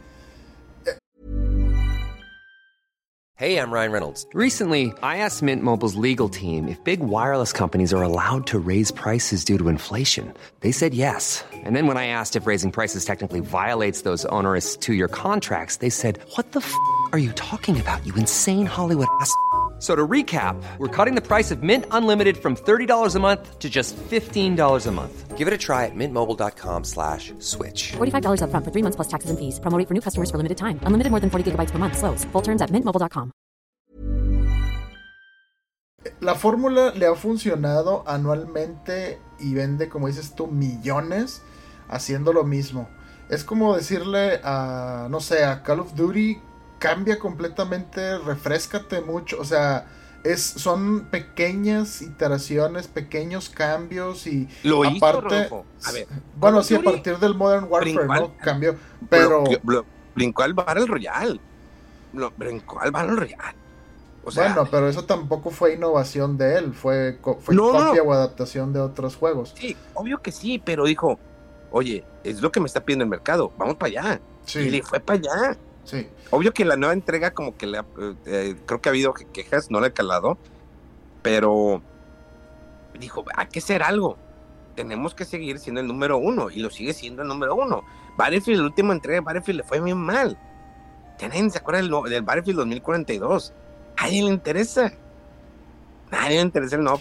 Hey, 3.35 3.57
I'm 3.57 3.71
Ryan 3.71 3.91
Reynolds. 3.91 4.27
Recently, 4.33 4.93
I 5.01 5.17
asked 5.17 5.41
Mint 5.41 5.63
Mobile's 5.63 5.95
legal 5.95 6.29
team 6.29 6.67
if 6.67 6.81
big 6.83 6.99
wireless 6.99 7.51
companies 7.51 7.91
are 7.91 8.03
allowed 8.03 8.45
to 8.47 8.59
raise 8.59 8.91
prices 8.91 9.43
due 9.43 9.57
to 9.57 9.69
inflation. 9.69 10.33
They 10.59 10.71
said 10.71 10.93
yes. 10.93 11.43
And 11.51 11.75
then 11.75 11.87
when 11.87 11.97
I 11.97 12.05
asked 12.07 12.35
if 12.35 12.45
raising 12.45 12.71
prices 12.71 13.05
technically 13.05 13.39
violates 13.39 14.03
those 14.03 14.23
onerous 14.25 14.77
two 14.77 14.93
year 14.93 15.07
contracts, 15.07 15.77
they 15.77 15.89
said, 15.89 16.19
What 16.35 16.51
the 16.51 16.59
f 16.59 16.73
are 17.11 17.17
you 17.17 17.31
talking 17.33 17.81
about, 17.81 18.05
you 18.05 18.13
insane 18.15 18.67
Hollywood 18.67 19.07
ass? 19.19 19.33
So 19.83 19.97
to 19.97 20.07
recap, 20.07 20.55
we're 20.77 20.87
cutting 20.87 21.13
the 21.13 21.21
price 21.21 21.51
of 21.51 21.61
Mint 21.61 21.85
Unlimited 21.91 22.37
from 22.37 22.55
$30 22.55 23.15
a 23.15 23.19
month 23.19 23.59
to 23.59 23.69
just 23.69 23.97
$15 23.97 24.87
a 24.87 24.91
month. 24.91 25.37
Give 25.37 25.45
it 25.45 25.53
a 25.53 25.57
try 25.57 25.83
at 25.83 25.91
mintmobile.com 25.93 26.85
slash 26.85 27.33
switch. 27.39 27.91
$45 27.91 28.43
up 28.43 28.49
front 28.49 28.63
for 28.63 28.71
three 28.71 28.81
months 28.81 28.95
plus 28.95 29.09
taxes 29.09 29.29
and 29.29 29.37
fees. 29.37 29.59
Promo 29.59 29.85
for 29.85 29.93
new 29.93 29.99
customers 29.99 30.31
for 30.31 30.37
limited 30.37 30.57
time. 30.57 30.79
Unlimited 30.83 31.11
more 31.11 31.19
than 31.19 31.29
40 31.29 31.51
gigabytes 31.51 31.69
per 31.69 31.79
month. 31.79 31.97
Slows. 31.97 32.23
Full 32.31 32.41
terms 32.41 32.61
at 32.61 32.71
mintmobile.com. 32.71 33.33
La 36.21 36.35
fórmula 36.35 36.93
le 36.95 37.05
ha 37.05 37.15
funcionado 37.15 38.05
anualmente 38.07 39.19
y 39.37 39.53
vende, 39.53 39.89
como 39.89 40.07
dices 40.07 40.33
tú, 40.33 40.47
millones 40.47 41.41
haciendo 41.89 42.31
lo 42.31 42.45
mismo. 42.45 42.87
Es 43.29 43.43
como 43.43 43.75
decirle 43.75 44.39
a, 44.45 45.07
no 45.09 45.19
sé, 45.19 45.43
a 45.43 45.61
Call 45.61 45.81
of 45.81 45.93
Duty 45.95 46.39
cambia 46.83 47.17
completamente, 47.17 48.17
refrescate 48.17 48.99
mucho, 48.99 49.39
o 49.39 49.45
sea, 49.45 49.85
es, 50.25 50.43
son 50.43 51.05
pequeñas 51.05 52.01
iteraciones, 52.01 52.89
pequeños 52.89 53.49
cambios 53.49 54.27
y 54.27 54.49
lo 54.63 54.83
aparte, 54.83 55.45
hizo, 55.45 55.63
A 55.85 55.91
ver, 55.93 56.07
bueno, 56.35 56.61
sí, 56.61 56.75
a 56.75 56.81
partir 56.81 57.17
del 57.19 57.35
Modern 57.35 57.67
Warfare, 57.69 58.05
¿no? 58.05 58.35
Cambió, 58.35 58.75
pero... 59.09 59.45
brincó 60.13 60.43
al 60.43 60.53
Battle 60.53 60.85
Royale, 60.85 61.39
brincó 62.35 62.81
al 62.81 62.91
Battle 62.91 63.15
Royale. 63.15 63.57
O 64.25 64.31
sea, 64.31 64.53
bueno, 64.53 64.67
pero 64.69 64.89
eso 64.89 65.05
tampoco 65.05 65.51
fue 65.51 65.75
innovación 65.75 66.37
de 66.37 66.57
él, 66.57 66.73
fue, 66.73 67.17
fue 67.39 67.55
copia 67.55 68.03
o 68.03 68.11
adaptación 68.11 68.73
de 68.73 68.81
otros 68.81 69.15
juegos. 69.15 69.53
Sí, 69.57 69.77
obvio 69.93 70.21
que 70.21 70.33
sí, 70.33 70.61
pero 70.63 70.83
dijo, 70.83 71.17
oye, 71.71 72.03
es 72.25 72.41
lo 72.41 72.51
que 72.51 72.59
me 72.59 72.67
está 72.67 72.81
pidiendo 72.81 73.03
el 73.03 73.09
mercado, 73.09 73.53
vamos 73.57 73.75
para 73.75 74.01
allá. 74.01 74.21
Sí. 74.45 74.59
Y 74.59 74.69
le 74.69 74.83
fue 74.83 74.99
para 74.99 75.19
allá. 75.19 75.57
Sí. 75.83 76.07
Obvio 76.31 76.53
que 76.53 76.65
la 76.65 76.77
nueva 76.77 76.93
entrega 76.93 77.31
como 77.31 77.57
que 77.57 77.67
le 77.67 77.79
eh, 77.79 78.15
eh, 78.25 78.55
creo 78.65 78.81
que 78.81 78.89
ha 78.89 78.91
habido 78.91 79.13
quejas, 79.13 79.69
no 79.69 79.81
le 79.81 79.87
he 79.87 79.93
calado, 79.93 80.37
pero 81.21 81.81
dijo, 82.99 83.25
hay 83.35 83.47
que 83.47 83.59
hacer 83.59 83.83
algo. 83.83 84.17
Tenemos 84.75 85.13
que 85.13 85.25
seguir 85.25 85.59
siendo 85.59 85.81
el 85.81 85.87
número 85.87 86.17
uno 86.17 86.49
y 86.49 86.59
lo 86.59 86.69
sigue 86.69 86.93
siendo 86.93 87.21
el 87.21 87.27
número 87.27 87.55
uno. 87.55 87.83
Battlefield, 88.17 88.61
la 88.61 88.67
última 88.67 88.93
entrega 88.93 89.19
de 89.19 89.25
Battlefield 89.25 89.57
le 89.61 89.63
fue 89.63 89.81
muy 89.81 89.93
mal. 89.93 90.37
¿Tienen, 91.17 91.51
se 91.51 91.59
acuerdan 91.59 91.89
del, 91.89 92.11
del 92.11 92.21
Battlefield 92.23 92.59
2042? 92.59 93.53
A 93.97 94.03
nadie 94.03 94.23
le 94.23 94.29
interesa. 94.29 94.93
A 96.11 96.15
nadie 96.15 96.37
le 96.37 96.41
interesa 96.41 96.75
el 96.75 96.83
nuevo 96.83 96.99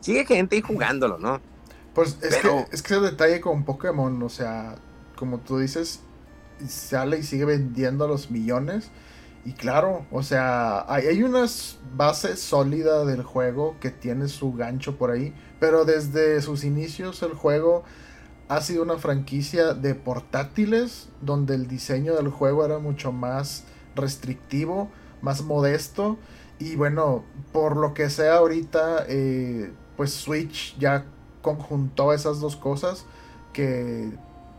Sigue 0.00 0.24
gente 0.24 0.56
ahí 0.56 0.62
jugándolo, 0.62 1.18
¿no? 1.18 1.40
Pues 1.94 2.16
es, 2.22 2.36
que, 2.36 2.66
es 2.72 2.82
que 2.82 2.94
el 2.94 3.02
detalle 3.02 3.40
con 3.40 3.64
Pokémon, 3.64 4.22
o 4.22 4.28
sea, 4.28 4.76
como 5.14 5.38
tú 5.38 5.58
dices, 5.58 6.00
sale 6.66 7.18
y 7.18 7.22
sigue 7.22 7.44
vendiendo 7.44 8.04
a 8.04 8.08
los 8.08 8.30
millones. 8.30 8.90
Y 9.44 9.52
claro, 9.54 10.06
o 10.12 10.22
sea, 10.22 10.84
hay, 10.92 11.06
hay 11.08 11.22
una 11.22 11.46
base 11.96 12.36
sólida 12.36 13.04
del 13.04 13.22
juego 13.22 13.76
que 13.80 13.90
tiene 13.90 14.28
su 14.28 14.52
gancho 14.52 14.96
por 14.96 15.10
ahí. 15.10 15.34
Pero 15.58 15.84
desde 15.84 16.40
sus 16.42 16.64
inicios 16.64 17.22
el 17.22 17.34
juego 17.34 17.84
ha 18.48 18.60
sido 18.60 18.82
una 18.82 18.98
franquicia 18.98 19.74
de 19.74 19.94
portátiles 19.94 21.08
donde 21.20 21.54
el 21.54 21.66
diseño 21.68 22.14
del 22.14 22.28
juego 22.28 22.64
era 22.64 22.78
mucho 22.78 23.10
más 23.10 23.64
restrictivo, 23.96 24.90
más 25.22 25.42
modesto. 25.42 26.18
Y 26.58 26.76
bueno, 26.76 27.24
por 27.52 27.76
lo 27.76 27.94
que 27.94 28.10
sea 28.10 28.36
ahorita, 28.36 29.06
eh, 29.08 29.72
pues 29.96 30.12
Switch 30.12 30.76
ya 30.78 31.06
conjuntó 31.40 32.12
esas 32.12 32.40
dos 32.40 32.56
cosas 32.56 33.06
que 33.52 34.12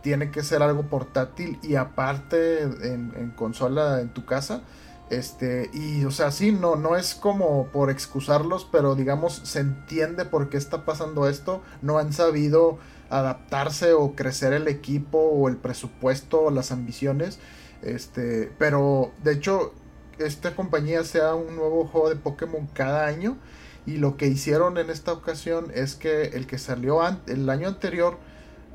tiene 0.04 0.30
que 0.30 0.42
ser 0.42 0.62
algo 0.62 0.82
portátil 0.82 1.58
y 1.62 1.76
aparte 1.76 2.60
en, 2.60 3.32
consola 3.34 4.02
en 4.02 4.10
tu 4.10 4.26
casa. 4.26 4.60
Este, 5.08 5.70
y 5.72 6.04
o 6.04 6.10
sea, 6.10 6.30
sí, 6.30 6.52
no, 6.52 6.76
no 6.76 6.94
es 6.94 7.14
como 7.14 7.68
por 7.68 7.90
excusarlos, 7.90 8.68
pero 8.70 8.96
digamos, 8.96 9.40
se 9.44 9.60
entiende 9.60 10.26
por 10.26 10.50
qué 10.50 10.58
está 10.58 10.84
pasando 10.84 11.26
esto. 11.26 11.62
No 11.80 11.96
han 11.98 12.12
sabido 12.12 12.78
adaptarse 13.08 13.94
o 13.94 14.14
crecer 14.14 14.52
el 14.52 14.68
equipo 14.68 15.18
o 15.18 15.48
el 15.48 15.56
presupuesto 15.56 16.42
o 16.42 16.50
las 16.50 16.70
ambiciones. 16.70 17.38
Este, 17.80 18.52
pero 18.58 19.10
de 19.22 19.32
hecho, 19.32 19.72
esta 20.18 20.54
compañía 20.54 21.02
sea 21.04 21.34
un 21.34 21.56
nuevo 21.56 21.86
juego 21.86 22.10
de 22.10 22.16
Pokémon 22.16 22.66
cada 22.74 23.06
año. 23.06 23.38
Y 23.86 23.96
lo 23.96 24.18
que 24.18 24.26
hicieron 24.26 24.76
en 24.76 24.90
esta 24.90 25.14
ocasión 25.14 25.72
es 25.74 25.94
que 25.94 26.24
el 26.24 26.46
que 26.46 26.58
salió 26.58 27.00
el 27.26 27.48
año 27.48 27.68
anterior 27.68 28.18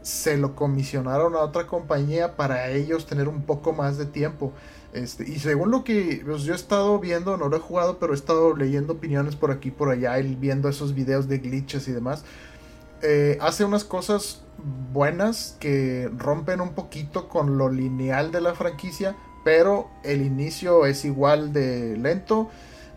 se 0.01 0.37
lo 0.37 0.55
comisionaron 0.55 1.35
a 1.35 1.39
otra 1.39 1.67
compañía 1.67 2.35
para 2.35 2.69
ellos 2.69 3.05
tener 3.05 3.27
un 3.27 3.43
poco 3.43 3.73
más 3.73 3.97
de 3.97 4.05
tiempo. 4.05 4.53
Este, 4.93 5.29
y 5.29 5.39
según 5.39 5.69
lo 5.69 5.83
que 5.83 6.21
pues, 6.25 6.43
yo 6.43 6.53
he 6.53 6.55
estado 6.55 6.99
viendo, 6.99 7.37
no 7.37 7.49
lo 7.49 7.57
he 7.57 7.59
jugado, 7.59 7.99
pero 7.99 8.13
he 8.13 8.15
estado 8.15 8.55
leyendo 8.55 8.93
opiniones 8.93 9.35
por 9.35 9.51
aquí 9.51 9.71
por 9.71 9.89
allá 9.89 10.19
y 10.19 10.35
viendo 10.35 10.67
esos 10.67 10.93
videos 10.93 11.27
de 11.27 11.39
glitches 11.39 11.87
y 11.87 11.91
demás. 11.91 12.23
Eh, 13.01 13.37
hace 13.39 13.63
unas 13.63 13.83
cosas 13.83 14.41
buenas 14.91 15.55
que 15.59 16.09
rompen 16.17 16.59
un 16.59 16.73
poquito 16.73 17.29
con 17.29 17.57
lo 17.57 17.69
lineal 17.69 18.31
de 18.31 18.41
la 18.41 18.55
franquicia, 18.55 19.15
pero 19.45 19.89
el 20.03 20.21
inicio 20.21 20.85
es 20.85 21.05
igual 21.05 21.53
de 21.53 21.95
lento 21.97 22.49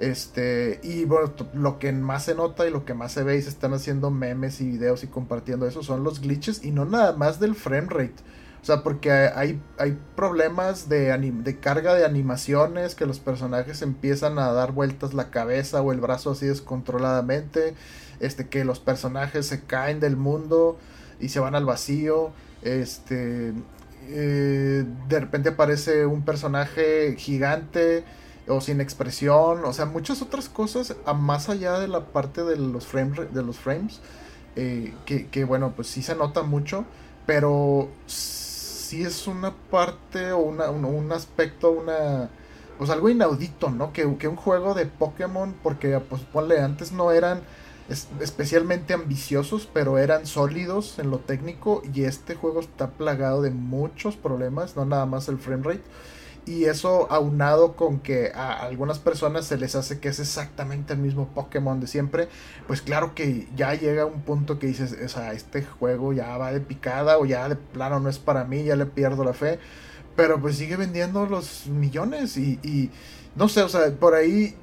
este, 0.03 0.81
y 0.83 1.05
bueno, 1.05 1.33
lo 1.55 1.79
que 1.79 1.93
más 1.93 2.25
se 2.25 2.35
nota 2.35 2.67
y 2.67 2.73
lo 2.73 2.85
que 2.85 2.93
más 2.93 3.13
se 3.13 3.23
ve 3.23 3.37
y 3.37 3.43
se 3.43 3.51
están 3.51 3.73
haciendo 3.73 4.11
memes 4.11 4.61
y 4.61 4.67
videos 4.67 5.05
y 5.05 5.07
compartiendo 5.07 5.65
eso 5.65 5.85
son 5.85 6.03
los 6.03 6.21
glitches 6.21 6.65
y 6.65 6.73
no 6.73 6.85
nada 6.85 7.13
más 7.13 7.39
del 7.39 7.55
frame 7.55 7.87
rate. 7.89 8.17
O 8.61 8.65
sea, 8.65 8.83
porque 8.83 9.13
hay, 9.13 9.63
hay 9.79 9.97
problemas 10.17 10.89
de, 10.89 11.17
de 11.17 11.59
carga 11.61 11.95
de 11.95 12.05
animaciones, 12.05 12.97
que 12.97 13.07
los 13.07 13.21
personajes 13.21 13.81
empiezan 13.83 14.41
a 14.41 14.51
dar 14.51 14.73
vueltas 14.73 15.15
la 15.15 15.31
cabeza 15.31 15.83
o 15.83 15.93
el 15.93 16.01
brazo 16.01 16.33
así 16.33 16.47
descontroladamente, 16.47 17.75
este, 18.19 18.49
que 18.49 18.65
los 18.65 18.81
personajes 18.81 19.47
se 19.47 19.63
caen 19.63 20.01
del 20.01 20.17
mundo 20.17 20.79
y 21.21 21.29
se 21.29 21.39
van 21.39 21.55
al 21.55 21.65
vacío, 21.65 22.33
este, 22.63 23.53
eh, 24.09 24.85
de 25.09 25.21
repente 25.21 25.51
aparece 25.51 26.07
un 26.07 26.25
personaje 26.25 27.15
gigante 27.17 28.03
o 28.49 28.61
sin 28.61 28.81
expresión, 28.81 29.65
o 29.65 29.73
sea, 29.73 29.87
muchas 29.87 30.23
otras 30.23 30.49
cosas 30.49 30.97
a 31.07 31.15
más 31.15 31.49
allá 31.49 31.79
de 31.79 31.89
la 31.89 32.07
parte 32.07 32.43
de 32.43 32.57
los, 32.57 32.87
frames 32.87 33.33
de 33.33 33.43
los 33.43 33.59
frames, 33.59 34.01
eh, 34.57 34.93
que, 35.07 35.45
bueno, 35.45 35.73
pues 35.75 35.89
sí 35.89 36.03
se 36.03 36.15
nota 36.15 36.43
mucho, 36.43 36.85
pero 37.27 37.89
sí 38.07 39.03
es 39.03 39.27
una 39.27 39.55
parte 39.71 40.33
o 40.33 40.39
una, 40.39 40.71
un, 40.71 41.13
aspecto, 41.13 41.71
una... 41.71 42.31
Pues 42.79 42.91
algo 42.91 43.09
inaudito, 43.09 43.71
¿no? 43.71 43.93
Que, 43.93 44.17
que 44.17 44.29
un 44.29 44.37
juego 44.37 44.75
de 44.75 44.87
Pokémon, 44.87 45.55
porque 45.63 46.01
pues 46.01 46.23
ponle, 46.23 46.61
antes 46.61 46.91
no 46.91 47.13
eran 47.13 47.43
especialmente 48.21 48.95
ambiciosos, 48.95 49.69
pero 49.73 49.99
eran 49.99 50.27
sólidos 50.27 50.99
en 50.99 51.11
lo 51.11 51.19
técnico 51.19 51.83
y 51.93 52.05
este 52.05 52.35
juego 52.35 52.61
está 52.61 52.91
plagado 52.91 53.43
de 53.43 53.51
muchos 53.51 54.17
problemas, 54.17 54.77
no 54.77 54.85
nada 54.85 55.07
más 55.07 55.29
el 55.29 55.39
frame 55.39 55.63
rate. 55.63 55.83
Y 56.45 56.65
eso 56.65 57.07
aunado 57.13 57.77
con 57.77 58.01
que 58.01 58.33
a 58.35 58.55
algunas 58.55 58.99
personas 58.99 59.47
se 59.47 59.57
les 59.57 59.77
hace 59.77 60.01
que 60.01 60.09
es 60.09 60.19
exactamente 60.19 60.93
el 60.93 60.99
mismo 60.99 61.29
Pokémon 61.29 61.79
de 61.79 61.87
siempre, 61.87 62.29
pues 62.67 62.83
claro 62.83 63.15
que 63.15 63.47
ya 63.55 63.75
llega 63.75 64.07
un 64.07 64.23
punto 64.23 64.59
que 64.59 64.67
dices, 64.67 64.97
o 65.05 65.09
sea, 65.09 65.35
este 65.35 65.63
juego 65.63 66.13
ya 66.13 66.37
va 66.39 66.51
de 66.51 66.61
picada 66.61 67.19
o 67.19 67.25
ya 67.27 67.49
de 67.49 67.55
plano 67.55 68.01
no 68.01 68.09
es 68.09 68.19
para 68.19 68.45
mí, 68.45 68.65
ya 68.65 68.75
le 68.75 68.87
pierdo 68.87 69.23
la 69.23 69.35
fe. 69.35 69.61
Pero 70.17 70.41
pues 70.41 70.57
sigue 70.57 70.77
vendiendo 70.77 71.27
los 71.27 71.69
millones 71.69 72.37
y, 72.37 72.91
no 73.37 73.49
sé, 73.49 73.63
o 73.63 73.69
sea, 73.69 73.93
por 73.93 74.15
ahí 74.15 74.57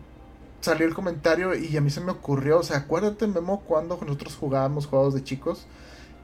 salió 0.59 0.85
el 0.85 0.93
comentario 0.93 1.55
y 1.55 1.77
a 1.77 1.81
mí 1.81 1.89
se 1.89 2.01
me 2.01 2.11
ocurrió, 2.11 2.59
o 2.59 2.63
sea, 2.63 2.77
acuérdate 2.77 3.25
Memo 3.25 3.61
cuando 3.61 3.97
nosotros 4.01 4.35
jugábamos 4.35 4.85
juegos 4.85 5.13
de 5.13 5.23
chicos 5.23 5.65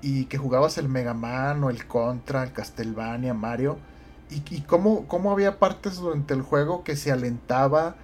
y 0.02 0.26
que 0.26 0.38
jugabas 0.38 0.78
el 0.78 0.90
Mega 0.90 1.14
Man 1.14 1.64
o 1.64 1.70
el 1.70 1.88
Contra, 1.88 2.44
el 2.44 2.52
Castlevania, 2.52 3.34
Mario 3.34 3.78
y, 4.30 4.56
y 4.56 4.62
cómo, 4.62 5.08
cómo, 5.08 5.32
había 5.32 5.60
partes 5.60 5.98
durante 5.98 6.34
el 6.34 6.42
juego 6.42 6.84
que 6.84 6.96
se 6.96 7.12
alentaba, 7.12 7.96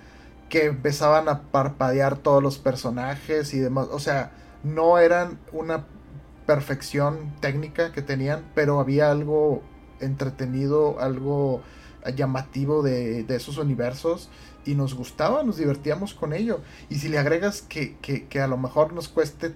que 0.49 0.65
empezaban 0.65 1.29
a 1.29 1.43
parpadear 1.43 2.17
todos 2.17 2.43
los 2.43 2.57
personajes 2.57 3.53
y 3.53 3.59
demás. 3.59 3.87
O 3.91 3.99
sea, 3.99 4.31
no 4.63 4.97
eran 4.97 5.39
una 5.51 5.85
perfección 6.45 7.33
técnica 7.39 7.91
que 7.91 8.01
tenían, 8.01 8.43
pero 8.53 8.79
había 8.79 9.11
algo 9.11 9.61
entretenido, 9.99 10.99
algo 10.99 11.61
llamativo 12.15 12.81
de, 12.81 13.23
de 13.23 13.35
esos 13.35 13.57
universos 13.57 14.29
y 14.65 14.75
nos 14.75 14.93
gustaba, 14.93 15.43
nos 15.43 15.57
divertíamos 15.57 16.13
con 16.13 16.33
ello. 16.33 16.61
Y 16.89 16.95
si 16.95 17.09
le 17.09 17.17
agregas 17.17 17.61
que, 17.61 17.97
que, 17.97 18.27
que 18.27 18.41
a 18.41 18.47
lo 18.47 18.57
mejor 18.57 18.93
nos 18.93 19.07
cueste 19.07 19.53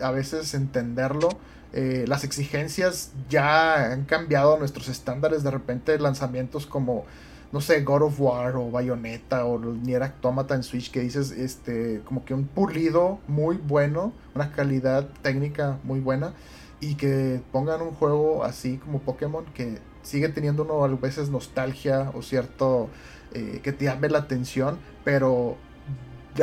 a 0.00 0.10
veces 0.10 0.54
entenderlo, 0.54 1.28
eh, 1.72 2.04
las 2.06 2.24
exigencias 2.24 3.12
ya 3.28 3.92
han 3.92 4.04
cambiado 4.04 4.58
nuestros 4.58 4.88
estándares. 4.88 5.42
De 5.42 5.50
repente, 5.50 5.98
lanzamientos 5.98 6.66
como, 6.66 7.04
no 7.52 7.60
sé, 7.60 7.82
God 7.82 8.02
of 8.02 8.20
War 8.20 8.56
o 8.56 8.70
Bayonetta 8.70 9.44
o 9.44 9.58
Nier 9.58 10.02
Automata 10.02 10.54
en 10.54 10.62
Switch, 10.62 10.90
que 10.90 11.00
dices, 11.00 11.30
este, 11.32 12.00
como 12.04 12.24
que 12.24 12.34
un 12.34 12.46
pulido 12.46 13.18
muy 13.28 13.56
bueno, 13.56 14.12
una 14.34 14.52
calidad 14.52 15.08
técnica 15.22 15.78
muy 15.82 16.00
buena, 16.00 16.32
y 16.80 16.94
que 16.94 17.40
pongan 17.52 17.82
un 17.82 17.92
juego 17.92 18.44
así 18.44 18.76
como 18.78 19.00
Pokémon 19.00 19.44
que 19.54 19.78
sigue 20.02 20.28
teniendo 20.28 20.62
uno 20.62 20.84
a 20.84 20.88
veces 20.88 21.30
nostalgia 21.30 22.12
o 22.14 22.22
cierto 22.22 22.88
eh, 23.34 23.60
que 23.62 23.72
te 23.72 23.86
llame 23.86 24.08
la 24.08 24.18
atención, 24.18 24.78
pero 25.04 25.56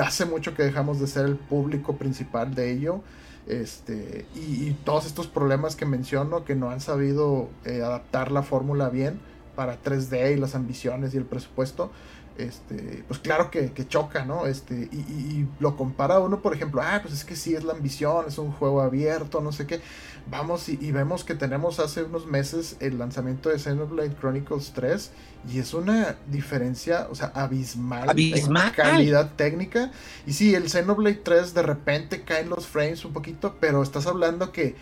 hace 0.02 0.26
mucho 0.26 0.54
que 0.56 0.64
dejamos 0.64 1.00
de 1.00 1.08
ser 1.08 1.26
el 1.26 1.36
público 1.36 1.96
principal 1.98 2.54
de 2.56 2.72
ello. 2.72 3.02
Este, 3.48 4.26
y, 4.36 4.72
todos 4.86 5.06
estos 5.06 5.28
problemas 5.28 5.76
que 5.76 5.86
menciono 5.86 6.46
que 6.46 6.56
no 6.56 6.70
han 6.70 6.80
sabido 6.80 7.50
eh, 7.66 7.82
adaptar 7.82 8.32
la 8.32 8.41
fórmula 8.41 8.89
bien 8.89 9.20
para 9.56 9.82
3D 9.82 10.34
y 10.34 10.38
las 10.38 10.56
ambiciones 10.56 11.14
y 11.14 11.18
el 11.18 11.26
presupuesto, 11.26 11.91
este, 12.38 13.04
pues 13.08 13.20
claro 13.20 13.52
que, 13.52 13.72
choca, 13.88 14.26
¿no? 14.26 14.48
Este, 14.48 14.76
y, 14.76 15.46
lo 15.60 15.76
compara 15.76 16.20
uno, 16.20 16.41
por 16.41 16.54
ejemplo, 16.54 16.82
ah, 16.82 17.00
pues 17.02 17.14
es 17.14 17.26
que 17.26 17.36
sí 17.36 17.54
es 17.54 17.64
la 17.64 17.74
ambición, 17.74 18.26
es 18.28 18.38
un 18.38 18.52
juego 18.52 18.82
abierto, 18.82 19.41
no 19.41 19.52
sé 19.52 19.68
qué. 19.68 19.82
Vamos 20.30 20.70
y, 20.70 20.92
vemos 20.92 21.26
que 21.26 21.36
tenemos 21.36 21.80
hace 21.80 22.04
unos 22.04 22.26
meses 22.26 22.78
el 22.80 22.98
lanzamiento 22.98 23.50
de 23.50 23.60
Xenoblade 23.60 24.16
Chronicles 24.16 24.72
3 24.74 25.12
y 25.52 25.60
es 25.60 25.74
una 25.74 26.16
diferencia, 26.28 27.08
o 27.12 27.16
sea, 27.16 27.32
abismal, 27.36 28.10
abismal. 28.10 28.68
en 28.68 28.74
calidad 28.74 29.32
técnica. 29.36 29.92
Y 30.26 30.34
sí, 30.34 30.56
el 30.56 30.70
Xenoblade 30.70 31.16
3 31.24 31.54
de 31.54 31.62
repente 31.62 32.22
caen 32.22 32.50
los 32.50 32.68
frames 32.68 33.04
un 33.04 33.12
poquito, 33.12 33.58
pero 33.60 33.84
estás 33.84 34.08
hablando 34.08 34.54
que 34.54 34.76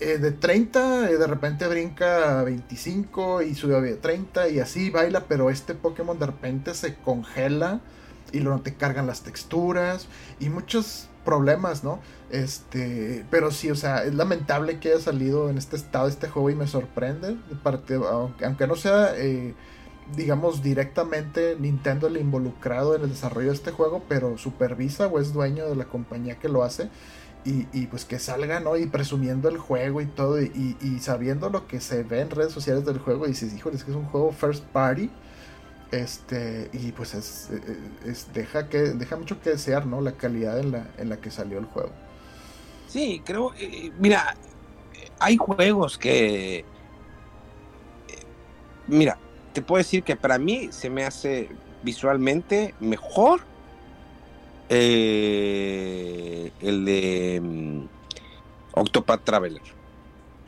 eh, 0.00 0.18
de 0.18 0.32
30, 0.32 1.10
eh, 1.10 1.16
de 1.16 1.26
repente 1.26 1.66
brinca 1.66 2.40
a 2.40 2.44
25 2.44 3.42
y 3.42 3.54
sube 3.54 3.76
a 3.76 4.00
30 4.00 4.48
y 4.48 4.58
así 4.60 4.90
baila, 4.90 5.24
pero 5.28 5.50
este 5.50 5.74
Pokémon 5.74 6.18
de 6.18 6.26
repente 6.26 6.74
se 6.74 6.94
congela 6.96 7.80
y 8.32 8.40
luego 8.40 8.60
te 8.60 8.74
cargan 8.74 9.06
las 9.06 9.22
texturas 9.22 10.08
y 10.40 10.48
muchos 10.48 11.08
problemas, 11.24 11.84
¿no? 11.84 12.00
Este, 12.30 13.24
pero 13.30 13.50
sí, 13.50 13.70
o 13.70 13.74
sea, 13.74 14.04
es 14.04 14.14
lamentable 14.14 14.78
que 14.78 14.90
haya 14.92 15.00
salido 15.00 15.50
en 15.50 15.58
este 15.58 15.76
estado 15.76 16.08
este 16.08 16.28
juego 16.28 16.50
y 16.50 16.54
me 16.54 16.66
sorprende, 16.66 17.36
parte, 17.62 17.94
aunque, 17.94 18.66
no 18.66 18.76
sea, 18.76 19.16
eh, 19.16 19.54
digamos, 20.16 20.62
directamente 20.62 21.56
Nintendo 21.58 22.08
el 22.08 22.16
involucrado 22.16 22.94
en 22.94 23.02
el 23.02 23.08
desarrollo 23.08 23.48
de 23.48 23.54
este 23.54 23.70
juego, 23.70 24.02
pero 24.08 24.38
supervisa 24.38 25.06
o 25.06 25.18
es 25.18 25.32
dueño 25.32 25.66
de 25.68 25.76
la 25.76 25.86
compañía 25.86 26.38
que 26.38 26.48
lo 26.48 26.62
hace. 26.62 26.90
Y, 27.46 27.88
pues 27.88 28.06
que 28.06 28.18
salga, 28.18 28.58
¿no? 28.60 28.78
Y 28.78 28.86
presumiendo 28.86 29.50
el 29.50 29.58
juego 29.58 30.00
y 30.00 30.06
todo, 30.06 30.40
y, 30.40 30.98
sabiendo 31.00 31.50
lo 31.50 31.66
que 31.66 31.78
se 31.78 32.02
ve 32.02 32.20
en 32.20 32.30
redes 32.30 32.52
sociales 32.52 32.86
del 32.86 32.98
juego, 32.98 33.26
y 33.26 33.28
dices, 33.28 33.52
híjole, 33.52 33.76
es 33.76 33.84
que 33.84 33.90
es 33.90 33.96
un 33.98 34.06
juego 34.06 34.32
first 34.32 34.64
party. 34.64 35.10
Este, 35.94 36.70
y 36.72 36.90
pues 36.90 37.14
es, 37.14 37.50
es, 38.04 38.32
deja 38.32 38.68
que 38.68 38.78
deja 38.78 39.16
mucho 39.16 39.40
que 39.40 39.50
desear, 39.50 39.86
¿no? 39.86 40.00
La 40.00 40.12
calidad 40.12 40.58
en 40.58 40.72
la, 40.72 40.90
en 40.98 41.08
la 41.08 41.18
que 41.18 41.30
salió 41.30 41.58
el 41.58 41.66
juego. 41.66 41.92
Sí, 42.88 43.22
creo, 43.24 43.54
eh, 43.54 43.92
mira, 44.00 44.34
hay 45.20 45.36
juegos 45.36 45.96
que, 45.96 46.58
eh, 46.58 46.64
mira, 48.88 49.18
te 49.52 49.62
puedo 49.62 49.78
decir 49.78 50.02
que 50.02 50.16
para 50.16 50.36
mí 50.36 50.68
se 50.72 50.90
me 50.90 51.04
hace 51.04 51.48
visualmente 51.84 52.74
mejor 52.80 53.42
eh, 54.70 56.50
el 56.60 56.84
de 56.84 57.40
um, 57.40 57.88
Octopath 58.72 59.22
Traveler. 59.22 59.62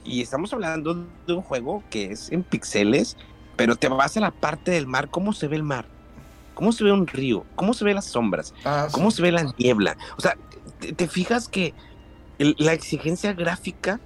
Y 0.05 0.23
estamos 0.23 0.53
hablando 0.53 1.07
de 1.25 1.33
un 1.35 1.43
juego 1.43 1.85
que 1.89 2.11
es 2.11 2.33
en 2.33 2.43
pixeles, 2.43 3.17
pero 3.57 3.77
te 3.77 3.89
vas 3.89 4.17
a 4.17 4.21
la 4.21 4.31
parte 4.31 4.71
del 4.71 4.87
mar, 4.87 5.09
cómo 5.11 5.33
se 5.33 5.49
ve 5.49 5.57
el 5.57 5.63
mar, 5.63 5.87
cómo 6.55 6.73
se 6.73 6.85
ve 6.85 6.93
un 6.93 7.07
río, 7.07 7.45
cómo 7.55 7.75
se 7.75 7.85
ve 7.85 7.95
las 7.95 8.07
sombras, 8.07 8.55
ah, 8.65 8.89
cómo 8.93 9.11
se 9.11 9.23
ve 9.23 9.33
la 9.33 9.53
niebla. 9.59 9.97
O 10.17 10.21
sea, 10.21 10.37
te, 10.79 11.09
fijas 11.09 11.49
que 11.49 11.75
la 12.39 12.73
exigencia 12.73 13.33
gráfica, 13.33 14.01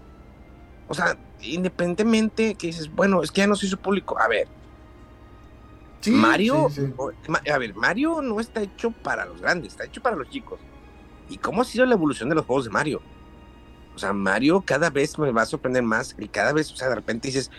o 0.88 0.94
sea, 0.94 1.18
independientemente 1.42 2.54
que 2.54 2.68
dices, 2.68 2.90
bueno, 2.94 3.22
es 3.22 3.30
que 3.30 3.40
ya 3.40 3.46
no 3.46 3.56
soy 3.56 3.68
su 3.68 3.78
público. 3.78 4.18
A 4.18 4.28
ver, 4.28 4.48
Mario, 6.08 6.68
a 7.52 7.58
ver, 7.58 7.74
Mario 7.74 8.22
no 8.22 8.40
está 8.40 8.62
hecho 8.62 8.90
para 8.90 9.26
los 9.26 9.40
grandes, 9.40 9.72
está 9.72 9.84
hecho 9.84 10.00
para 10.00 10.16
los 10.16 10.28
chicos. 10.30 10.60
¿Y 11.28 11.38
cómo 11.38 11.62
ha 11.62 11.64
sido 11.64 11.86
la 11.86 11.94
evolución 11.94 12.28
de 12.28 12.34
los 12.34 12.46
juegos 12.46 12.64
de 12.64 12.70
Mario? 12.70 13.02
O 13.94 13.98
sea, 13.98 14.12
Mario 14.12 14.62
cada 14.62 14.90
vez 14.90 15.18
me 15.18 15.30
va 15.30 15.42
a 15.42 15.46
sorprender 15.46 15.82
más 15.82 16.16
y 16.18 16.28
cada 16.28 16.52
vez, 16.52 16.72
o 16.72 16.76
sea, 16.76 16.88
de 16.88 16.94
repente 16.94 17.28
dices, 17.28 17.50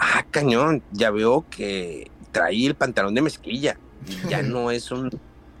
ah, 0.00 0.24
cañón, 0.30 0.82
ya 0.90 1.10
veo 1.10 1.44
que 1.48 2.10
traí 2.32 2.66
el 2.66 2.74
pantalón 2.74 3.14
de 3.14 3.22
mezquilla, 3.22 3.78
ya 4.28 4.42
no 4.42 4.70
es 4.70 4.90
un 4.90 5.10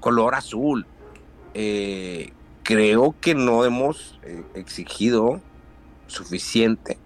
color 0.00 0.34
azul. 0.34 0.86
Eh, 1.54 2.32
creo 2.62 3.14
que 3.20 3.34
no 3.34 3.64
hemos 3.64 4.18
eh, 4.22 4.42
exigido 4.54 5.40
suficiente 6.06 6.98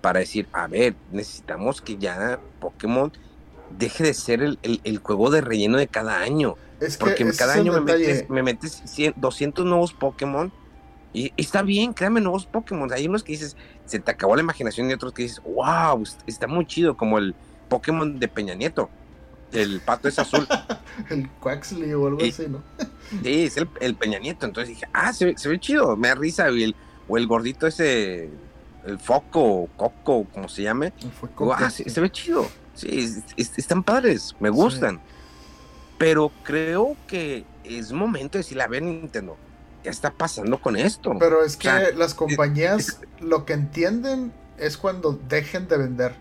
para 0.00 0.20
decir, 0.20 0.48
a 0.52 0.66
ver, 0.66 0.94
necesitamos 1.10 1.80
que 1.80 1.96
ya 1.96 2.38
Pokémon 2.60 3.12
deje 3.76 4.04
de 4.04 4.14
ser 4.14 4.42
el, 4.42 4.98
juego 4.98 5.30
de 5.30 5.40
relleno 5.40 5.78
de 5.78 5.88
cada 5.88 6.20
año. 6.20 6.56
porque 7.00 7.24
cada 7.36 7.54
año 7.54 7.72
me 7.72 7.80
metes, 7.80 8.28
me 8.30 8.42
metes, 8.42 8.82
200 9.16 9.64
nuevos 9.64 9.92
Pokémon. 9.92 10.52
Y, 11.12 11.32
está 11.36 11.62
bien, 11.62 11.92
créame 11.92 12.20
nuevos 12.20 12.46
Pokémon. 12.46 12.92
Hay 12.92 13.06
unos 13.06 13.22
que 13.22 13.32
dices, 13.32 13.56
se 13.84 13.98
te 13.98 14.10
acabó 14.10 14.36
la 14.36 14.42
imaginación 14.42 14.90
y 14.90 14.94
otros 14.94 15.12
que 15.12 15.22
dices, 15.22 15.42
wow, 15.44 16.02
está 16.26 16.46
muy 16.46 16.66
chido, 16.66 16.96
como 16.96 17.18
el 17.18 17.34
Pokémon 17.68 18.18
de 18.18 18.28
Peña 18.28 18.54
Nieto. 18.54 18.90
El 19.52 19.80
pato 19.80 20.08
es 20.08 20.18
azul. 20.18 20.46
el 21.10 21.28
Quaxley 21.40 21.94
o 21.94 22.06
algo 22.08 22.22
así, 22.22 22.46
¿no? 22.48 22.62
sí, 23.22 23.44
es 23.44 23.56
el, 23.56 23.94
Peña 23.94 24.18
Nieto. 24.18 24.46
Entonces 24.46 24.74
dije, 24.74 24.86
ah, 24.92 25.12
se, 25.12 25.26
ve 25.26 25.60
chido, 25.60 25.96
me 25.96 26.08
da 26.08 26.14
risa. 26.14 26.48
el, 26.48 26.74
o 27.08 27.16
el 27.16 27.26
gordito 27.26 27.66
ese, 27.66 28.28
el 28.84 28.98
foco, 28.98 29.68
coco, 29.76 30.26
como 30.32 30.48
se 30.48 30.62
llame. 30.62 30.92
ah, 31.54 31.70
se 31.70 32.00
ve 32.00 32.10
chido. 32.10 32.46
Sí, 32.76 33.22
están 33.36 33.82
padres, 33.82 34.36
me 34.38 34.50
gustan. 34.50 35.00
Pero 35.96 36.30
creo 36.42 36.94
que 37.06 37.44
es 37.64 37.90
momento 37.90 38.36
de 38.36 38.40
decirle, 38.40 38.62
a 38.62 38.68
ver, 38.68 38.82
Nintendo, 38.82 39.38
¿qué 39.86 39.90
está 39.90 40.10
pasando 40.10 40.58
con 40.58 40.76
esto? 40.76 41.12
Pero 41.16 41.44
es 41.44 41.56
que 41.56 41.92
las 41.96 42.12
compañías 42.12 42.98
lo 43.20 43.44
que 43.44 43.52
entienden 43.52 44.32
es 44.58 44.76
cuando 44.76 45.12
dejen 45.28 45.68
de 45.68 45.78
vender. 45.78 46.16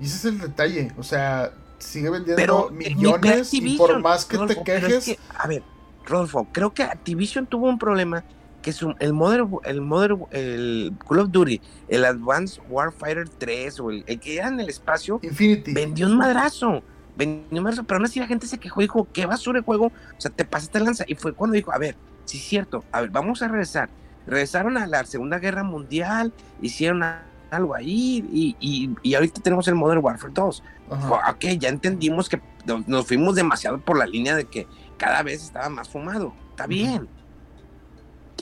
Y 0.00 0.06
ese 0.06 0.16
es 0.16 0.24
el 0.24 0.38
detalle. 0.38 0.92
O 0.96 1.02
sea, 1.02 1.52
sigue 1.76 2.08
vendiendo 2.08 2.70
millones 2.70 3.52
y 3.52 3.76
por 3.76 4.00
más 4.00 4.24
que 4.24 4.38
te 4.38 4.62
quejes. 4.62 5.18
a 5.36 5.46
ver, 5.46 5.62
Rodolfo, 6.06 6.48
creo 6.52 6.72
que 6.72 6.84
Activision 6.84 7.46
tuvo 7.46 7.68
un 7.68 7.78
problema 7.78 8.24
que 8.62 8.70
es 8.70 8.80
el 9.00 9.12
Modern, 9.12 9.58
el 9.64 9.82
Modern, 9.82 10.24
el 10.30 10.94
Call 11.06 11.18
of 11.18 11.30
Duty, 11.30 11.60
el 11.88 12.06
Advanced 12.06 12.62
Warfighter 12.70 13.28
3 13.28 13.80
o 13.80 13.90
el, 13.90 14.04
que 14.20 14.38
era 14.38 14.48
en 14.48 14.58
el 14.58 14.70
espacio, 14.70 15.20
Infinity. 15.22 15.74
vendió 15.74 16.06
un 16.06 16.16
madrazo. 16.16 16.82
Vendió 17.14 17.58
un 17.58 17.64
madrazo, 17.64 17.84
pero 17.84 17.98
aún 17.98 18.06
así 18.06 18.20
la 18.20 18.26
gente 18.26 18.46
se 18.46 18.56
quejó 18.56 18.80
y 18.80 18.84
dijo, 18.84 19.06
¿qué 19.12 19.26
basura 19.26 19.60
de 19.60 19.66
juego? 19.66 19.88
O 19.88 20.20
sea, 20.20 20.30
te 20.30 20.46
pasaste 20.46 20.80
lanza. 20.80 21.04
Y 21.06 21.14
fue 21.14 21.34
cuando 21.34 21.56
dijo, 21.56 21.70
a 21.74 21.76
ver, 21.76 21.94
sí 22.24 22.38
es 22.38 22.44
cierto, 22.44 22.84
a 22.92 23.00
ver, 23.02 23.10
vamos 23.10 23.42
a 23.42 23.48
regresar. 23.48 23.88
Regresaron 24.26 24.76
a 24.76 24.86
la 24.86 25.04
Segunda 25.04 25.38
Guerra 25.38 25.64
Mundial, 25.64 26.32
hicieron 26.60 27.02
algo 27.50 27.74
ahí 27.74 28.24
y, 28.32 28.56
y, 29.02 29.14
ahorita 29.14 29.40
tenemos 29.42 29.66
el 29.68 29.74
Modern 29.74 30.02
Warfare 30.02 30.32
2. 30.32 30.62
Ok, 30.88 31.44
ya 31.58 31.68
entendimos 31.68 32.28
que 32.28 32.40
nos 32.86 33.06
fuimos 33.06 33.34
demasiado 33.34 33.80
por 33.80 33.98
la 33.98 34.06
línea 34.06 34.36
de 34.36 34.44
que 34.44 34.66
cada 34.96 35.22
vez 35.22 35.42
estaba 35.42 35.68
más 35.68 35.88
fumado. 35.88 36.32
Está 36.50 36.66
bien. 36.66 37.08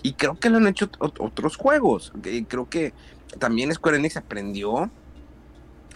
Y 0.02 0.12
creo 0.14 0.38
que 0.38 0.50
lo 0.50 0.58
han 0.58 0.66
hecho 0.66 0.90
otros 0.98 1.56
juegos. 1.56 2.12
Creo 2.48 2.68
que 2.68 2.92
también 3.38 3.72
Square 3.72 3.98
Enix 3.98 4.16
aprendió, 4.16 4.90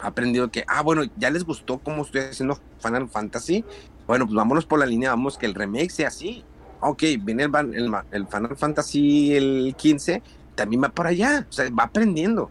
ha 0.01 0.07
aprendido 0.07 0.51
que, 0.51 0.65
ah, 0.67 0.83
bueno, 0.83 1.03
ya 1.17 1.31
les 1.31 1.45
gustó 1.45 1.79
cómo 1.79 2.03
estoy 2.03 2.23
haciendo 2.23 2.59
Final 2.79 3.09
Fantasy. 3.09 3.65
Bueno, 4.07 4.27
pues 4.27 4.35
vámonos 4.35 4.67
por 4.67 4.79
la 4.79 4.87
línea, 4.87 5.11
vamos 5.11 5.39
que 5.39 5.47
el 5.47 5.55
remake 5.55 5.91
sea 5.91 6.09
así. 6.09 6.45
Ok, 6.87 7.03
viene 7.21 7.45
el, 7.45 7.95
el, 8.11 8.27
Final 8.27 8.57
Fantasy 8.57 9.35
el 9.35 9.75
15, 9.77 10.23
también 10.55 10.83
va 10.83 10.91
para 10.91 11.09
allá, 11.09 11.47
o 11.49 11.53
sea, 11.53 11.69
va 11.71 11.85
aprendiendo. 11.85 12.51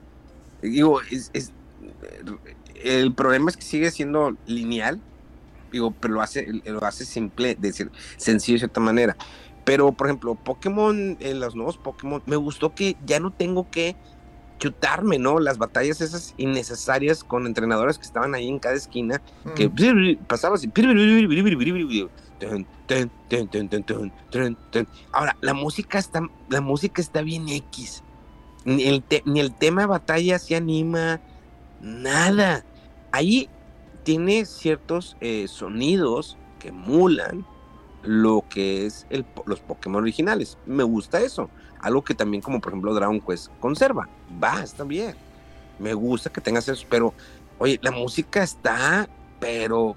Digo, 0.61 1.01
es, 1.01 1.31
el 2.83 3.13
problema 3.13 3.49
es 3.49 3.57
que 3.57 3.63
sigue 3.63 3.91
siendo 3.91 4.35
lineal, 4.47 4.99
digo, 5.71 5.91
pero 5.91 6.15
lo 6.15 6.21
hace, 6.21 6.47
lo 6.65 6.83
hace 6.83 7.05
simple, 7.05 7.55
decir, 7.59 7.91
sencillo 8.17 8.55
de 8.55 8.59
cierta 8.59 8.79
manera. 8.79 9.15
Pero, 9.65 9.91
por 9.91 10.07
ejemplo, 10.07 10.35
Pokémon, 10.35 11.17
en 11.19 11.39
los 11.39 11.55
nuevos 11.55 11.77
Pokémon, 11.77 12.21
me 12.25 12.35
gustó 12.35 12.73
que 12.75 12.97
ya 13.05 13.19
no 13.19 13.31
tengo 13.31 13.69
que 13.69 13.95
chutarme, 14.59 15.19
¿no? 15.19 15.39
Las 15.39 15.57
batallas 15.57 16.01
esas 16.01 16.33
innecesarias 16.37 17.23
con 17.23 17.45
entrenadores 17.47 17.97
que 17.97 18.05
estaban 18.05 18.33
ahí 18.35 18.47
en 18.47 18.59
cada 18.59 18.75
esquina, 18.75 19.21
que 19.55 19.69
pasaba 20.27 20.55
así. 20.55 20.67
Ahora, 25.11 25.35
la 25.41 25.53
música 25.53 25.99
está, 25.99 26.21
la 26.49 26.61
música 26.61 27.01
está 27.01 27.21
bien 27.21 27.49
X. 27.49 28.03
Ni 28.65 28.83
el, 28.83 29.03
ni 29.25 29.39
el 29.39 29.53
tema 29.53 29.85
batalla 29.85 30.39
se 30.39 30.55
anima, 30.55 31.19
nada. 31.81 32.65
Ahí 33.11 33.49
tiene 34.03 34.45
ciertos 34.45 35.17
eh, 35.21 35.47
sonidos 35.47 36.37
que 36.59 36.69
emulan 36.69 37.45
lo 38.03 38.43
que 38.49 38.85
es 38.85 39.05
los 39.45 39.59
Pokémon 39.61 40.01
originales. 40.01 40.57
Me 40.65 40.83
gusta 40.83 41.21
eso. 41.21 41.49
Algo 41.79 42.03
que 42.03 42.13
también 42.13 42.41
como 42.41 42.61
por 42.61 42.71
ejemplo 42.71 42.93
Dragon 42.93 43.19
Quest 43.19 43.49
conserva. 43.59 44.07
Va, 44.41 44.63
está 44.63 44.83
bien. 44.83 45.15
Me 45.79 45.93
gusta 45.93 46.29
que 46.29 46.41
tengas 46.41 46.67
eso, 46.69 46.85
pero 46.89 47.13
oye, 47.59 47.79
la 47.81 47.91
música 47.91 48.43
está, 48.43 49.09
pero 49.39 49.95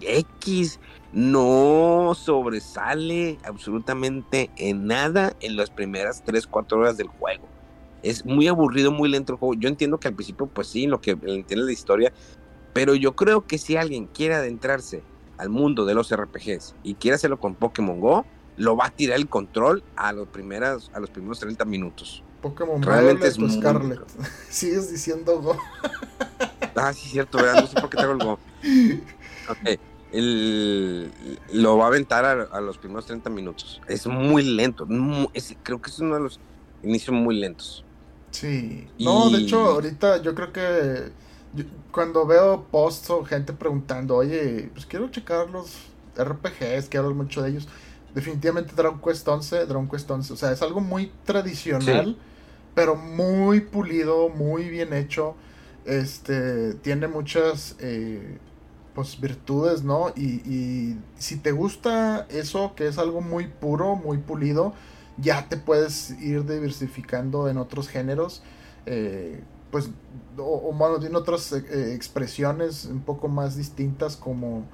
X. 0.00 0.80
no 1.14 2.12
sobresale 2.16 3.38
absolutamente 3.44 4.50
en 4.56 4.86
nada 4.86 5.34
en 5.40 5.56
las 5.56 5.70
primeras 5.70 6.24
3, 6.24 6.46
4 6.48 6.78
horas 6.78 6.96
del 6.96 7.06
juego. 7.06 7.46
Es 8.02 8.26
muy 8.26 8.48
aburrido, 8.48 8.90
muy 8.90 9.08
lento 9.08 9.32
el 9.32 9.38
juego. 9.38 9.54
Yo 9.54 9.68
entiendo 9.68 9.98
que 9.98 10.08
al 10.08 10.14
principio, 10.14 10.46
pues 10.46 10.66
sí, 10.66 10.86
lo 10.86 11.00
que 11.00 11.12
entiende 11.12 11.64
la 11.64 11.72
historia, 11.72 12.12
pero 12.72 12.96
yo 12.96 13.14
creo 13.14 13.46
que 13.46 13.58
si 13.58 13.76
alguien 13.76 14.08
quiere 14.08 14.34
adentrarse 14.34 15.02
al 15.38 15.50
mundo 15.50 15.84
de 15.84 15.94
los 15.94 16.14
RPGs 16.14 16.74
y 16.82 16.94
quiere 16.94 17.14
hacerlo 17.14 17.38
con 17.38 17.54
Pokémon 17.54 18.00
Go, 18.00 18.26
lo 18.56 18.76
va 18.76 18.86
a 18.86 18.90
tirar 18.90 19.16
el 19.16 19.28
control 19.28 19.84
a 19.96 20.12
los, 20.12 20.28
primeras, 20.28 20.90
a 20.94 21.00
los 21.00 21.10
primeros 21.10 21.38
30 21.38 21.64
minutos. 21.64 22.24
Pokémon 22.42 22.82
Realmente 22.82 23.28
es 23.28 23.36
Scarlet. 23.36 24.00
Sigues 24.50 24.90
diciendo 24.90 25.40
Go. 25.40 25.56
ah, 26.74 26.92
sí, 26.92 27.08
cierto, 27.08 27.38
¿verdad? 27.38 27.62
No 27.62 27.66
sé 27.68 27.80
por 27.80 27.88
qué 27.88 27.96
tengo 27.96 28.12
el 28.12 28.18
Go. 28.18 28.38
Lo 31.52 31.76
va 31.76 31.84
a 31.84 31.88
aventar 31.88 32.24
a, 32.24 32.60
los 32.60 32.78
primeros 32.78 33.06
30 33.06 33.30
minutos. 33.30 33.80
Es 33.88 34.06
muy 34.06 34.42
lento. 34.42 34.86
creo 35.62 35.80
que 35.80 35.90
es 35.90 35.98
uno 35.98 36.14
de 36.14 36.20
los 36.20 36.40
inicios 36.82 37.16
muy 37.16 37.36
lentos. 37.36 37.84
Sí. 38.30 38.86
No, 38.98 39.30
de 39.30 39.42
hecho, 39.42 39.64
ahorita 39.64 40.22
yo 40.22 40.34
creo 40.34 40.52
que 40.52 41.12
cuando 41.92 42.26
veo 42.26 42.64
posts 42.70 43.10
o 43.10 43.24
gente 43.24 43.52
preguntando, 43.52 44.16
oye, 44.16 44.70
pues 44.72 44.86
quiero 44.86 45.08
checar 45.10 45.50
los 45.50 45.72
RPGs, 46.16 46.88
que 46.88 46.98
hablo 46.98 47.14
mucho 47.14 47.42
de 47.42 47.50
ellos. 47.50 47.68
Definitivamente 48.14 48.74
Dragon 48.74 49.00
Quest 49.00 49.26
11, 49.26 49.66
Dragon 49.66 49.88
Quest 49.88 50.10
11, 50.10 50.32
o 50.32 50.36
sea, 50.36 50.52
es 50.52 50.62
algo 50.62 50.80
muy 50.80 51.12
tradicional, 51.24 52.16
pero 52.74 52.96
muy 52.96 53.60
pulido, 53.60 54.28
muy 54.28 54.68
bien 54.68 54.92
hecho. 54.92 55.34
Este, 55.84 56.74
tiene 56.74 57.08
muchas 57.08 57.76
eh, 57.78 58.38
pues 58.94 59.20
virtudes, 59.20 59.82
¿no? 59.82 60.10
Y, 60.14 60.42
y 60.48 60.98
si 61.18 61.36
te 61.36 61.52
gusta 61.52 62.26
eso, 62.30 62.74
que 62.76 62.86
es 62.86 62.98
algo 62.98 63.20
muy 63.20 63.48
puro, 63.48 63.96
muy 63.96 64.18
pulido, 64.18 64.74
ya 65.16 65.48
te 65.48 65.56
puedes 65.56 66.10
ir 66.20 66.44
diversificando 66.44 67.48
en 67.48 67.58
otros 67.58 67.88
géneros. 67.88 68.42
Eh, 68.86 69.42
pues, 69.70 69.90
o, 70.38 70.72
bueno, 70.72 71.00
tiene 71.00 71.16
otras 71.16 71.52
eh, 71.52 71.94
expresiones 71.94 72.84
un 72.84 73.00
poco 73.00 73.28
más 73.28 73.56
distintas 73.56 74.16
como, 74.16 74.64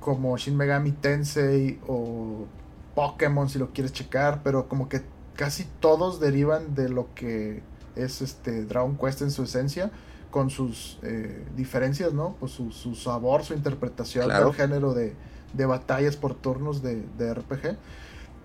como 0.00 0.36
Shin 0.36 0.56
Megami 0.56 0.92
Tensei 0.92 1.78
o 1.86 2.46
Pokémon 2.94 3.48
si 3.48 3.58
lo 3.58 3.72
quieres 3.72 3.92
checar, 3.92 4.42
pero 4.42 4.68
como 4.68 4.88
que 4.88 5.02
casi 5.34 5.68
todos 5.78 6.18
derivan 6.18 6.74
de 6.74 6.88
lo 6.88 7.14
que 7.14 7.62
es 7.94 8.22
este 8.22 8.64
Dragon 8.64 8.96
Quest 8.96 9.22
en 9.22 9.30
su 9.30 9.44
esencia, 9.44 9.92
con 10.30 10.50
sus 10.50 10.98
eh, 11.02 11.44
diferencias, 11.56 12.12
¿no? 12.12 12.36
Pues 12.40 12.52
su, 12.52 12.70
su, 12.70 12.94
sabor, 12.94 13.44
su 13.44 13.54
interpretación 13.54 14.28
del 14.28 14.52
género 14.52 14.94
de, 14.94 15.14
de, 15.52 15.66
batallas 15.66 16.16
por 16.16 16.34
turnos 16.34 16.82
de, 16.82 17.02
de, 17.16 17.34
RPG. 17.34 17.76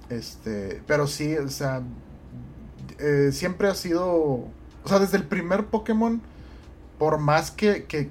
Este, 0.10 0.82
pero 0.88 1.08
sí, 1.08 1.36
o 1.38 1.50
sea, 1.50 1.82
siempre 3.32 3.68
ha 3.68 3.76
sido 3.76 4.48
o 4.84 4.90
sea, 4.90 5.00
desde 5.00 5.18
el 5.18 5.24
primer 5.24 5.66
Pokémon, 5.68 6.22
por 7.00 7.18
más 7.18 7.52
que, 7.52 7.86
que, 7.86 8.10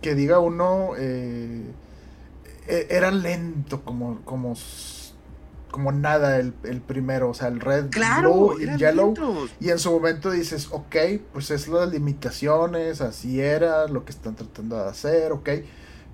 que, 0.00 0.14
diga 0.14 0.38
uno, 0.38 0.90
eh, 0.96 1.64
e, 2.68 2.86
era 2.90 3.10
lento 3.10 3.84
como, 3.84 4.20
como, 4.24 4.54
como 5.74 5.90
nada 5.90 6.38
el, 6.38 6.52
primero. 6.52 7.30
O 7.30 7.34
sea, 7.34 7.48
el 7.48 7.58
Red, 7.58 7.86
Blue 7.90 8.54
y 8.60 8.62
el 8.62 8.78
Yellow. 8.78 9.12
Y 9.58 9.70
en 9.70 9.80
su 9.80 9.90
momento 9.90 10.30
dices, 10.30 10.68
ok, 10.70 10.94
pues 11.32 11.50
es 11.50 11.68
de 11.68 11.86
limitaciones, 11.88 13.00
así 13.00 13.40
era, 13.40 13.88
lo 13.88 14.04
que 14.04 14.12
están 14.12 14.36
tratando 14.36 14.76
de 14.76 14.88
hacer, 14.88 15.32
ok. 15.32 15.50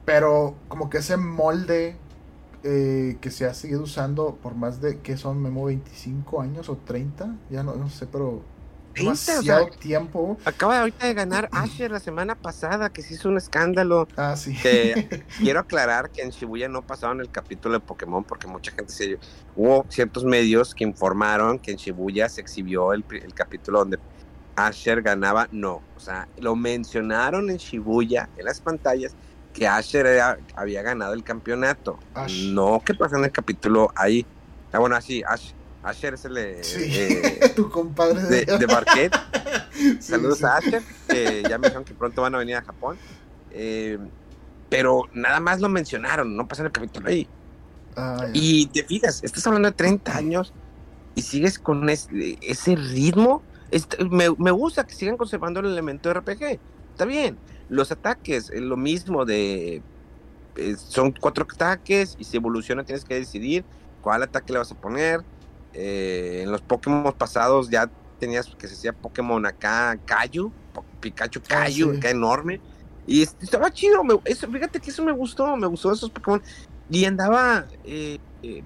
Pero 0.07 0.55
como 0.69 0.89
que 0.89 0.99
ese 0.99 1.19
molde 1.19 1.99
eh, 2.63 3.19
que 3.21 3.31
se 3.31 3.45
ha 3.45 3.53
seguido 3.53 3.83
usando 3.83 4.39
por 4.43 4.55
más 4.55 4.81
de, 4.81 5.01
que 5.01 5.19
son, 5.19 5.43
Memo, 5.43 5.67
25 5.67 6.41
años 6.41 6.71
o 6.71 6.79
30, 6.79 7.37
ya 7.51 7.63
no, 7.63 7.75
no 7.75 7.91
sé, 7.91 8.07
pero 8.07 8.41
demasiado 8.95 9.69
tiempo. 9.69 10.39
Acaba 10.45 10.81
ahorita 10.81 11.07
de 11.07 11.15
ganar 11.15 11.49
Asher 11.53 11.91
la 11.91 12.01
semana 12.01 12.35
pasada, 12.35 12.91
que 12.91 13.03
se 13.03 13.15
hizo 13.15 13.29
un 13.29 13.37
escándalo. 13.37 14.09
Ah, 14.17 14.37
sí. 14.37 14.57
quiero 15.39 15.61
aclarar 15.61 16.11
que 16.11 16.23
en 16.23 16.31
Shibuya 16.31 16.69
no 16.69 16.83
pasaron 16.83 17.21
el 17.21 17.31
capítulo 17.31 17.75
de 17.75 17.81
Pokémon 17.81 18.25
porque 18.25 18.47
mucha 18.47 18.73
gente 18.73 18.93
se... 18.93 19.19
Hubo 19.57 19.85
ciertos 19.89 20.25
medios 20.25 20.75
que 20.75 20.85
informaron 20.85 21.59
que 21.59 21.73
en 21.73 21.77
Shibuya 21.77 22.29
se 22.29 22.41
exhibió 22.41 22.93
el, 22.93 23.05
capítulo 23.35 23.81
donde 23.81 23.99
Asher 24.57 25.03
ganaba. 25.03 25.49
No, 25.53 25.83
o 25.97 26.01
sea, 26.01 26.29
lo 26.39 26.57
mencionaron 26.57 27.51
en 27.51 27.57
Shibuya, 27.57 28.29
en 28.37 28.45
las 28.45 28.61
pantallas, 28.61 29.15
que 29.53 29.67
Asher 29.67 30.07
había 30.55 30.83
ganado 30.83 31.15
el 31.15 31.25
campeonato. 31.25 31.99
No 32.53 32.81
que 32.85 32.95
pasó 32.95 33.17
en 33.17 33.25
el 33.25 33.33
capítulo 33.33 33.91
ahí. 33.97 34.27
Ah, 34.73 34.79
bueno, 34.79 34.95
así, 34.95 35.23
Asher 35.27 35.60
Asher 35.83 36.15
es 36.15 36.25
el 36.27 36.37
eh, 36.37 37.53
tu 37.57 37.71
compadre 37.71 38.21
de, 38.23 38.45
de, 38.45 39.11
Saludos 40.01 40.45
a 40.45 40.59
Asher, 40.59 40.83
que 41.09 41.43
ya 41.49 41.59
me 41.59 41.69
dijeron 41.69 41.85
que 41.85 41.95
pronto 41.95 42.23
van 42.23 42.35
a 42.35 42.39
venir 42.39 42.57
a 42.57 42.63
Japón. 42.63 42.99
Eh, 43.51 43.99
pero 44.69 45.09
nada 45.13 45.41
más 45.41 45.61
lo 45.61 45.69
mencionaron, 45.69 46.37
no 46.37 46.47
pasa 46.47 46.63
el 46.63 46.71
capítulo 46.71 47.09
ahí. 47.09 47.27
Ah, 47.97 48.27
y 48.33 48.67
te 48.67 48.85
fijas, 48.85 49.25
estás 49.25 49.47
hablando 49.47 49.71
de 49.71 49.75
30 49.75 50.17
años 50.17 50.53
y 51.15 51.23
sigues 51.23 51.59
con 51.59 51.89
ese, 51.89 52.77
ritmo. 52.77 53.43
me, 54.11 54.31
me, 54.39 54.51
gusta 54.51 54.87
que 54.87 54.95
sigan 54.95 55.17
conservando 55.17 55.61
el 55.61 55.67
elemento 55.67 56.09
de 56.09 56.15
RPG. 56.21 56.61
Está 56.93 57.05
bien. 57.05 57.39
Los 57.69 57.91
ataques, 57.91 58.51
lo 58.55 58.77
mismo 58.77 59.25
de. 59.25 59.83
Eh, 60.57 60.77
son 60.77 61.13
cuatro 61.13 61.47
ataques 61.51 62.17
y 62.19 62.25
si 62.25 62.37
evoluciona 62.37 62.85
tienes 62.85 63.05
que 63.05 63.15
decidir 63.15 63.65
cuál 64.03 64.23
ataque 64.23 64.53
le 64.53 64.59
vas 64.59 64.73
a 64.73 64.75
poner 64.75 65.23
eh, 65.73 66.41
en 66.43 66.51
los 66.51 66.63
Pokémon 66.63 67.13
pasados 67.13 67.71
ya 67.71 67.91
tenías 68.19 68.47
que 68.47 68.67
se 68.67 68.75
decía 68.75 68.93
Pokémon 68.93 69.45
acá, 69.47 69.99
Kayu, 70.05 70.53
Pikachu 71.01 71.41
ah, 71.45 71.49
Kayu, 71.49 71.97
acá 71.97 72.11
enorme. 72.11 72.61
Y 73.07 73.23
estaba 73.23 73.71
chido, 73.73 74.03
eso, 74.25 74.49
fíjate 74.49 74.79
que 74.79 74.91
eso 74.91 75.03
me 75.03 75.13
gustó, 75.13 75.57
me 75.57 75.67
gustó 75.67 75.93
esos 75.93 76.11
Pokémon. 76.11 76.43
Y 76.91 77.05
andaba 77.05 77.67
eh, 77.85 78.19
eh, 78.43 78.63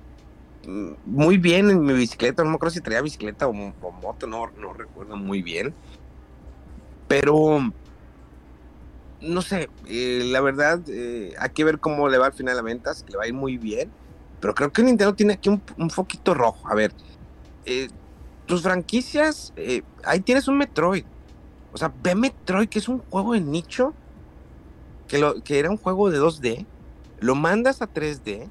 muy 1.07 1.39
bien 1.39 1.71
en 1.71 1.81
mi 1.83 1.93
bicicleta, 1.93 2.43
no 2.43 2.51
me 2.51 2.57
acuerdo 2.57 2.75
si 2.75 2.81
traía 2.81 3.03
bicicleta 3.03 3.47
o, 3.47 3.53
moto, 3.53 4.27
no, 4.27 4.51
no 4.59 4.73
recuerdo 4.73 5.17
muy 5.17 5.43
bien. 5.43 5.75
Pero, 7.07 7.61
no 9.21 9.43
sé, 9.43 9.69
la 9.87 10.41
verdad, 10.41 10.81
hay 11.39 11.51
que 11.51 11.65
ver 11.65 11.79
cómo 11.79 12.09
le 12.09 12.19
va 12.19 12.27
al 12.27 12.33
final 12.33 12.59
a 12.59 12.63
ventas, 12.63 13.05
le 13.09 13.17
va 13.17 13.25
a 13.25 13.29
ir 13.29 13.35
muy 13.35 13.57
bien 13.57 13.93
pero 14.45 14.55
creo 14.55 14.71
que 14.71 14.83
Nintendo 14.83 15.15
tiene 15.15 15.33
aquí 15.33 15.49
un, 15.49 15.63
un 15.79 15.89
foquito 15.89 16.35
rojo. 16.35 16.69
A 16.69 16.75
ver, 16.75 16.93
eh, 17.65 17.89
tus 18.45 18.61
franquicias, 18.61 19.55
eh, 19.57 19.81
ahí 20.05 20.21
tienes 20.21 20.49
un 20.49 20.59
Metroid. 20.59 21.07
O 21.73 21.79
sea, 21.79 21.91
ve 22.03 22.15
Metroid, 22.15 22.69
que 22.69 22.79
es 22.79 22.87
un 22.87 22.99
juego 22.99 23.33
de 23.33 23.41
nicho, 23.41 23.95
que, 25.09 25.17
lo, 25.17 25.43
que 25.43 25.59
era 25.59 25.71
un 25.71 25.79
juego 25.79 26.11
de 26.11 26.21
2D, 26.21 26.67
lo 27.21 27.35
mandas 27.35 27.81
a 27.81 27.91
3D, 27.91 28.47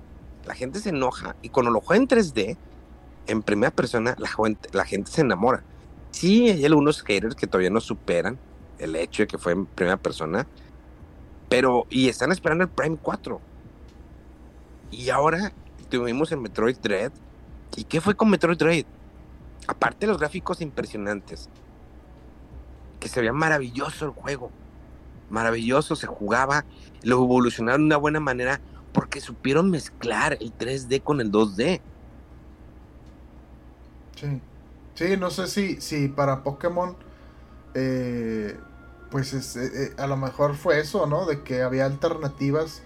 la 0.47 0.55
gente 0.55 0.79
se 0.79 0.89
enoja, 0.89 1.35
y 1.43 1.49
cuando 1.49 1.69
lo 1.69 1.79
juega 1.79 2.01
en 2.01 2.07
3D, 2.07 2.57
en 3.27 3.43
primera 3.43 3.69
persona, 3.69 4.15
la, 4.17 4.31
la 4.71 4.85
gente 4.85 5.11
se 5.11 5.21
enamora. 5.21 5.63
Sí, 6.09 6.49
hay 6.49 6.65
algunos 6.65 7.03
haters 7.03 7.35
que 7.35 7.45
todavía 7.45 7.69
no 7.69 7.79
superan 7.79 8.39
el 8.79 8.95
hecho 8.95 9.21
de 9.21 9.27
que 9.27 9.37
fue 9.37 9.51
en 9.51 9.67
primera 9.67 9.97
persona, 9.97 10.47
pero, 11.49 11.85
y 11.91 12.09
están 12.09 12.31
esperando 12.31 12.63
el 12.63 12.71
Prime 12.71 12.97
4. 12.99 13.39
Y 14.89 15.11
ahora 15.11 15.53
tuvimos 15.97 16.31
en 16.31 16.41
Metroid 16.41 16.77
Dread. 16.77 17.11
¿Y 17.75 17.83
qué 17.83 18.01
fue 18.01 18.15
con 18.15 18.29
Metroid 18.29 18.57
Dread? 18.57 18.85
Aparte 19.67 20.01
de 20.01 20.07
los 20.07 20.19
gráficos 20.19 20.59
impresionantes, 20.59 21.49
que 22.99 23.07
se 23.07 23.19
veía 23.19 23.31
maravilloso 23.31 24.05
el 24.05 24.11
juego, 24.11 24.49
maravilloso, 25.29 25.95
se 25.95 26.07
jugaba, 26.07 26.65
lo 27.03 27.23
evolucionaron 27.23 27.81
de 27.81 27.85
una 27.85 27.97
buena 27.97 28.19
manera 28.19 28.59
porque 28.91 29.21
supieron 29.21 29.69
mezclar 29.69 30.37
el 30.41 30.51
3D 30.57 31.03
con 31.03 31.21
el 31.21 31.31
2D. 31.31 31.79
Sí, 34.15 34.41
sí, 34.95 35.17
no 35.17 35.29
sé 35.29 35.47
si, 35.47 35.79
si 35.79 36.07
para 36.07 36.43
Pokémon, 36.43 36.95
eh, 37.75 38.57
pues 39.11 39.33
eh, 39.33 39.71
eh, 39.73 39.93
a 39.97 40.07
lo 40.07 40.17
mejor 40.17 40.55
fue 40.55 40.79
eso, 40.79 41.05
¿no? 41.05 41.27
De 41.27 41.43
que 41.43 41.61
había 41.61 41.85
alternativas 41.85 42.81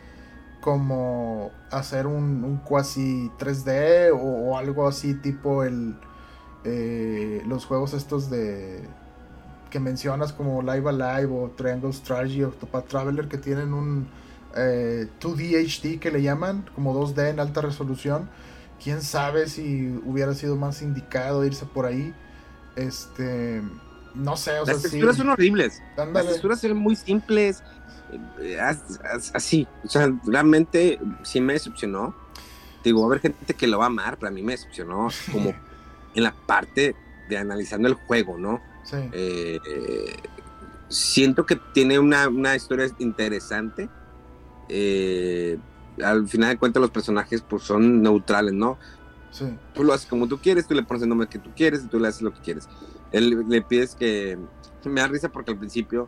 como 0.67 1.53
hacer 1.71 2.07
un, 2.07 2.43
un 2.43 2.57
quasi 2.57 3.31
3D 3.39 4.11
o, 4.13 4.57
algo 4.57 4.85
así 4.85 5.13
tipo 5.13 5.63
el 5.63 5.95
eh, 6.65 7.41
los 7.47 7.65
juegos 7.65 7.93
estos 7.93 8.29
de 8.29 8.83
que 9.69 9.79
mencionas 9.79 10.33
como 10.33 10.61
Live 10.61 10.89
Alive 10.89 11.33
o 11.33 11.51
Triangle 11.51 11.93
Strategy 11.93 12.43
o 12.43 12.49
Topa 12.49 12.81
Traveler 12.81 13.29
que 13.29 13.37
tienen 13.37 13.73
un 13.73 14.09
2D 14.53 15.53
eh, 15.53 15.65
HD 15.65 16.01
que 16.01 16.11
le 16.11 16.21
llaman 16.21 16.65
como 16.75 16.93
2D 16.93 17.29
en 17.29 17.39
alta 17.39 17.61
resolución 17.61 18.29
quién 18.83 19.01
sabe 19.01 19.47
si 19.47 19.97
hubiera 20.05 20.33
sido 20.33 20.57
más 20.57 20.81
indicado 20.81 21.45
irse 21.45 21.65
por 21.65 21.85
ahí 21.85 22.13
este 22.75 23.61
no 24.15 24.35
sé, 24.35 24.59
o 24.59 24.65
sea, 24.65 24.73
Las 24.73 24.83
texturas 24.83 25.15
sí. 25.15 25.21
son 25.21 25.29
horribles. 25.29 25.81
Las 25.95 26.25
texturas 26.25 26.59
son 26.59 26.75
muy 26.75 26.95
simples. 26.95 27.63
As- 28.59 28.99
as- 29.03 29.31
Así. 29.35 29.67
O 29.83 29.89
sea, 29.89 30.11
realmente 30.25 30.99
sí 31.23 31.41
me 31.41 31.53
decepcionó. 31.53 32.15
Digo, 32.83 33.01
va 33.01 33.05
a 33.05 33.09
haber 33.09 33.21
gente 33.21 33.53
que 33.53 33.67
lo 33.67 33.79
va 33.79 33.85
a 33.85 33.87
amar, 33.87 34.17
pero 34.17 34.29
a 34.29 34.31
mí 34.31 34.41
me 34.43 34.53
decepcionó 34.53 35.09
como 35.31 35.53
en 36.15 36.23
la 36.23 36.33
parte 36.33 36.95
de 37.29 37.37
analizando 37.37 37.87
el 37.87 37.95
juego, 37.95 38.37
¿no? 38.37 38.61
Sí. 38.83 38.95
Eh, 39.11 39.59
eh, 39.67 40.15
siento 40.87 41.45
que 41.45 41.57
tiene 41.73 41.99
una, 41.99 42.29
una 42.29 42.55
historia 42.55 42.87
interesante. 42.99 43.89
Eh, 44.69 45.57
al 46.03 46.27
final 46.27 46.49
de 46.51 46.57
cuentas 46.57 46.81
los 46.81 46.91
personajes 46.91 47.41
pues 47.41 47.63
son 47.63 48.01
neutrales, 48.01 48.53
¿no? 48.53 48.77
Sí. 49.31 49.45
Tú 49.73 49.83
lo 49.83 49.93
haces 49.93 50.07
como 50.07 50.27
tú 50.27 50.37
quieres, 50.39 50.67
tú 50.67 50.73
le 50.73 50.83
pones 50.83 51.03
el 51.03 51.09
nombre 51.09 51.27
que 51.27 51.39
tú 51.39 51.51
quieres 51.55 51.83
y 51.83 51.87
tú 51.87 51.99
le 51.99 52.07
haces 52.07 52.21
lo 52.21 52.33
que 52.33 52.39
quieres. 52.41 52.67
Él 53.11 53.45
le 53.47 53.61
pides 53.61 53.95
que... 53.95 54.37
Me 54.85 55.01
da 55.01 55.07
risa 55.07 55.29
porque 55.29 55.51
al 55.51 55.57
principio 55.57 56.07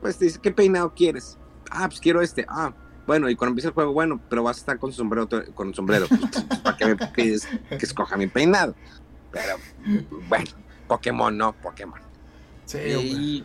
pues 0.00 0.18
te 0.18 0.26
dice, 0.26 0.38
¿qué 0.42 0.50
peinado 0.50 0.94
quieres? 0.94 1.38
Ah, 1.70 1.88
pues 1.88 2.00
quiero 2.00 2.20
este. 2.20 2.44
Ah, 2.48 2.72
bueno, 3.06 3.28
y 3.28 3.36
cuando 3.36 3.50
empieza 3.50 3.68
el 3.68 3.74
juego, 3.74 3.92
bueno, 3.92 4.20
pero 4.28 4.42
vas 4.42 4.58
a 4.58 4.60
estar 4.60 4.78
con 4.78 4.92
sombrero, 4.92 5.28
con 5.54 5.74
sombrero. 5.74 6.06
Pues, 6.08 6.60
¿Para 6.62 6.76
qué 6.76 6.86
me 6.86 6.96
pides 6.96 7.46
que 7.68 7.84
escoja 7.84 8.16
mi 8.16 8.26
peinado? 8.26 8.74
Pero, 9.30 9.56
bueno, 10.28 10.50
Pokémon 10.86 11.36
no, 11.36 11.52
Pokémon. 11.52 12.00
Sí, 12.66 12.78
y, 12.78 13.44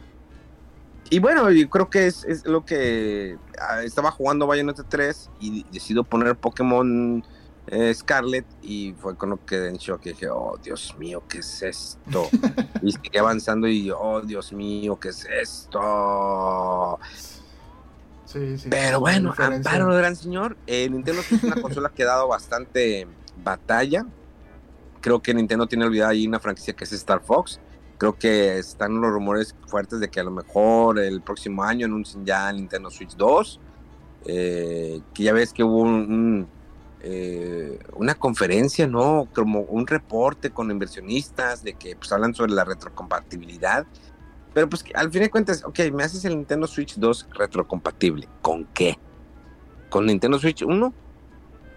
y 1.09 1.19
bueno, 1.19 1.49
yo 1.51 1.69
creo 1.69 1.89
que 1.89 2.07
es, 2.07 2.23
es 2.25 2.45
lo 2.45 2.65
que 2.65 3.37
ah, 3.59 3.83
estaba 3.83 4.11
jugando 4.11 4.47
Bayonetta 4.47 4.83
3 4.83 5.31
y 5.39 5.63
decido 5.71 6.03
poner 6.03 6.35
Pokémon 6.35 7.23
eh, 7.67 7.93
Scarlet 7.93 8.45
y 8.61 8.93
fue 8.93 9.15
con 9.15 9.31
lo 9.31 9.37
que 9.37 9.45
quedé 9.55 9.69
en 9.69 9.77
shock 9.77 10.05
y 10.05 10.09
dije, 10.09 10.29
oh 10.29 10.57
Dios 10.61 10.95
mío, 10.99 11.23
¿qué 11.27 11.39
es 11.39 11.61
esto? 11.63 12.29
y 12.81 12.91
seguí 12.91 13.17
avanzando 13.17 13.67
y 13.67 13.89
oh 13.91 14.21
Dios 14.21 14.53
mío, 14.53 14.99
¿qué 14.99 15.09
es 15.09 15.25
esto? 15.25 16.99
Sí, 18.25 18.57
sí. 18.57 18.69
Pero 18.69 18.99
bueno, 18.99 19.33
amparo 19.37 19.87
gran 19.95 20.15
señor, 20.15 20.57
eh, 20.67 20.89
Nintendo 20.89 21.21
es 21.21 21.43
una 21.43 21.61
consola 21.61 21.89
que 21.89 22.03
ha 22.03 22.07
dado 22.07 22.27
bastante 22.27 23.07
batalla. 23.43 24.05
Creo 25.01 25.21
que 25.21 25.33
Nintendo 25.33 25.67
tiene 25.67 25.85
olvidada 25.85 26.11
ahí 26.11 26.27
una 26.27 26.39
franquicia 26.39 26.75
que 26.75 26.83
es 26.83 26.91
Star 26.93 27.21
Fox. 27.21 27.59
Creo 27.97 28.17
que 28.17 28.57
están 28.57 28.99
los 28.99 29.11
rumores 29.11 29.55
fuertes 29.67 29.99
de 29.99 30.09
que 30.09 30.19
a 30.19 30.23
lo 30.23 30.31
mejor 30.31 30.99
el 30.99 31.21
próximo 31.21 31.63
año 31.63 31.85
anuncien 31.85 32.25
ya 32.25 32.51
Nintendo 32.51 32.89
Switch 32.89 33.15
2. 33.15 33.59
Eh, 34.27 35.01
que 35.13 35.23
ya 35.23 35.33
ves 35.33 35.53
que 35.53 35.63
hubo 35.63 35.81
un, 35.81 35.91
un, 35.91 36.47
eh, 37.07 37.77
una 37.93 38.15
conferencia, 38.15 38.87
¿no? 38.87 39.29
Como 39.31 39.59
un 39.59 39.85
reporte 39.85 40.49
con 40.49 40.71
inversionistas 40.71 41.63
de 41.63 41.75
que 41.75 41.95
pues 41.95 42.11
hablan 42.11 42.33
sobre 42.33 42.53
la 42.53 42.65
retrocompatibilidad. 42.65 43.85
Pero 44.55 44.67
pues 44.67 44.83
al 44.95 45.11
fin 45.11 45.21
de 45.21 45.29
cuentas, 45.29 45.63
ok, 45.63 45.79
me 45.93 46.03
haces 46.03 46.25
el 46.25 46.35
Nintendo 46.35 46.65
Switch 46.65 46.95
2 46.95 47.27
retrocompatible. 47.31 48.27
¿Con 48.41 48.65
qué? 48.73 48.97
¿Con 49.91 50.07
Nintendo 50.07 50.39
Switch 50.39 50.63
1? 50.63 50.93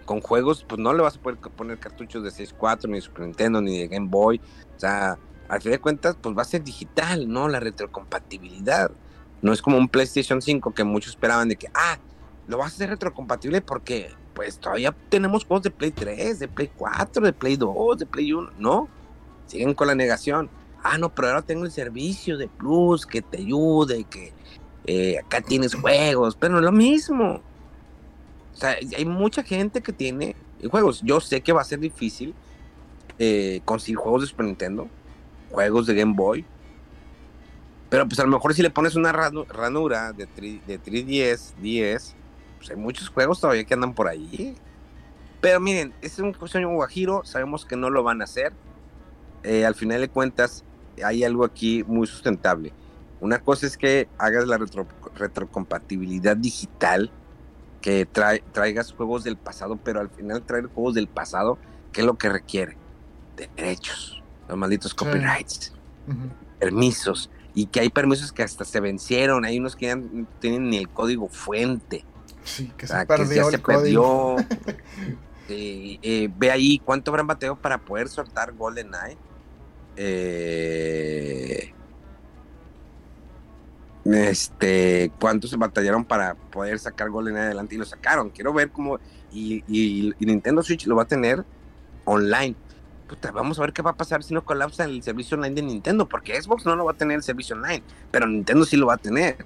Con 0.05 0.21
juegos, 0.21 0.65
pues 0.67 0.81
no 0.81 0.93
le 0.93 1.03
vas 1.03 1.17
a 1.17 1.21
poder 1.21 1.37
poner 1.37 1.77
cartuchos 1.77 2.23
de 2.23 2.31
6.4, 2.31 2.87
ni 2.87 2.95
de 2.95 3.01
Super 3.01 3.25
Nintendo, 3.25 3.61
ni 3.61 3.77
de 3.77 3.87
Game 3.87 4.07
Boy. 4.09 4.41
O 4.75 4.79
sea, 4.79 5.19
al 5.47 5.61
fin 5.61 5.73
de 5.73 5.79
cuentas, 5.79 6.17
pues 6.19 6.35
va 6.35 6.41
a 6.41 6.45
ser 6.45 6.63
digital, 6.63 7.29
¿no? 7.29 7.47
La 7.47 7.59
retrocompatibilidad. 7.59 8.89
No 9.43 9.53
es 9.53 9.61
como 9.61 9.77
un 9.77 9.89
PlayStation 9.89 10.41
5 10.41 10.73
que 10.73 10.83
muchos 10.83 11.11
esperaban 11.11 11.49
de 11.49 11.55
que, 11.55 11.67
ah, 11.75 11.99
lo 12.47 12.57
vas 12.57 12.71
a 12.71 12.75
hacer 12.75 12.89
retrocompatible 12.89 13.61
porque, 13.61 14.09
pues 14.39 14.57
todavía 14.57 14.95
tenemos 15.09 15.43
juegos 15.43 15.63
de 15.63 15.69
Play 15.69 15.91
3, 15.91 16.39
de 16.39 16.47
Play 16.47 16.71
4, 16.77 17.25
de 17.25 17.33
Play 17.33 17.57
2, 17.57 17.97
de 17.97 18.05
Play 18.05 18.31
1. 18.31 18.51
No, 18.57 18.87
siguen 19.47 19.73
con 19.73 19.87
la 19.87 19.95
negación 19.95 20.49
ah, 20.81 20.97
no, 20.97 21.13
pero 21.13 21.27
ahora 21.27 21.41
tengo 21.41 21.65
el 21.65 21.71
servicio 21.71 22.37
de 22.37 22.47
Plus 22.47 23.05
que 23.05 23.21
te 23.21 23.39
ayude, 23.39 24.05
que 24.05 24.31
eh, 24.85 25.17
acá 25.19 25.41
tienes 25.41 25.75
juegos, 25.75 26.37
pero 26.37 26.53
no 26.53 26.59
es 26.59 26.63
lo 26.63 26.71
mismo. 26.71 27.41
O 28.53 28.57
sea, 28.57 28.77
hay 28.95 29.03
mucha 29.03 29.43
gente 29.43 29.81
que 29.81 29.91
tiene 29.91 30.37
juegos. 30.71 31.01
Yo 31.03 31.19
sé 31.19 31.41
que 31.41 31.51
va 31.51 31.59
a 31.59 31.65
ser 31.65 31.81
difícil 31.81 32.33
eh, 33.17 33.59
conseguir 33.65 33.97
juegos 33.97 34.21
de 34.21 34.27
Super 34.27 34.45
Nintendo, 34.45 34.87
juegos 35.51 35.85
de 35.85 35.95
Game 35.95 36.13
Boy, 36.15 36.45
pero 37.89 38.07
pues 38.07 38.17
a 38.21 38.23
lo 38.23 38.29
mejor 38.29 38.53
si 38.53 38.61
le 38.61 38.69
pones 38.69 38.95
una 38.95 39.11
ranu- 39.11 39.47
ranura 39.49 40.13
de, 40.13 40.27
3, 40.27 40.65
de 40.65 40.79
3DS, 40.81 41.55
10, 41.61 42.15
pues 42.59 42.69
hay 42.69 42.75
muchos 42.75 43.09
juegos 43.09 43.39
todavía 43.39 43.63
que 43.63 43.73
andan 43.73 43.95
por 43.95 44.07
ahí. 44.07 44.55
Pero 45.41 45.59
miren, 45.59 45.93
es 46.01 46.19
un 46.19 46.35
sueño 46.47 46.69
guajiro, 46.69 47.23
sabemos 47.23 47.65
que 47.65 47.75
no 47.75 47.89
lo 47.89 48.03
van 48.03 48.21
a 48.21 48.25
hacer. 48.25 48.53
Eh, 49.43 49.65
al 49.65 49.73
final 49.73 50.01
de 50.01 50.09
cuentas, 50.09 50.65
hay 51.03 51.23
algo 51.23 51.45
aquí 51.45 51.83
muy 51.87 52.05
sustentable. 52.05 52.73
Una 53.21 53.39
cosa 53.39 53.65
es 53.65 53.77
que 53.77 54.07
hagas 54.17 54.45
la 54.47 54.57
retro- 54.57 54.85
retrocompatibilidad 55.15 56.35
digital, 56.35 57.11
que 57.81 58.05
trae- 58.05 58.43
traigas 58.51 58.91
juegos 58.91 59.23
del 59.23 59.37
pasado, 59.37 59.77
pero 59.81 60.01
al 60.01 60.09
final 60.09 60.43
traer 60.43 60.67
juegos 60.67 60.95
del 60.95 61.07
pasado, 61.07 61.57
¿qué 61.93 62.01
es 62.01 62.05
lo 62.07 62.17
que 62.17 62.27
requiere? 62.27 62.77
Derechos, 63.37 64.21
los 64.49 64.57
malditos 64.57 64.93
copyrights, 64.93 65.71
Ujú. 66.05 66.29
permisos, 66.59 67.29
y 67.53 67.67
que 67.67 67.79
hay 67.79 67.89
permisos 67.89 68.33
que 68.33 68.43
hasta 68.43 68.65
se 68.65 68.81
vencieron, 68.81 69.45
hay 69.45 69.59
unos 69.59 69.77
que 69.77 69.85
ya 69.87 69.95
no 69.95 70.27
tienen 70.39 70.69
ni 70.69 70.77
el 70.77 70.89
código 70.89 71.29
fuente. 71.29 72.03
Sí, 72.49 72.71
que 72.77 72.85
O 72.85 72.87
sea, 72.87 73.01
se 73.01 73.05
perdió 73.05 73.27
que 73.29 73.35
ya 73.35 73.41
el 73.45 73.51
se 73.51 73.59
perdió. 73.59 74.35
Eh, 75.51 75.97
eh, 76.03 76.29
ve 76.37 76.51
ahí 76.51 76.77
cuánto 76.77 77.09
habrán 77.09 77.25
bateado 77.25 77.55
para 77.55 77.79
poder 77.79 78.07
soltar 78.07 78.53
GoldenEye. 78.53 79.17
Eh, 79.95 81.73
este, 84.05 85.11
cuántos 85.19 85.49
se 85.49 85.57
batallaron 85.57 86.05
para 86.05 86.35
poder 86.35 86.77
sacar 86.79 87.09
GoldenEye 87.09 87.45
adelante 87.47 87.73
y 87.75 87.77
lo 87.79 87.85
sacaron. 87.85 88.29
Quiero 88.29 88.53
ver 88.53 88.71
cómo. 88.71 88.99
Y, 89.31 89.63
y- 89.67 90.13
y 90.19 90.25
Nintendo 90.25 90.61
Switch 90.63 90.85
lo 90.85 90.95
va 90.95 91.03
a 91.03 91.07
tener 91.07 91.43
online. 92.05 92.55
Puta, 93.07 93.31
vamos 93.31 93.57
a 93.57 93.61
ver 93.63 93.73
qué 93.73 93.81
va 93.81 93.91
a 93.91 93.97
pasar 93.97 94.23
si 94.23 94.33
no 94.35 94.45
colapsa 94.45 94.83
el 94.83 95.01
servicio 95.01 95.35
online 95.35 95.55
de 95.55 95.61
Nintendo, 95.63 96.07
porque 96.07 96.39
Xbox 96.39 96.63
no 96.65 96.75
lo 96.75 96.85
va 96.85 96.91
a 96.91 96.97
tener 96.97 97.17
el 97.17 97.23
servicio 97.23 97.55
online, 97.55 97.83
pero 98.11 98.27
Nintendo 98.27 98.65
sí 98.65 98.77
lo 98.77 98.85
va 98.85 98.93
a 98.93 98.97
tener. 98.97 99.45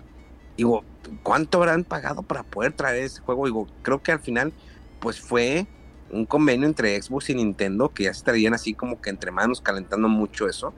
Digo, 0.57 0.83
¿cuánto 1.23 1.57
habrán 1.57 1.83
pagado 1.83 2.21
para 2.21 2.43
poder 2.43 2.73
traer 2.73 3.03
ese 3.03 3.21
juego? 3.21 3.45
Digo, 3.45 3.67
creo 3.81 4.01
que 4.01 4.11
al 4.11 4.19
final, 4.19 4.53
pues 4.99 5.19
fue 5.19 5.67
un 6.11 6.25
convenio 6.25 6.67
entre 6.67 7.01
Xbox 7.01 7.29
y 7.31 7.35
Nintendo 7.35 7.89
que 7.89 8.03
ya 8.03 8.13
se 8.13 8.23
traían 8.23 8.53
así 8.53 8.73
como 8.73 9.01
que 9.01 9.09
entre 9.09 9.31
manos 9.31 9.61
calentando 9.61 10.07
mucho 10.07 10.47
eso 10.47 10.73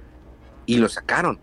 y 0.66 0.78
lo 0.78 0.88
sacaron. 0.88 1.40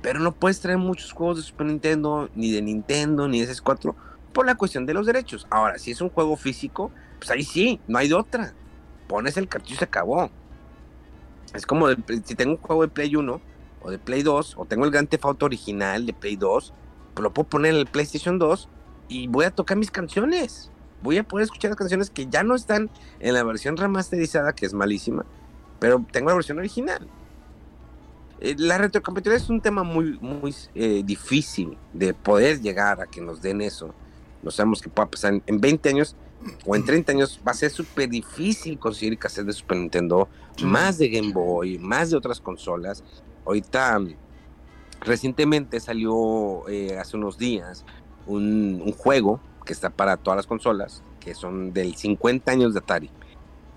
Pero 0.00 0.20
no 0.20 0.32
puedes 0.32 0.60
traer 0.60 0.78
muchos 0.78 1.12
juegos 1.12 1.36
de 1.36 1.42
Super 1.42 1.66
Nintendo, 1.66 2.30
ni 2.34 2.52
de 2.52 2.62
Nintendo, 2.62 3.28
ni 3.28 3.40
de 3.44 3.52
S4 3.52 3.94
por 4.32 4.46
la 4.46 4.54
cuestión 4.54 4.86
de 4.86 4.94
los 4.94 5.06
derechos. 5.06 5.46
Ahora, 5.50 5.78
si 5.78 5.90
es 5.90 6.00
un 6.00 6.08
juego 6.08 6.36
físico, 6.36 6.90
pues 7.18 7.30
ahí 7.30 7.42
sí, 7.42 7.80
no 7.88 7.98
hay 7.98 8.08
de 8.08 8.14
otra. 8.14 8.54
Pones 9.08 9.36
el 9.36 9.48
cartucho 9.48 9.74
y 9.74 9.78
se 9.78 9.84
acabó. 9.84 10.30
Es 11.54 11.66
como 11.66 11.88
de- 11.88 11.96
si 12.24 12.34
tengo 12.34 12.52
un 12.52 12.58
juego 12.58 12.82
de 12.82 12.88
Play 12.88 13.16
1 13.16 13.40
o 13.80 13.90
de 13.90 13.98
Play 13.98 14.22
2 14.22 14.54
o 14.56 14.64
tengo 14.64 14.84
el 14.84 14.90
Grand 14.90 15.08
Theft 15.08 15.24
Auto 15.24 15.46
original 15.46 16.06
de 16.06 16.12
Play 16.12 16.36
2, 16.36 16.72
pues 16.72 16.87
lo 17.22 17.32
puedo 17.32 17.48
poner 17.48 17.74
en 17.74 17.80
el 17.80 17.86
PlayStation 17.86 18.38
2 18.38 18.68
y 19.08 19.26
voy 19.28 19.44
a 19.44 19.50
tocar 19.50 19.76
mis 19.76 19.90
canciones. 19.90 20.70
Voy 21.02 21.18
a 21.18 21.22
poder 21.22 21.44
escuchar 21.44 21.70
las 21.70 21.78
canciones 21.78 22.10
que 22.10 22.26
ya 22.26 22.42
no 22.42 22.54
están 22.54 22.90
en 23.20 23.34
la 23.34 23.44
versión 23.44 23.76
remasterizada, 23.76 24.52
que 24.52 24.66
es 24.66 24.74
malísima, 24.74 25.24
pero 25.78 26.04
tengo 26.10 26.28
la 26.28 26.34
versión 26.34 26.58
original. 26.58 27.08
Eh, 28.40 28.54
La 28.58 28.78
retrocompatibilidad 28.78 29.42
es 29.42 29.50
un 29.50 29.60
tema 29.60 29.82
muy, 29.82 30.18
muy 30.20 30.54
eh, 30.74 31.02
difícil 31.04 31.76
de 31.92 32.14
poder 32.14 32.60
llegar 32.60 33.00
a 33.00 33.06
que 33.06 33.20
nos 33.20 33.42
den 33.42 33.60
eso. 33.60 33.94
No 34.42 34.50
sabemos 34.50 34.80
qué 34.80 34.88
pueda 34.88 35.10
pasar 35.10 35.34
en, 35.34 35.42
en 35.46 35.60
20 35.60 35.88
años 35.88 36.16
o 36.64 36.76
en 36.76 36.84
30 36.84 37.12
años. 37.12 37.40
Va 37.46 37.52
a 37.52 37.54
ser 37.54 37.70
súper 37.70 38.08
difícil 38.08 38.78
conseguir 38.78 39.18
cassette 39.18 39.46
de 39.46 39.52
Super 39.52 39.78
Nintendo, 39.78 40.28
más 40.62 40.98
de 40.98 41.08
Game 41.08 41.32
Boy, 41.32 41.78
más 41.78 42.10
de 42.10 42.16
otras 42.16 42.40
consolas. 42.40 43.02
Ahorita, 43.44 43.98
recientemente 45.08 45.80
salió 45.80 46.68
eh, 46.68 46.96
hace 46.98 47.16
unos 47.16 47.38
días 47.38 47.84
un, 48.26 48.80
un 48.84 48.92
juego 48.92 49.40
que 49.64 49.72
está 49.72 49.90
para 49.90 50.16
todas 50.16 50.36
las 50.36 50.46
consolas, 50.46 51.02
que 51.20 51.34
son 51.34 51.72
del 51.72 51.94
50 51.96 52.52
años 52.52 52.72
de 52.74 52.78
Atari. 52.80 53.10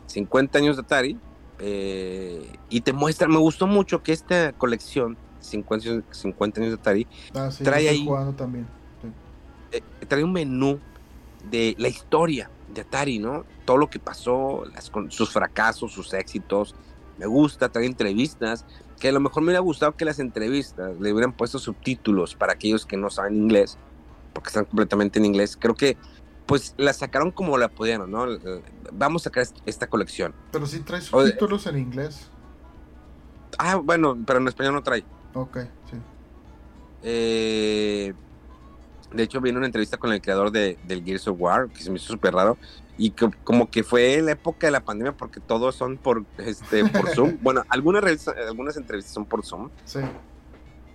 50 0.08 0.58
años 0.60 0.76
de 0.78 0.82
Atari. 0.84 1.18
eh, 1.64 2.52
y 2.70 2.82
te 2.82 2.92
muestra, 2.94 3.28
me 3.28 3.38
gustó 3.38 3.68
mucho 3.68 4.02
que 4.02 4.14
esta 4.14 4.52
colección, 4.54 5.16
50, 5.40 5.90
años- 5.90 6.04
50 6.12 6.60
años 6.62 6.72
de 6.74 6.80
Atari, 6.80 7.08
Ah, 7.34 7.52
sí, 7.52 7.64
trae 7.64 7.88
ahí- 7.90 8.06
jugando 8.06 8.34
también. 8.34 8.68
Sí. 9.02 9.08
eh, 9.72 9.82
trae 10.08 10.24
un 10.24 10.34
menú 10.34 10.80
de 11.50 11.76
la 11.78 11.88
historia 11.88 12.50
de 12.68 12.82
Atari, 12.82 13.20
¿no? 13.20 13.46
Todo 13.66 13.78
lo 13.78 13.90
que 13.90 14.00
pasó, 14.00 14.64
las, 14.74 14.92
sus 15.10 15.32
fracasos, 15.32 15.92
sus 15.92 16.14
éxitos. 16.14 16.74
Me 17.22 17.28
gusta, 17.28 17.70
trae 17.70 17.86
entrevistas, 17.86 18.66
que 19.00 19.10
a 19.10 19.12
lo 19.12 19.20
mejor 19.20 19.44
me 19.44 19.50
hubiera 19.50 19.60
gustado 19.60 19.96
que 19.96 20.06
las 20.06 20.18
entrevistas 20.18 21.00
le 21.00 21.14
hubieran 21.14 21.34
puesto 21.34 21.60
subtítulos 21.60 22.34
para 22.34 22.54
aquellos 22.54 22.84
que 22.84 22.98
no 22.98 23.12
saben 23.12 23.36
inglés, 23.36 23.78
porque 24.34 24.48
están 24.48 24.66
completamente 24.66 25.20
en 25.20 25.26
inglés. 25.26 25.56
Creo 25.56 25.76
que, 25.76 25.98
pues, 26.48 26.74
la 26.78 26.94
sacaron 26.94 27.30
como 27.30 27.60
la 27.60 27.68
pudieron, 27.70 28.10
¿no? 28.10 28.26
Vamos 28.92 29.22
a 29.22 29.24
sacar 29.26 29.44
est- 29.44 29.58
esta 29.68 29.86
colección. 29.86 30.34
Pero 30.52 30.66
sí 30.66 30.80
trae 30.80 31.00
O 31.00 31.04
subtítulos 31.22 31.68
en 31.68 31.78
inglés. 31.78 32.28
Ah, 33.60 33.76
bueno, 33.76 34.18
pero 34.26 34.40
en 34.40 34.48
español 34.48 34.74
no 34.74 34.82
trae. 34.82 35.06
Ok, 35.36 35.58
sí. 35.92 35.98
Eh, 37.04 38.14
de 39.14 39.24
hecho, 39.24 39.42
viene 39.42 39.58
una 39.58 39.68
entrevista 39.68 39.98
con 39.98 40.14
el 40.14 40.22
creador 40.22 40.52
de, 40.52 40.78
del 40.88 41.04
Gears 41.04 41.28
of 41.28 41.38
War, 41.40 41.70
que 41.70 41.82
se 41.82 41.90
me 41.90 41.98
hizo 41.98 42.14
súper 42.14 42.34
raro. 42.34 42.58
Y 42.98 43.12
como 43.44 43.70
que 43.70 43.84
fue 43.84 44.22
la 44.22 44.32
época 44.32 44.68
de 44.68 44.72
la 44.72 44.84
pandemia 44.84 45.14
porque 45.14 45.40
todos 45.40 45.76
son 45.76 45.98
por, 45.98 46.26
este, 46.38 46.86
por 46.86 47.10
Zoom. 47.16 47.38
bueno, 47.42 47.64
algunas, 47.70 48.28
algunas 48.28 48.78
entrevistas 48.78 49.14
son 49.14 49.26
por 49.26 49.46
Zoom. 49.46 49.70
Sí. 49.86 50.00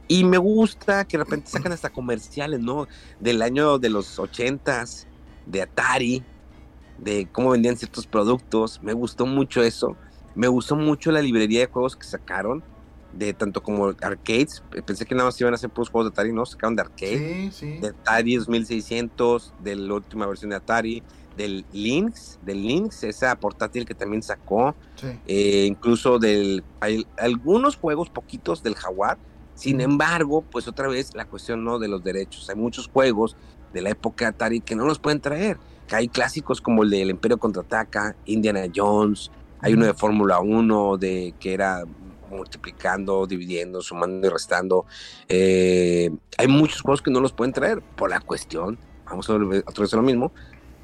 Y 0.08 0.24
me 0.24 0.38
gusta 0.38 1.04
que 1.04 1.18
de 1.18 1.24
repente 1.24 1.50
sacan 1.50 1.72
hasta 1.72 1.90
comerciales, 1.90 2.60
¿no? 2.60 2.86
Del 3.18 3.42
año 3.42 3.78
de 3.78 3.90
los 3.90 4.18
ochentas, 4.18 5.06
de 5.46 5.62
Atari, 5.62 6.22
de 6.98 7.28
cómo 7.32 7.50
vendían 7.50 7.76
ciertos 7.76 8.06
productos. 8.06 8.80
Me 8.82 8.92
gustó 8.92 9.26
mucho 9.26 9.62
eso. 9.62 9.96
Me 10.36 10.48
gustó 10.48 10.76
mucho 10.76 11.10
la 11.10 11.22
librería 11.22 11.60
de 11.60 11.66
juegos 11.66 11.96
que 11.96 12.04
sacaron, 12.04 12.62
de 13.16 13.32
tanto 13.32 13.62
como 13.62 13.86
arcades. 14.00 14.62
Pensé 14.84 15.06
que 15.06 15.14
nada 15.14 15.26
más 15.26 15.40
iban 15.40 15.54
a 15.54 15.56
hacer 15.56 15.70
puros 15.70 15.90
juegos 15.90 16.10
de 16.10 16.14
Atari, 16.14 16.32
¿no? 16.32 16.44
Sacaron 16.46 16.76
de 16.76 16.82
arcade, 16.82 17.50
de 17.80 17.88
Atari 17.88 18.36
2600, 18.36 19.54
de 19.62 19.76
la 19.76 19.94
última 19.94 20.26
versión 20.26 20.50
de 20.50 20.56
Atari, 20.56 21.02
del 21.36 21.64
Lynx, 21.72 22.38
del 22.42 22.62
Lynx, 22.62 23.04
esa 23.04 23.34
portátil 23.36 23.84
que 23.84 23.94
también 23.94 24.22
sacó. 24.22 24.74
Eh, 25.26 25.66
incluso 25.66 26.18
del. 26.18 26.64
Hay 26.80 27.06
algunos 27.18 27.76
juegos 27.76 28.10
poquitos 28.10 28.62
del 28.62 28.74
Jaguar. 28.74 29.18
Sin 29.54 29.80
embargo, 29.80 30.42
pues 30.42 30.68
otra 30.68 30.86
vez 30.86 31.14
la 31.14 31.24
cuestión 31.24 31.64
no 31.64 31.78
de 31.78 31.88
los 31.88 32.04
derechos. 32.04 32.48
Hay 32.50 32.56
muchos 32.56 32.88
juegos 32.88 33.36
de 33.72 33.80
la 33.82 33.90
época 33.90 34.28
Atari 34.28 34.60
que 34.60 34.74
no 34.74 34.84
los 34.84 34.98
pueden 34.98 35.20
traer. 35.20 35.58
Que 35.86 35.96
hay 35.96 36.08
clásicos 36.08 36.60
como 36.60 36.82
el 36.82 36.90
del 36.90 37.10
Imperio 37.10 37.38
Contraataca, 37.38 38.16
Indiana 38.26 38.62
Jones, 38.74 39.30
hay 39.60 39.74
uno 39.74 39.86
de 39.86 39.94
Fórmula 39.94 40.40
1 40.40 40.96
de 40.98 41.34
que 41.40 41.54
era 41.54 41.84
multiplicando, 42.30 43.26
dividiendo, 43.26 43.80
sumando 43.80 44.26
y 44.26 44.30
restando. 44.30 44.86
Eh, 45.28 46.10
hay 46.38 46.48
muchos 46.48 46.80
juegos 46.82 47.02
que 47.02 47.10
no 47.10 47.20
los 47.20 47.32
pueden 47.32 47.52
traer 47.52 47.82
por 47.82 48.10
la 48.10 48.20
cuestión, 48.20 48.78
vamos 49.04 49.28
a 49.30 49.34
otra 49.34 49.82
vez 49.82 49.92
lo 49.92 50.02
mismo, 50.02 50.32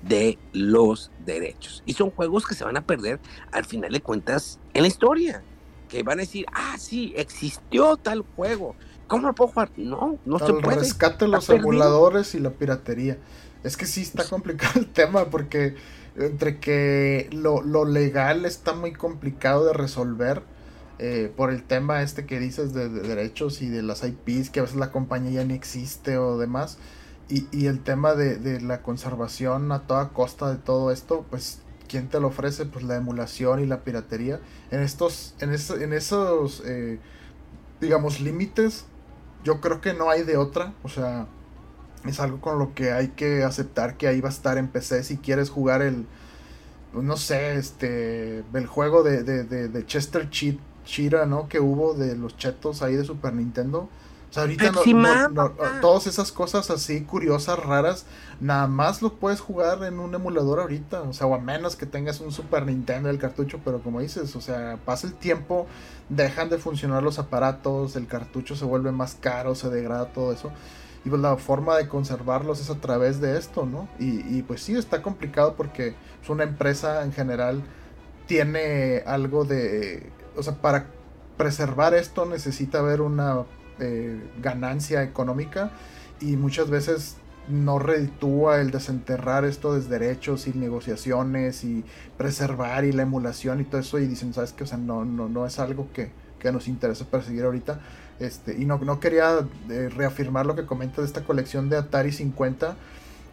de 0.02 0.38
los 0.52 1.10
derechos. 1.24 1.82
Y 1.86 1.94
son 1.94 2.10
juegos 2.10 2.46
que 2.46 2.54
se 2.54 2.64
van 2.64 2.76
a 2.76 2.86
perder 2.86 3.20
al 3.52 3.64
final 3.64 3.92
de 3.92 4.00
cuentas 4.00 4.58
en 4.74 4.82
la 4.82 4.88
historia. 4.88 5.42
Que 5.88 6.02
van 6.02 6.18
a 6.18 6.22
decir, 6.22 6.46
ah, 6.52 6.76
sí, 6.78 7.12
existió 7.16 7.98
tal 7.98 8.24
juego. 8.34 8.74
¿Cómo 9.06 9.26
lo 9.26 9.34
puedo 9.34 9.52
jugar? 9.52 9.70
No, 9.76 10.18
no 10.24 10.38
se 10.38 10.54
puede. 10.54 10.78
Rescate 10.78 11.28
los 11.28 11.48
emuladores 11.50 12.34
y 12.34 12.40
la 12.40 12.50
piratería. 12.50 13.18
Es 13.62 13.76
que 13.76 13.86
sí 13.86 14.00
está 14.00 14.24
complicado 14.24 14.80
el 14.80 14.86
tema 14.86 15.26
porque 15.26 15.76
entre 16.16 16.58
que 16.58 17.28
lo, 17.32 17.84
legal 17.84 18.44
está 18.44 18.74
muy 18.74 18.92
complicado 18.92 19.66
de 19.66 19.72
resolver 19.72 20.42
eh, 21.04 21.32
por 21.36 21.50
el 21.50 21.64
tema 21.64 22.02
este 22.02 22.26
que 22.26 22.38
dices 22.38 22.72
de, 22.72 22.88
derechos 22.88 23.60
y 23.60 23.68
de 23.68 23.82
las 23.82 24.04
IPs, 24.04 24.50
que 24.50 24.60
a 24.60 24.62
veces 24.62 24.76
la 24.78 24.92
compañía 24.92 25.32
ya 25.32 25.44
ni 25.44 25.54
existe 25.54 26.16
o 26.16 26.38
demás, 26.38 26.78
y, 27.28 27.66
el 27.66 27.80
tema 27.80 28.14
de, 28.14 28.60
la 28.60 28.82
conservación 28.82 29.72
a 29.72 29.86
toda 29.86 30.10
costa 30.10 30.50
de 30.50 30.58
todo 30.58 30.92
esto, 30.92 31.24
pues 31.28 31.60
¿quién 31.88 32.08
te 32.08 32.20
lo 32.20 32.28
ofrece? 32.28 32.66
Pues 32.66 32.84
la 32.84 32.96
emulación 32.96 33.60
y 33.60 33.66
la 33.66 33.84
piratería. 33.84 34.38
En 34.70 34.80
estos, 34.80 35.34
en, 35.40 35.50
en 35.50 35.92
esos, 35.92 36.62
eh, 36.66 37.00
digamos, 37.80 38.20
límites, 38.20 38.84
yo 39.44 39.60
creo 39.60 39.80
que 39.80 39.94
no 39.94 40.08
hay 40.08 40.22
de 40.22 40.36
otra, 40.36 40.74
o 40.82 40.88
sea 40.88 41.26
es 42.04 42.20
algo 42.20 42.40
con 42.40 42.58
lo 42.58 42.74
que 42.74 42.92
hay 42.92 43.08
que 43.08 43.44
aceptar 43.44 43.96
que 43.96 44.08
ahí 44.08 44.20
va 44.20 44.28
a 44.28 44.32
estar 44.32 44.58
en 44.58 44.68
PC 44.68 45.04
si 45.04 45.18
quieres 45.18 45.50
jugar 45.50 45.82
el 45.82 46.06
no 46.92 47.16
sé 47.16 47.56
este 47.56 48.42
el 48.52 48.66
juego 48.66 49.02
de, 49.02 49.22
de, 49.22 49.44
de, 49.44 49.86
Chester 49.86 50.28
Cheat, 50.28 50.58
Chira 50.84 51.26
no 51.26 51.48
que 51.48 51.60
hubo 51.60 51.94
de 51.94 52.16
los 52.16 52.36
chetos 52.36 52.82
ahí 52.82 52.96
de 52.96 53.04
Super 53.04 53.34
Nintendo 53.34 53.88
o 54.32 54.34
sea, 54.34 54.44
ahorita 54.44 54.72
no, 55.28 55.52
todas 55.82 56.06
esas 56.06 56.32
cosas 56.32 56.70
así 56.70 57.02
curiosas, 57.02 57.58
raras, 57.58 58.06
nada 58.40 58.66
más 58.66 59.02
lo 59.02 59.12
puedes 59.12 59.40
jugar 59.40 59.84
en 59.84 59.98
un 59.98 60.14
emulador 60.14 60.58
ahorita. 60.58 61.02
O 61.02 61.12
sea, 61.12 61.26
o 61.26 61.34
a 61.34 61.38
menos 61.38 61.76
que 61.76 61.84
tengas 61.84 62.18
un 62.20 62.32
Super 62.32 62.64
Nintendo 62.64 63.10
el 63.10 63.18
cartucho, 63.18 63.60
pero 63.62 63.82
como 63.82 64.00
dices, 64.00 64.34
o 64.34 64.40
sea, 64.40 64.78
pasa 64.86 65.06
el 65.06 65.12
tiempo, 65.12 65.66
dejan 66.08 66.48
de 66.48 66.56
funcionar 66.56 67.02
los 67.02 67.18
aparatos, 67.18 67.94
el 67.94 68.06
cartucho 68.06 68.56
se 68.56 68.64
vuelve 68.64 68.90
más 68.90 69.18
caro, 69.20 69.54
se 69.54 69.68
degrada 69.68 70.06
todo 70.14 70.32
eso 70.32 70.50
y 71.04 71.10
pues 71.10 71.20
la 71.20 71.36
forma 71.36 71.76
de 71.76 71.88
conservarlos 71.88 72.60
es 72.60 72.70
a 72.70 72.76
través 72.76 73.20
de 73.20 73.36
esto, 73.36 73.66
¿no? 73.66 73.88
Y, 73.98 74.40
pues 74.42 74.62
sí, 74.62 74.74
está 74.74 75.02
complicado 75.02 75.56
porque 75.56 75.94
pues, 76.20 76.30
una 76.30 76.44
empresa 76.44 77.02
en 77.04 77.12
general 77.12 77.62
tiene 78.26 79.02
algo 79.04 79.44
de, 79.44 80.10
o 80.36 80.42
sea, 80.42 80.54
para 80.54 80.86
preservar 81.36 81.94
esto 81.94 82.26
necesita 82.26 82.78
haber 82.78 83.00
una 83.00 83.44
eh, 83.78 84.20
ganancia 84.40 85.02
económica 85.02 85.70
y 86.20 86.36
muchas 86.36 86.70
veces 86.70 87.16
no 87.48 87.78
reditúa 87.78 88.60
el 88.60 88.70
desenterrar 88.70 89.44
esto 89.44 89.74
de 89.74 89.80
derechos 89.80 90.46
y 90.46 90.52
negociaciones 90.52 91.64
y 91.64 91.84
preservar 92.16 92.84
y 92.84 92.92
la 92.92 93.02
emulación 93.02 93.60
y 93.60 93.64
todo 93.64 93.80
eso 93.80 93.98
y 93.98 94.06
dicen, 94.06 94.32
¿sabes 94.32 94.52
qué? 94.52 94.64
O 94.64 94.66
sea, 94.66 94.78
no, 94.78 95.04
no, 95.04 95.28
no 95.28 95.46
es 95.46 95.58
algo 95.58 95.88
que, 95.92 96.12
que 96.38 96.52
nos 96.52 96.68
interesa 96.68 97.04
perseguir 97.06 97.44
ahorita 97.44 97.80
este, 98.22 98.56
y 98.56 98.64
no, 98.66 98.78
no 98.78 99.00
quería 99.00 99.46
eh, 99.68 99.88
reafirmar 99.88 100.46
lo 100.46 100.54
que 100.54 100.64
comenta 100.64 101.00
de 101.00 101.06
esta 101.06 101.24
colección 101.24 101.68
de 101.68 101.76
Atari 101.76 102.12
50. 102.12 102.76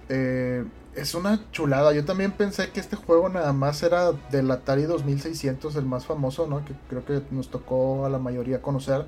Eh, 0.09 0.65
es 0.95 1.15
una 1.15 1.49
chulada. 1.51 1.93
Yo 1.93 2.03
también 2.05 2.31
pensé 2.31 2.71
que 2.71 2.79
este 2.79 2.95
juego 2.95 3.29
nada 3.29 3.53
más 3.53 3.83
era 3.83 4.11
del 4.31 4.49
Atari 4.51 4.83
2600, 4.83 5.75
el 5.75 5.85
más 5.85 6.05
famoso, 6.05 6.47
¿no? 6.47 6.65
Que 6.65 6.73
creo 6.89 7.05
que 7.05 7.21
nos 7.31 7.49
tocó 7.49 8.05
a 8.05 8.09
la 8.09 8.19
mayoría 8.19 8.61
conocer. 8.61 9.05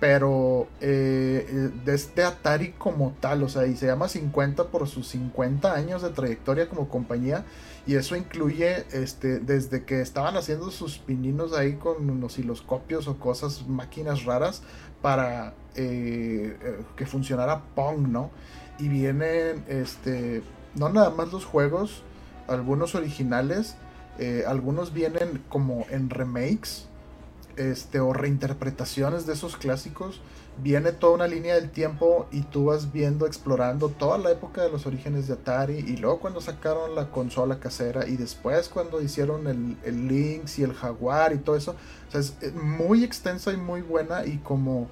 Pero 0.00 0.68
eh, 0.80 1.70
de 1.84 1.94
este 1.94 2.22
Atari 2.22 2.72
como 2.72 3.14
tal, 3.20 3.42
o 3.42 3.48
sea, 3.48 3.66
y 3.66 3.76
se 3.76 3.86
llama 3.86 4.08
50 4.08 4.68
por 4.68 4.86
sus 4.86 5.08
50 5.08 5.74
años 5.74 6.02
de 6.02 6.10
trayectoria 6.10 6.68
como 6.68 6.88
compañía. 6.88 7.44
Y 7.86 7.96
eso 7.96 8.16
incluye 8.16 8.84
este, 8.92 9.40
desde 9.40 9.84
que 9.84 10.00
estaban 10.00 10.36
haciendo 10.36 10.70
sus 10.70 10.98
pininos 10.98 11.52
ahí 11.52 11.74
con 11.74 12.22
osciloscopios 12.22 13.08
o 13.08 13.18
cosas, 13.18 13.66
máquinas 13.66 14.24
raras, 14.24 14.62
para 15.02 15.54
eh, 15.74 16.56
eh, 16.60 16.80
que 16.96 17.06
funcionara 17.06 17.62
Pong, 17.74 18.08
¿no? 18.08 18.30
Y 18.78 18.88
vienen, 18.88 19.64
este, 19.68 20.42
no 20.74 20.88
nada 20.88 21.10
más 21.10 21.32
los 21.32 21.44
juegos, 21.44 22.02
algunos 22.46 22.94
originales, 22.94 23.76
eh, 24.18 24.44
algunos 24.46 24.92
vienen 24.92 25.42
como 25.48 25.86
en 25.90 26.10
remakes, 26.10 26.88
este, 27.58 27.98
o 28.00 28.12
reinterpretaciones 28.12 29.26
de 29.26 29.34
esos 29.34 29.56
clásicos. 29.56 30.20
Viene 30.60 30.90
toda 30.92 31.14
una 31.14 31.26
línea 31.28 31.54
del 31.54 31.70
tiempo 31.70 32.26
y 32.32 32.42
tú 32.42 32.66
vas 32.66 32.92
viendo, 32.92 33.26
explorando 33.26 33.88
toda 33.90 34.18
la 34.18 34.30
época 34.30 34.62
de 34.62 34.70
los 34.70 34.86
orígenes 34.86 35.28
de 35.28 35.34
Atari 35.34 35.78
y 35.78 35.96
luego 35.96 36.18
cuando 36.18 36.40
sacaron 36.40 36.96
la 36.96 37.10
consola 37.10 37.60
casera 37.60 38.08
y 38.08 38.16
después 38.16 38.68
cuando 38.68 39.00
hicieron 39.00 39.46
el, 39.46 39.76
el 39.84 40.08
Lynx 40.08 40.58
y 40.58 40.64
el 40.64 40.72
Jaguar 40.72 41.32
y 41.32 41.38
todo 41.38 41.56
eso. 41.56 41.76
O 42.08 42.10
sea, 42.10 42.20
es 42.20 42.54
muy 42.54 43.04
extensa 43.04 43.52
y 43.52 43.56
muy 43.56 43.82
buena 43.82 44.24
y 44.24 44.38
como, 44.38 44.88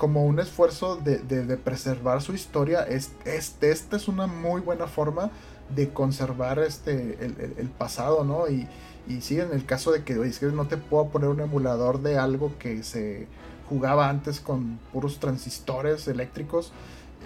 como 0.00 0.24
un 0.24 0.40
esfuerzo 0.40 0.96
de, 0.96 1.18
de, 1.18 1.56
preservar 1.58 2.22
su 2.22 2.32
historia, 2.32 2.84
es, 2.84 3.10
este, 3.26 3.70
esta 3.70 3.98
es 3.98 4.08
una 4.08 4.26
muy 4.26 4.62
buena 4.62 4.86
forma 4.86 5.30
de 5.68 5.90
conservar 5.90 6.58
este, 6.58 7.18
el, 7.22 7.68
pasado, 7.68 8.24
¿no? 8.24 8.48
Y, 8.48 8.66
y 9.06 9.20
sí, 9.20 9.38
en 9.38 9.52
el 9.52 9.66
caso 9.66 9.92
de 9.92 10.02
que, 10.02 10.18
oye, 10.18 10.32
que 10.32 10.46
no 10.46 10.66
te 10.66 10.78
puedo 10.78 11.08
poner 11.08 11.28
un 11.28 11.40
emulador 11.40 12.00
de 12.00 12.16
algo 12.16 12.50
que 12.58 12.82
se 12.82 13.26
jugaba 13.68 14.08
antes 14.08 14.40
con 14.40 14.78
puros 14.90 15.20
transistores 15.20 16.08
eléctricos, 16.08 16.72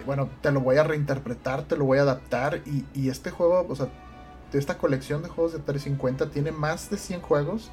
bueno, 0.04 0.28
te 0.42 0.50
lo 0.50 0.58
voy 0.58 0.76
a 0.76 0.82
reinterpretar, 0.82 1.62
te 1.62 1.76
lo 1.76 1.84
voy 1.84 1.98
a 1.98 2.02
adaptar 2.02 2.60
y, 2.66 2.84
y 2.92 3.08
este 3.08 3.30
juego, 3.30 3.64
o 3.68 3.76
sea, 3.76 3.86
esta 4.52 4.78
colección 4.78 5.22
de 5.22 5.28
juegos 5.28 5.52
de 5.52 5.60
350 5.60 6.28
tiene 6.30 6.50
más 6.50 6.90
de 6.90 6.96
100 6.96 7.20
juegos 7.20 7.70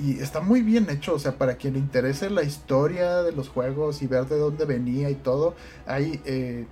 y 0.00 0.18
está 0.20 0.40
muy 0.40 0.62
bien 0.62 0.88
hecho, 0.88 1.14
o 1.14 1.18
sea, 1.18 1.36
para 1.36 1.56
quien 1.56 1.74
le 1.74 1.78
interese 1.78 2.30
la 2.30 2.42
historia 2.42 3.22
de 3.22 3.32
los 3.32 3.48
juegos 3.48 4.02
y 4.02 4.06
ver 4.06 4.26
de 4.26 4.38
dónde 4.38 4.64
venía 4.64 5.10
y 5.10 5.14
todo, 5.14 5.54
hay, 5.86 6.20
eh, 6.24 6.66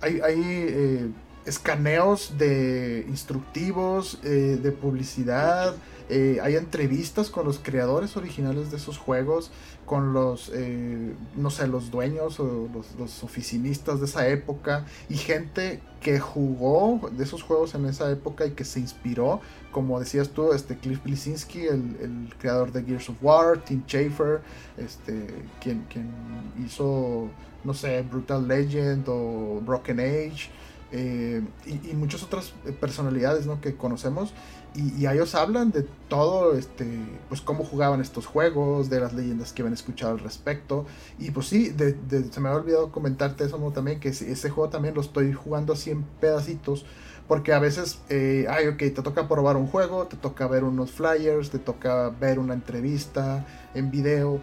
hay, 0.00 0.20
hay 0.20 0.42
eh, 0.44 1.10
escaneos 1.44 2.34
de 2.38 3.06
instructivos, 3.08 4.18
eh, 4.24 4.58
de 4.60 4.72
publicidad, 4.72 5.76
hay 6.08 6.54
entrevistas 6.54 7.30
con 7.30 7.44
los 7.44 7.58
creadores 7.58 8.16
originales 8.16 8.70
de 8.70 8.76
esos 8.76 8.96
juegos, 8.96 9.50
con 9.86 10.12
los, 10.12 10.50
eh, 10.52 11.14
no 11.36 11.48
sé, 11.48 11.66
los 11.68 11.90
dueños 11.90 12.38
o 12.40 12.68
los, 12.98 13.22
oficinistas 13.22 14.00
de 14.00 14.06
esa 14.06 14.28
época 14.28 14.84
y 15.08 15.16
gente 15.16 15.80
que 16.00 16.18
jugó 16.18 17.08
de 17.12 17.24
esos 17.24 17.42
juegos 17.42 17.74
en 17.74 17.86
esa 17.86 18.10
época 18.10 18.44
y 18.44 18.50
que 18.50 18.64
se 18.64 18.80
inspiró, 18.80 19.40
como 19.72 20.00
decías 20.00 20.30
tú, 20.30 20.52
este 20.52 20.76
Cliff 20.76 21.02
Blisinski, 21.02 21.66
el, 21.66 22.34
creador 22.38 22.72
de 22.72 22.82
Gears 22.82 23.08
of 23.08 23.16
War, 23.22 23.58
Tim 23.64 23.82
Schafer, 23.86 24.40
este, 24.76 25.26
quien, 25.60 25.84
quien 25.90 26.08
hizo, 26.64 27.28
no 27.64 27.74
sé, 27.74 28.02
Brutal 28.02 28.46
Legend 28.46 29.04
o 29.08 29.60
Broken 29.64 30.00
Age. 30.00 30.50
eh, 30.92 31.42
y, 31.66 31.94
muchas 31.94 32.22
otras 32.22 32.54
personalidades 32.80 33.44
¿no? 33.46 33.60
que 33.60 33.74
conocemos 33.74 34.32
y, 34.76 35.06
ellos 35.06 35.34
hablan 35.34 35.70
de 35.70 35.86
todo, 36.08 36.54
este, 36.54 36.86
pues 37.28 37.40
cómo 37.40 37.64
jugaban 37.64 38.00
estos 38.00 38.26
juegos, 38.26 38.90
de 38.90 39.00
las 39.00 39.14
leyendas 39.14 39.52
que 39.52 39.62
habían 39.62 39.72
escuchado 39.72 40.12
al 40.12 40.18
respecto. 40.18 40.84
Y 41.18 41.30
pues 41.30 41.46
sí, 41.46 41.74
se 41.74 42.40
me 42.40 42.48
había 42.48 42.60
olvidado 42.60 42.92
comentarte 42.92 43.44
eso 43.44 43.56
también, 43.74 44.00
que 44.00 44.10
ese 44.10 44.50
juego 44.50 44.68
también 44.68 44.94
lo 44.94 45.00
estoy 45.00 45.32
jugando 45.32 45.72
así 45.72 45.90
en 45.90 46.02
pedacitos. 46.02 46.84
Porque 47.28 47.52
a 47.52 47.58
veces, 47.58 48.00
eh, 48.08 48.46
ay, 48.48 48.68
ok, 48.68 48.78
te 48.78 49.02
toca 49.02 49.26
probar 49.26 49.56
un 49.56 49.66
juego, 49.66 50.06
te 50.06 50.16
toca 50.16 50.46
ver 50.46 50.62
unos 50.62 50.92
flyers, 50.92 51.50
te 51.50 51.58
toca 51.58 52.10
ver 52.10 52.38
una 52.38 52.54
entrevista 52.54 53.44
en 53.74 53.90
video. 53.90 54.40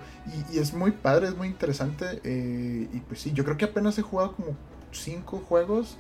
Y, 0.51 0.57
es 0.57 0.73
muy 0.73 0.91
padre, 0.91 1.27
es 1.27 1.35
muy 1.35 1.47
interesante. 1.47 2.19
Eh, 2.23 2.89
y 2.91 2.99
pues 2.99 3.21
sí, 3.21 3.31
yo 3.33 3.45
creo 3.45 3.55
que 3.55 3.65
apenas 3.65 3.97
he 3.97 4.01
jugado 4.01 4.33
como 4.33 4.57
cinco 4.91 5.39
juegos. 5.47 5.97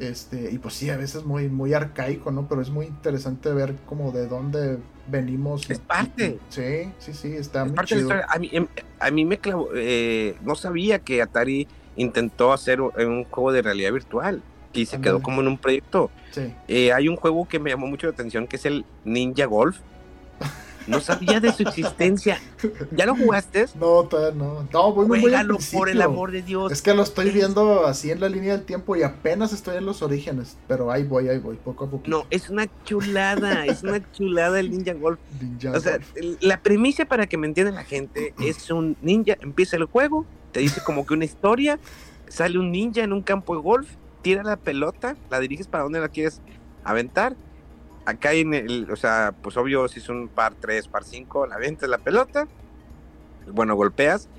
Este, 0.00 0.50
y 0.50 0.58
pues 0.58 0.74
sí, 0.74 0.90
a 0.90 0.96
veces 0.96 1.24
muy, 1.24 1.48
muy 1.48 1.72
arcaico, 1.72 2.32
¿no? 2.32 2.48
Pero 2.48 2.60
es 2.60 2.70
muy 2.70 2.86
interesante 2.86 3.52
ver 3.52 3.76
como 3.86 4.10
de 4.10 4.26
dónde 4.26 4.78
venimos. 5.06 5.70
Es 5.70 5.78
parte. 5.78 6.40
Sí, 6.48 6.90
sí, 6.98 7.14
sí, 7.14 7.32
está 7.34 7.64
muy 7.64 7.76
chido. 7.84 8.10
A 8.28 8.38
mí, 8.40 8.50
em, 8.52 8.66
a 8.98 9.10
mí 9.12 9.24
me 9.24 9.38
clavó, 9.38 9.68
eh, 9.72 10.36
no 10.42 10.56
sabía 10.56 10.98
que 10.98 11.22
Atari 11.22 11.68
intentó 11.94 12.52
hacer 12.52 12.80
un 12.80 13.22
juego 13.22 13.52
de 13.52 13.62
realidad 13.62 13.92
virtual 13.92 14.42
y 14.74 14.86
se 14.86 15.00
quedó 15.00 15.22
como 15.22 15.40
en 15.40 15.48
un 15.48 15.58
proyecto. 15.58 16.10
Sí. 16.32 16.52
Eh, 16.68 16.92
hay 16.92 17.08
un 17.08 17.16
juego 17.16 17.46
que 17.48 17.58
me 17.58 17.70
llamó 17.70 17.86
mucho 17.86 18.06
la 18.06 18.12
atención 18.12 18.46
que 18.46 18.56
es 18.56 18.66
el 18.66 18.84
Ninja 19.04 19.46
Golf. 19.46 19.78
No 20.86 21.00
sabía 21.00 21.40
de 21.40 21.52
su 21.52 21.62
existencia. 21.62 22.38
¿Ya 22.92 23.06
lo 23.06 23.16
jugaste? 23.16 23.66
No, 23.74 24.04
todavía 24.04 24.36
no. 24.38 24.68
No, 24.72 24.92
voy 24.92 25.06
muy 25.06 25.20
por 25.72 25.88
el 25.88 26.02
amor 26.02 26.30
de 26.30 26.42
Dios. 26.42 26.70
Es 26.70 26.82
que 26.82 26.94
lo 26.94 27.02
estoy 27.02 27.30
viendo 27.30 27.86
así 27.86 28.10
en 28.10 28.20
la 28.20 28.28
línea 28.28 28.56
del 28.56 28.66
tiempo 28.66 28.94
y 28.96 29.02
apenas 29.02 29.52
estoy 29.52 29.76
en 29.76 29.86
los 29.86 30.02
orígenes. 30.02 30.56
Pero 30.68 30.90
ahí 30.90 31.04
voy, 31.04 31.28
ahí 31.28 31.38
voy, 31.38 31.56
poco 31.56 31.86
a 31.86 31.90
poco. 31.90 32.04
No, 32.06 32.26
es 32.30 32.50
una 32.50 32.66
chulada, 32.84 33.64
es 33.66 33.82
una 33.82 34.00
chulada 34.12 34.60
el 34.60 34.70
Ninja 34.70 34.92
Golf. 34.92 35.18
o 35.72 35.80
sea, 35.80 35.98
la 36.40 36.60
premisa 36.60 37.06
para 37.06 37.26
que 37.26 37.38
me 37.38 37.46
entienda 37.46 37.72
la 37.72 37.84
gente 37.84 38.34
es 38.38 38.70
un 38.70 38.96
ninja, 39.00 39.36
empieza 39.40 39.76
el 39.76 39.84
juego, 39.84 40.26
te 40.52 40.60
dice 40.60 40.82
como 40.84 41.06
que 41.06 41.14
una 41.14 41.24
historia, 41.24 41.78
sale 42.28 42.58
un 42.58 42.70
ninja 42.70 43.02
en 43.02 43.12
un 43.12 43.22
campo 43.22 43.56
de 43.56 43.62
golf, 43.62 43.88
tira 44.24 44.42
la 44.42 44.56
pelota, 44.56 45.16
la 45.30 45.38
diriges 45.38 45.68
para 45.68 45.84
donde 45.84 46.00
la 46.00 46.08
quieres 46.08 46.40
aventar 46.82 47.36
acá 48.06 48.32
en 48.32 48.54
el, 48.54 48.90
o 48.90 48.96
sea, 48.96 49.34
pues 49.42 49.56
obvio, 49.58 49.86
si 49.86 50.00
es 50.00 50.08
un 50.08 50.28
par 50.28 50.54
3, 50.54 50.88
par 50.88 51.04
5, 51.04 51.46
la 51.46 51.58
ventas 51.58 51.90
la 51.90 51.98
pelota, 51.98 52.48
bueno, 53.46 53.76
golpeas, 53.76 54.30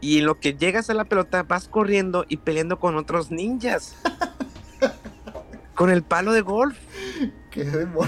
y 0.00 0.20
en 0.20 0.26
lo 0.26 0.38
que 0.38 0.54
llegas 0.54 0.88
a 0.88 0.94
la 0.94 1.04
pelota 1.04 1.42
vas 1.42 1.66
corriendo 1.66 2.24
y 2.28 2.36
peleando 2.36 2.78
con 2.78 2.96
otros 2.96 3.32
ninjas. 3.32 3.96
con 5.74 5.90
el 5.90 6.04
palo 6.04 6.32
de 6.32 6.42
golf. 6.42 6.78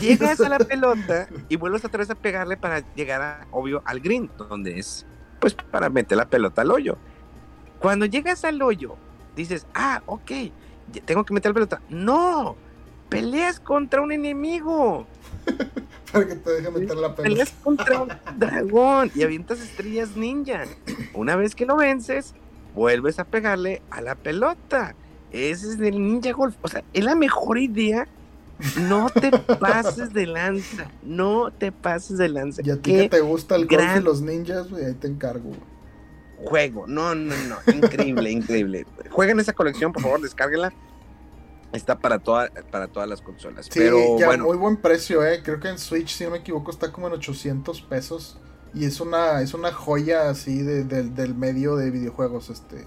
Llegas 0.01 0.41
a 0.41 0.49
la 0.49 0.59
pelota 0.59 1.29
y 1.49 1.57
vuelves 1.57 1.85
otra 1.85 1.99
vez 1.99 2.11
a 2.11 2.14
pegarle 2.14 2.57
para 2.57 2.85
llegar, 2.95 3.22
a, 3.22 3.47
obvio, 3.51 3.83
al 3.85 3.99
green, 3.99 4.31
donde 4.37 4.79
es, 4.79 5.07
pues, 5.41 5.55
para 5.55 5.89
meter 5.89 6.18
la 6.18 6.29
pelota 6.29 6.62
al 6.62 6.70
hoyo. 6.70 6.97
Cuando 7.81 8.07
llegas 8.07 8.45
al 8.45 8.62
hoyo, 8.62 8.97
dices, 9.35 9.66
ah, 9.74 10.03
ok, 10.07 10.31
tengo 11.05 11.24
que 11.24 11.34
meter 11.34 11.51
la 11.51 11.55
pelota. 11.55 11.82
No, 11.89 12.57
peleas 13.09 13.61
contra 13.61 14.01
un 14.01 14.12
enemigo. 14.12 15.07
Para 16.12 16.26
que 16.26 16.37
te 16.37 16.51
deje 16.51 16.70
meter 16.70 16.97
la 16.97 17.14
pelota. 17.14 17.22
Peleas 17.22 17.55
contra 17.62 18.03
un 18.03 18.12
dragón 18.39 19.11
y 19.14 19.22
avientas 19.22 19.61
estrellas 19.61 20.16
ninja. 20.16 20.64
Una 21.14 21.37
vez 21.37 21.55
que 21.55 21.66
lo 21.66 21.76
vences, 21.76 22.34
vuelves 22.74 23.18
a 23.18 23.24
pegarle 23.24 23.82
a 23.91 24.01
la 24.01 24.14
pelota. 24.14 24.95
Ese 25.32 25.68
es 25.68 25.80
el 25.80 26.03
ninja 26.03 26.32
golf. 26.32 26.57
O 26.62 26.68
sea, 26.68 26.84
es 26.93 27.05
la 27.05 27.14
mejor 27.14 27.59
idea. 27.59 28.07
No 28.89 29.11
te 29.11 29.30
pases 29.61 30.12
de 30.14 30.26
lanza. 30.26 30.91
No 31.03 31.51
te 31.51 31.72
pases 31.72 32.18
de 32.18 32.28
lanza. 32.28 32.62
Y 32.64 32.70
a 32.70 32.76
ti 32.76 32.93
que 32.93 33.09
te 33.09 33.20
gusta 33.20 33.57
el 33.57 33.66
golf 33.66 33.97
y 33.99 34.01
los 34.01 34.22
ninjas, 34.22 34.72
ahí 34.72 34.95
te 34.95 35.09
encargo. 35.09 35.51
Juego. 36.45 36.87
No, 36.87 37.14
no, 37.14 37.34
no. 37.34 37.57
Increíble, 37.72 38.30
increíble. 38.32 38.87
Jueguen 39.11 39.41
esa 39.41 39.53
colección, 39.53 39.93
por 39.93 40.03
favor, 40.03 40.20
descárguela 40.20 40.72
está 41.72 41.99
para, 41.99 42.18
toda, 42.18 42.51
para 42.70 42.89
todas 42.89 43.09
las 43.09 43.20
consolas. 43.20 43.66
Sí, 43.66 43.72
pero 43.74 44.18
ya, 44.18 44.26
bueno. 44.26 44.45
muy 44.45 44.57
buen 44.57 44.76
precio, 44.76 45.24
eh. 45.24 45.43
Creo 45.43 45.61
que 45.61 45.68
en 45.68 45.78
Switch, 45.78 46.09
si 46.09 46.24
no 46.24 46.30
me 46.30 46.39
equivoco, 46.39 46.70
está 46.70 46.93
como 46.93 47.07
en 47.09 47.14
800 47.14 47.82
pesos. 47.82 48.39
Y 48.74 48.84
es 48.84 49.01
una, 49.01 49.41
es 49.41 49.55
una 49.55 49.72
joya 49.72 50.28
así 50.28 50.62
de, 50.62 50.84
del 50.84 51.34
medio 51.34 51.76
de 51.76 51.91
videojuegos. 51.91 52.51
Este. 52.51 52.87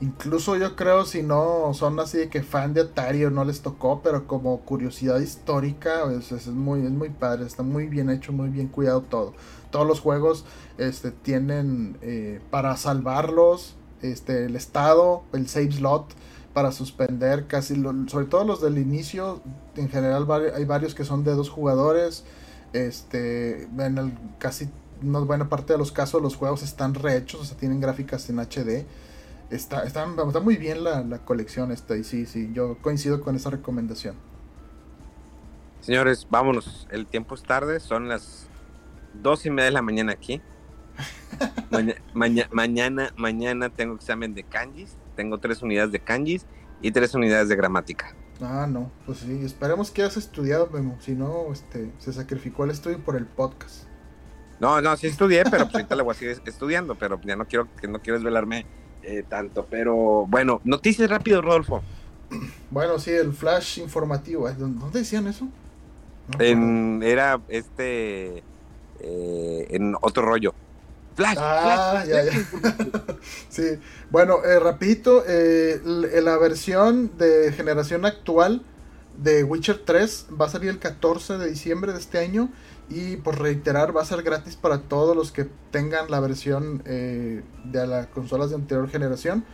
Incluso 0.00 0.56
yo 0.56 0.76
creo, 0.76 1.04
si 1.04 1.22
no 1.22 1.72
son 1.72 1.98
así 2.00 2.18
de 2.18 2.28
que 2.28 2.42
fan 2.42 2.74
de 2.74 2.82
Atari 2.82 3.24
o 3.24 3.30
no 3.30 3.44
les 3.44 3.62
tocó, 3.62 4.02
pero 4.02 4.26
como 4.26 4.60
curiosidad 4.60 5.18
histórica, 5.20 6.02
pues, 6.04 6.32
es, 6.32 6.48
muy, 6.48 6.84
es 6.84 6.90
muy 6.90 7.08
padre, 7.08 7.46
está 7.46 7.62
muy 7.62 7.86
bien 7.86 8.10
hecho, 8.10 8.32
muy 8.32 8.50
bien 8.50 8.68
cuidado 8.68 9.02
todo. 9.02 9.34
Todos 9.70 9.86
los 9.86 10.00
juegos 10.00 10.44
este, 10.78 11.10
tienen 11.10 11.98
eh, 12.02 12.40
para 12.50 12.76
salvarlos 12.76 13.76
este, 14.02 14.44
el 14.46 14.56
estado, 14.56 15.24
el 15.32 15.48
save 15.48 15.72
slot, 15.72 16.14
para 16.52 16.72
suspender 16.72 17.46
casi, 17.46 17.74
sobre 18.08 18.26
todo 18.26 18.44
los 18.44 18.62
del 18.62 18.78
inicio, 18.78 19.42
en 19.76 19.90
general 19.90 20.26
hay 20.54 20.64
varios 20.64 20.94
que 20.94 21.04
son 21.04 21.22
de 21.22 21.34
dos 21.34 21.50
jugadores, 21.50 22.24
este, 22.72 23.64
en 23.64 23.98
el, 23.98 24.12
casi 24.38 24.70
una 25.02 25.18
buena 25.20 25.48
parte 25.48 25.74
de 25.74 25.78
los 25.78 25.92
casos 25.92 26.22
los 26.22 26.36
juegos 26.36 26.62
están 26.62 26.94
rehechos, 26.94 27.40
o 27.40 27.44
sea, 27.44 27.56
tienen 27.56 27.80
gráficas 27.80 28.28
en 28.30 28.38
HD. 28.38 28.86
Está, 29.50 29.84
está, 29.84 30.06
está 30.26 30.40
muy 30.40 30.56
bien 30.56 30.82
la, 30.82 31.02
la, 31.02 31.18
colección 31.18 31.70
esta 31.70 31.96
y 31.96 32.04
sí, 32.04 32.26
sí, 32.26 32.50
yo 32.52 32.78
coincido 32.80 33.20
con 33.20 33.36
esa 33.36 33.50
recomendación. 33.50 34.16
Señores, 35.80 36.26
vámonos, 36.30 36.88
el 36.90 37.06
tiempo 37.06 37.34
es 37.34 37.42
tarde, 37.42 37.78
son 37.78 38.08
las 38.08 38.45
dos 39.22 39.46
y 39.46 39.50
media 39.50 39.66
de 39.66 39.72
la 39.72 39.82
mañana 39.82 40.12
aquí. 40.12 40.40
mañana, 42.14 43.12
mañana 43.16 43.68
tengo 43.68 43.94
examen 43.94 44.34
de 44.34 44.42
kanjis 44.44 44.96
tengo 45.16 45.38
tres 45.38 45.62
unidades 45.62 45.90
de 45.90 45.98
kanjis 45.98 46.46
y 46.80 46.92
tres 46.92 47.14
unidades 47.14 47.48
de 47.48 47.56
gramática. 47.56 48.14
Ah, 48.40 48.66
no, 48.68 48.92
pues 49.06 49.18
sí, 49.18 49.40
esperemos 49.42 49.90
que 49.90 50.02
hayas 50.02 50.18
estudiado, 50.18 50.68
Memo. 50.70 50.98
Si 51.00 51.14
no, 51.14 51.50
este, 51.50 51.90
se 51.98 52.12
sacrificó 52.12 52.64
el 52.64 52.70
estudio 52.70 53.00
por 53.00 53.16
el 53.16 53.24
podcast. 53.24 53.84
No, 54.60 54.80
no, 54.82 54.96
sí 54.96 55.06
estudié, 55.06 55.42
pero 55.44 55.64
pues 55.64 55.74
ahorita 55.74 55.96
le 55.96 56.02
voy 56.02 56.12
a 56.12 56.18
seguir 56.18 56.40
estudiando, 56.44 56.94
pero 56.94 57.18
ya 57.24 57.34
no 57.34 57.46
quiero, 57.46 57.66
que 57.80 57.88
no 57.88 58.00
quiero 58.00 58.18
desvelarme 58.18 58.66
eh, 59.02 59.24
tanto. 59.26 59.66
Pero 59.68 60.26
bueno, 60.26 60.60
noticias 60.64 61.08
rápido, 61.08 61.40
Rodolfo. 61.42 61.82
Bueno, 62.70 62.98
sí, 62.98 63.10
el 63.10 63.32
flash 63.32 63.78
informativo. 63.78 64.50
¿Dónde 64.50 64.98
decían 64.98 65.26
eso? 65.26 65.48
en, 66.40 67.02
era 67.04 67.40
este 67.48 68.42
eh, 69.00 69.66
en 69.70 69.94
otro 70.00 70.22
rollo. 70.22 70.54
Flash, 71.16 71.38
ah, 71.40 72.04
ya, 72.06 72.24
ya. 72.24 72.32
sí, 73.48 73.78
bueno, 74.10 74.44
eh, 74.44 74.60
rapidito, 74.60 75.24
eh, 75.26 75.80
la 75.82 76.36
versión 76.36 77.16
de 77.16 77.52
generación 77.52 78.04
actual 78.04 78.62
de 79.16 79.42
Witcher 79.42 79.80
3 79.82 80.26
va 80.38 80.44
a 80.44 80.48
salir 80.50 80.68
el 80.68 80.78
14 80.78 81.38
de 81.38 81.48
diciembre 81.48 81.94
de 81.94 82.00
este 82.00 82.18
año 82.18 82.50
y 82.90 83.16
por 83.16 83.40
reiterar 83.40 83.96
va 83.96 84.02
a 84.02 84.04
ser 84.04 84.22
gratis 84.22 84.56
para 84.56 84.82
todos 84.82 85.16
los 85.16 85.32
que 85.32 85.48
tengan 85.70 86.10
la 86.10 86.20
versión 86.20 86.82
eh, 86.84 87.42
de 87.64 87.86
las 87.86 88.08
consolas 88.08 88.50
de 88.50 88.56
anterior 88.56 88.86
generación. 88.90 89.46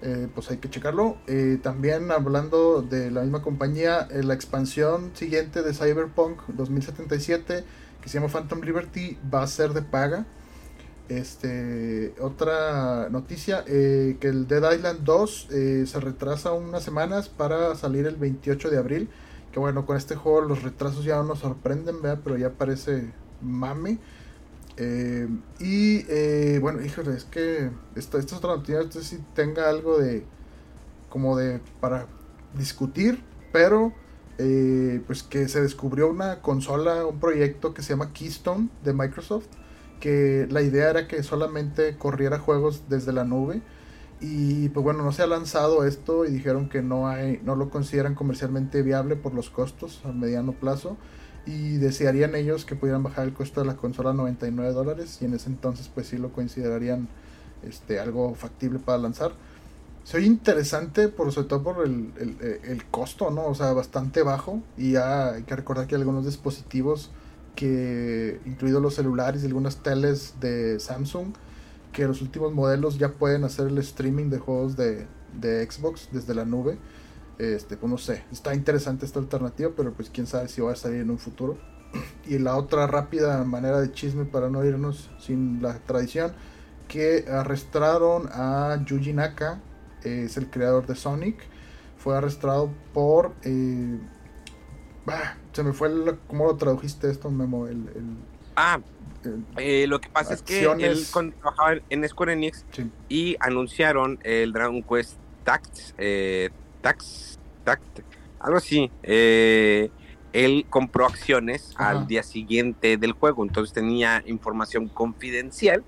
Eh, 0.00 0.28
pues 0.34 0.50
hay 0.50 0.56
que 0.56 0.70
checarlo. 0.70 1.18
también 1.62 2.10
hablando 2.10 2.80
de 2.80 3.10
la 3.10 3.20
misma 3.20 3.42
compañía, 3.42 4.08
la 4.10 4.32
expansión 4.32 5.10
siguiente 5.14 5.62
de 5.62 5.74
Cyberpunk 5.74 6.40
2077 6.48 7.64
que 8.02 8.08
se 8.08 8.18
llama 8.18 8.28
Phantom 8.28 8.60
Liberty 8.60 9.18
va 9.32 9.42
a 9.42 9.46
ser 9.46 9.72
de 9.72 9.82
paga. 9.82 10.26
Este, 11.08 12.14
otra 12.20 13.08
noticia, 13.10 13.64
eh, 13.66 14.16
que 14.20 14.28
el 14.28 14.46
Dead 14.46 14.72
Island 14.72 15.00
2 15.04 15.48
eh, 15.50 15.84
se 15.86 16.00
retrasa 16.00 16.52
unas 16.52 16.82
semanas 16.82 17.28
para 17.28 17.74
salir 17.76 18.06
el 18.06 18.16
28 18.16 18.70
de 18.70 18.78
abril. 18.78 19.08
Que 19.52 19.60
bueno, 19.60 19.84
con 19.84 19.96
este 19.96 20.16
juego 20.16 20.40
los 20.40 20.62
retrasos 20.62 21.04
ya 21.04 21.16
no 21.16 21.24
nos 21.24 21.40
sorprenden, 21.40 21.96
pero 22.24 22.36
ya 22.36 22.50
parece 22.50 23.12
mame. 23.40 23.98
Eh, 24.78 25.28
y 25.60 26.58
bueno, 26.58 26.82
híjole, 26.82 27.14
es 27.14 27.24
que 27.24 27.70
esta, 27.94 28.18
esta 28.18 28.34
es 28.34 28.38
otra 28.38 28.56
noticia, 28.56 28.82
no 28.82 28.90
sé 28.90 29.04
si 29.04 29.18
tenga 29.34 29.68
algo 29.68 29.98
de 29.98 30.24
como 31.10 31.36
de 31.36 31.60
para 31.80 32.06
discutir, 32.54 33.22
pero 33.52 33.92
pues 35.06 35.22
que 35.22 35.48
se 35.48 35.60
descubrió 35.60 36.08
una 36.08 36.40
consola, 36.40 37.06
un 37.06 37.20
proyecto 37.20 37.74
que 37.74 37.82
se 37.82 37.90
llama 37.90 38.12
Keystone 38.12 38.68
de 38.82 38.92
Microsoft 38.92 39.46
que 40.02 40.48
la 40.50 40.62
idea 40.62 40.90
era 40.90 41.06
que 41.06 41.22
solamente 41.22 41.96
corriera 41.96 42.40
juegos 42.40 42.82
desde 42.88 43.12
la 43.12 43.24
nube. 43.24 43.62
Y 44.20 44.68
pues 44.70 44.82
bueno 44.82 45.04
no 45.04 45.12
se 45.12 45.22
ha 45.22 45.26
lanzado 45.28 45.86
esto 45.86 46.24
y 46.24 46.30
dijeron 46.30 46.68
que 46.68 46.82
no 46.82 47.08
hay 47.08 47.40
no 47.44 47.56
lo 47.56 47.70
consideran 47.70 48.14
comercialmente 48.14 48.82
viable 48.82 49.16
por 49.16 49.32
los 49.32 49.48
costos 49.48 50.00
a 50.04 50.12
mediano 50.12 50.52
plazo. 50.52 50.96
Y 51.46 51.76
desearían 51.76 52.34
ellos 52.34 52.64
que 52.64 52.74
pudieran 52.74 53.04
bajar 53.04 53.26
el 53.26 53.32
costo 53.32 53.60
de 53.60 53.66
la 53.66 53.76
consola 53.76 54.10
a 54.10 54.12
99 54.12 54.72
dólares 54.72 55.18
y 55.22 55.24
en 55.24 55.34
ese 55.34 55.48
entonces 55.48 55.88
pues 55.88 56.08
sí 56.08 56.18
lo 56.18 56.32
considerarían 56.32 57.08
este 57.62 58.00
algo 58.00 58.34
factible 58.34 58.80
para 58.80 58.98
lanzar 58.98 59.32
soy 60.04 60.26
interesante, 60.26 61.08
por, 61.08 61.32
sobre 61.32 61.48
todo 61.48 61.62
por 61.62 61.86
el, 61.86 62.12
el, 62.64 62.84
costo, 62.86 63.30
¿no? 63.30 63.46
O 63.46 63.54
sea, 63.54 63.72
bastante 63.72 64.22
bajo. 64.22 64.60
Y 64.76 64.92
ya 64.92 65.34
hay 65.34 65.42
que 65.44 65.54
recordar 65.54 65.86
que 65.86 65.94
hay 65.94 66.00
algunos 66.00 66.24
dispositivos 66.24 67.10
que, 67.54 68.40
incluidos 68.44 68.82
los 68.82 68.94
celulares 68.94 69.42
y 69.42 69.46
algunas 69.46 69.82
teles 69.82 70.34
de 70.40 70.80
Samsung, 70.80 71.28
que 71.92 72.06
los 72.06 72.22
últimos 72.22 72.52
modelos 72.52 72.98
ya 72.98 73.12
pueden 73.12 73.44
hacer 73.44 73.68
el 73.68 73.78
streaming 73.78 74.30
de 74.30 74.38
juegos 74.38 74.76
de, 74.76 75.06
de 75.40 75.70
Xbox 75.70 76.08
desde 76.10 76.34
la 76.34 76.44
nube. 76.44 76.78
Este, 77.38 77.76
pues 77.76 77.90
no 77.90 77.98
sé, 77.98 78.24
está 78.30 78.54
interesante 78.54 79.06
esta 79.06 79.18
alternativa, 79.18 79.70
pero 79.76 79.92
pues 79.92 80.10
quién 80.10 80.26
sabe 80.26 80.48
si 80.48 80.60
va 80.60 80.72
a 80.72 80.76
salir 80.76 81.00
en 81.00 81.10
un 81.10 81.18
futuro. 81.18 81.58
Y 82.26 82.38
la 82.38 82.56
otra 82.56 82.86
rápida 82.86 83.42
manera 83.44 83.80
de 83.80 83.92
chisme 83.92 84.24
para 84.24 84.48
no 84.48 84.64
irnos 84.64 85.10
sin 85.18 85.60
la 85.60 85.78
tradición, 85.78 86.32
que 86.88 87.24
arrestaron 87.28 88.28
a 88.32 88.82
Yuji 88.84 89.12
Naka, 89.12 89.60
es 90.04 90.36
el 90.36 90.48
creador 90.48 90.86
de 90.86 90.94
Sonic, 90.94 91.36
fue 91.96 92.16
arrestado 92.16 92.70
por... 92.92 93.32
Eh, 93.44 93.98
se 95.52 95.62
me 95.62 95.72
fue 95.72 95.88
el, 95.88 96.18
¿Cómo 96.28 96.46
lo 96.46 96.56
tradujiste 96.56 97.10
esto, 97.10 97.30
Memo? 97.30 97.66
El, 97.66 97.88
ah, 98.56 98.80
eh, 99.56 99.86
lo 99.86 100.00
que 100.00 100.08
pasa 100.08 100.34
es 100.34 100.42
que 100.42 100.64
él 100.64 101.06
trabajaba 101.40 101.80
en 101.90 102.08
Square 102.08 102.32
Enix 102.32 102.64
y 103.08 103.36
anunciaron 103.40 104.18
el 104.22 104.52
Dragon 104.52 104.82
Quest 104.82 105.16
Tact, 105.44 105.78
eh, 105.98 106.50
Tax, 106.80 107.38
Tact, 107.64 108.00
algo 108.40 108.58
así. 108.58 108.90
Eh, 109.02 109.90
él 110.32 110.66
compró 110.70 111.06
acciones 111.06 111.74
al 111.76 112.06
día 112.06 112.22
siguiente 112.22 112.96
del 112.96 113.12
juego, 113.12 113.44
entonces 113.44 113.74
tenía 113.74 114.22
información 114.26 114.88
confidencial 114.88 115.84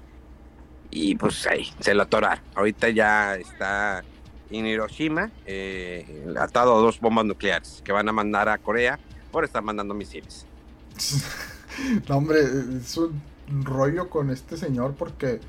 y 0.94 1.16
pues 1.16 1.44
ahí 1.48 1.68
se 1.80 1.92
lo 1.92 2.04
atoraron. 2.04 2.42
Ahorita 2.54 2.88
ya 2.88 3.34
está 3.34 4.04
en 4.48 4.64
Hiroshima, 4.64 5.32
eh, 5.44 6.24
atado 6.38 6.76
a 6.76 6.80
dos 6.80 7.00
bombas 7.00 7.24
nucleares 7.24 7.82
que 7.84 7.90
van 7.90 8.08
a 8.08 8.12
mandar 8.12 8.48
a 8.48 8.58
Corea 8.58 9.00
por 9.32 9.44
estar 9.44 9.62
mandando 9.62 9.92
misiles. 9.92 10.46
no, 12.08 12.16
hombre, 12.16 12.38
es 12.78 12.96
un 12.96 13.20
rollo 13.64 14.08
con 14.08 14.30
este 14.30 14.56
señor 14.56 14.94
porque 14.94 15.40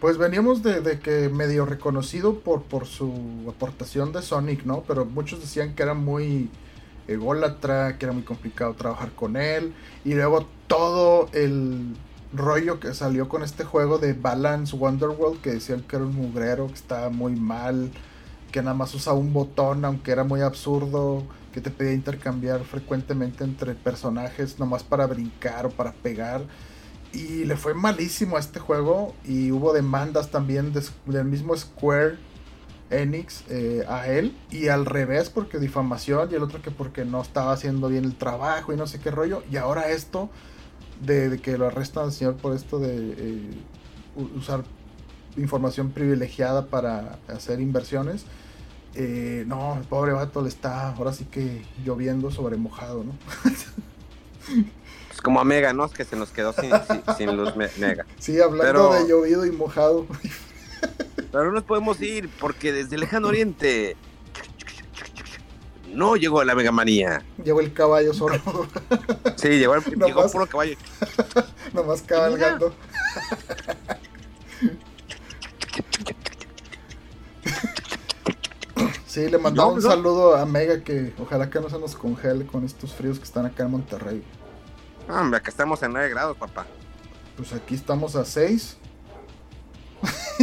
pues 0.00 0.18
veníamos 0.18 0.62
de, 0.62 1.00
que 1.00 1.30
medio 1.30 1.64
reconocido 1.64 2.40
por, 2.40 2.64
por 2.64 2.84
su 2.84 3.46
aportación 3.48 4.12
de 4.12 4.20
Sonic, 4.20 4.64
¿no? 4.64 4.82
Pero 4.86 5.06
muchos 5.06 5.40
decían 5.40 5.74
que 5.74 5.82
era 5.82 5.94
muy 5.94 6.50
ególatra, 7.08 7.96
que 7.96 8.04
era 8.04 8.12
muy 8.12 8.24
complicado 8.24 8.74
trabajar 8.74 9.12
con 9.12 9.38
él. 9.38 9.72
Y 10.04 10.12
luego 10.12 10.46
todo 10.66 11.30
el 11.32 11.96
rollo 12.36 12.80
que 12.80 12.94
salió 12.94 13.28
con 13.28 13.42
este 13.42 13.64
juego 13.64 13.98
de 13.98 14.12
Balance 14.12 14.76
Wonderworld, 14.76 15.40
que 15.40 15.50
decían 15.50 15.82
que 15.82 15.96
era 15.96 16.04
un 16.04 16.14
mugrero, 16.14 16.66
que 16.68 16.74
estaba 16.74 17.10
muy 17.10 17.36
mal, 17.36 17.90
que 18.52 18.62
nada 18.62 18.74
más 18.74 18.94
usaba 18.94 19.16
un 19.16 19.32
botón, 19.32 19.84
aunque 19.84 20.12
era 20.12 20.24
muy 20.24 20.40
absurdo, 20.40 21.24
que 21.52 21.60
te 21.60 21.70
pedía 21.70 21.92
intercambiar 21.92 22.64
frecuentemente 22.64 23.44
entre 23.44 23.74
personajes, 23.74 24.58
nomás 24.58 24.82
para 24.82 25.06
brincar 25.06 25.66
o 25.66 25.70
para 25.70 25.92
pegar. 25.92 26.42
Y 27.12 27.44
le 27.44 27.56
fue 27.56 27.74
malísimo 27.74 28.36
a 28.36 28.40
este 28.40 28.58
juego 28.58 29.14
y 29.24 29.52
hubo 29.52 29.72
demandas 29.72 30.30
también 30.30 30.72
del 30.72 31.24
mismo 31.24 31.56
Square 31.56 32.18
Enix 32.90 33.44
eh, 33.48 33.84
a 33.88 34.08
él 34.08 34.36
y 34.50 34.68
al 34.68 34.84
revés 34.84 35.30
porque 35.30 35.58
difamación 35.58 36.30
y 36.30 36.34
el 36.34 36.42
otro 36.42 36.60
que 36.60 36.70
porque 36.70 37.04
no 37.04 37.22
estaba 37.22 37.52
haciendo 37.52 37.88
bien 37.88 38.04
el 38.04 38.16
trabajo 38.16 38.72
y 38.72 38.76
no 38.76 38.86
sé 38.86 38.98
qué 38.98 39.10
rollo. 39.10 39.42
Y 39.50 39.56
ahora 39.56 39.90
esto 39.90 40.28
de, 41.06 41.40
que 41.40 41.58
lo 41.58 41.66
arrestan 41.66 42.04
al 42.04 42.12
señor 42.12 42.36
por 42.36 42.54
esto 42.54 42.78
de 42.78 43.14
eh, 43.16 43.50
usar 44.36 44.64
información 45.36 45.90
privilegiada 45.90 46.66
para 46.66 47.18
hacer 47.28 47.60
inversiones. 47.60 48.24
Eh, 48.94 49.44
no, 49.46 49.76
el 49.76 49.84
pobre 49.84 50.12
vato 50.12 50.40
le 50.42 50.48
está 50.48 50.90
ahora 50.90 51.12
sí 51.12 51.24
que 51.24 51.62
lloviendo 51.84 52.30
sobre 52.30 52.56
mojado, 52.56 53.04
¿no? 53.04 53.12
como 55.22 55.40
a 55.40 55.44
Mega, 55.44 55.72
¿no? 55.72 55.88
Que 55.88 56.04
se 56.04 56.16
nos 56.16 56.30
quedó 56.30 56.52
sin, 56.52 57.36
luz 57.36 57.56
Mega. 57.56 58.06
Sí, 58.18 58.40
hablando 58.40 58.92
de 58.92 59.08
llovido 59.08 59.46
y 59.46 59.50
mojado. 59.50 60.06
Pero 61.32 61.46
no 61.46 61.52
nos 61.52 61.64
podemos 61.64 62.00
ir 62.00 62.28
porque 62.40 62.72
desde 62.72 62.94
el 62.94 63.00
lejano 63.00 63.28
oriente 63.28 63.96
no 65.94 66.16
llegó 66.16 66.42
la 66.44 66.54
Mega 66.54 66.72
Manía. 66.72 67.24
Llegó 67.42 67.60
el 67.60 67.72
caballo 67.72 68.12
sordo. 68.12 68.66
Sí, 69.36 69.48
llegó, 69.58 69.74
el, 69.74 69.82
llegó 70.06 70.30
puro 70.30 70.46
caballo. 70.46 70.76
Nomás 71.72 72.02
cabalgando. 72.02 72.74
Sí, 79.06 79.28
le 79.28 79.38
mandamos 79.38 79.74
un 79.76 79.82
saludo 79.82 80.36
a 80.36 80.46
Mega 80.46 80.82
que 80.82 81.12
ojalá 81.18 81.50
que 81.50 81.60
no 81.60 81.68
se 81.68 81.78
nos 81.78 81.94
congele 81.94 82.46
con 82.46 82.64
estos 82.64 82.94
fríos 82.94 83.18
que 83.18 83.24
están 83.24 83.46
acá 83.46 83.64
en 83.64 83.70
Monterrey. 83.70 84.24
Hombre, 85.08 85.38
acá 85.38 85.50
estamos 85.50 85.82
en 85.82 85.92
9 85.92 86.08
grados, 86.08 86.36
papá. 86.36 86.66
Pues 87.36 87.52
aquí 87.52 87.74
estamos 87.74 88.16
a 88.16 88.24
6. 88.24 88.78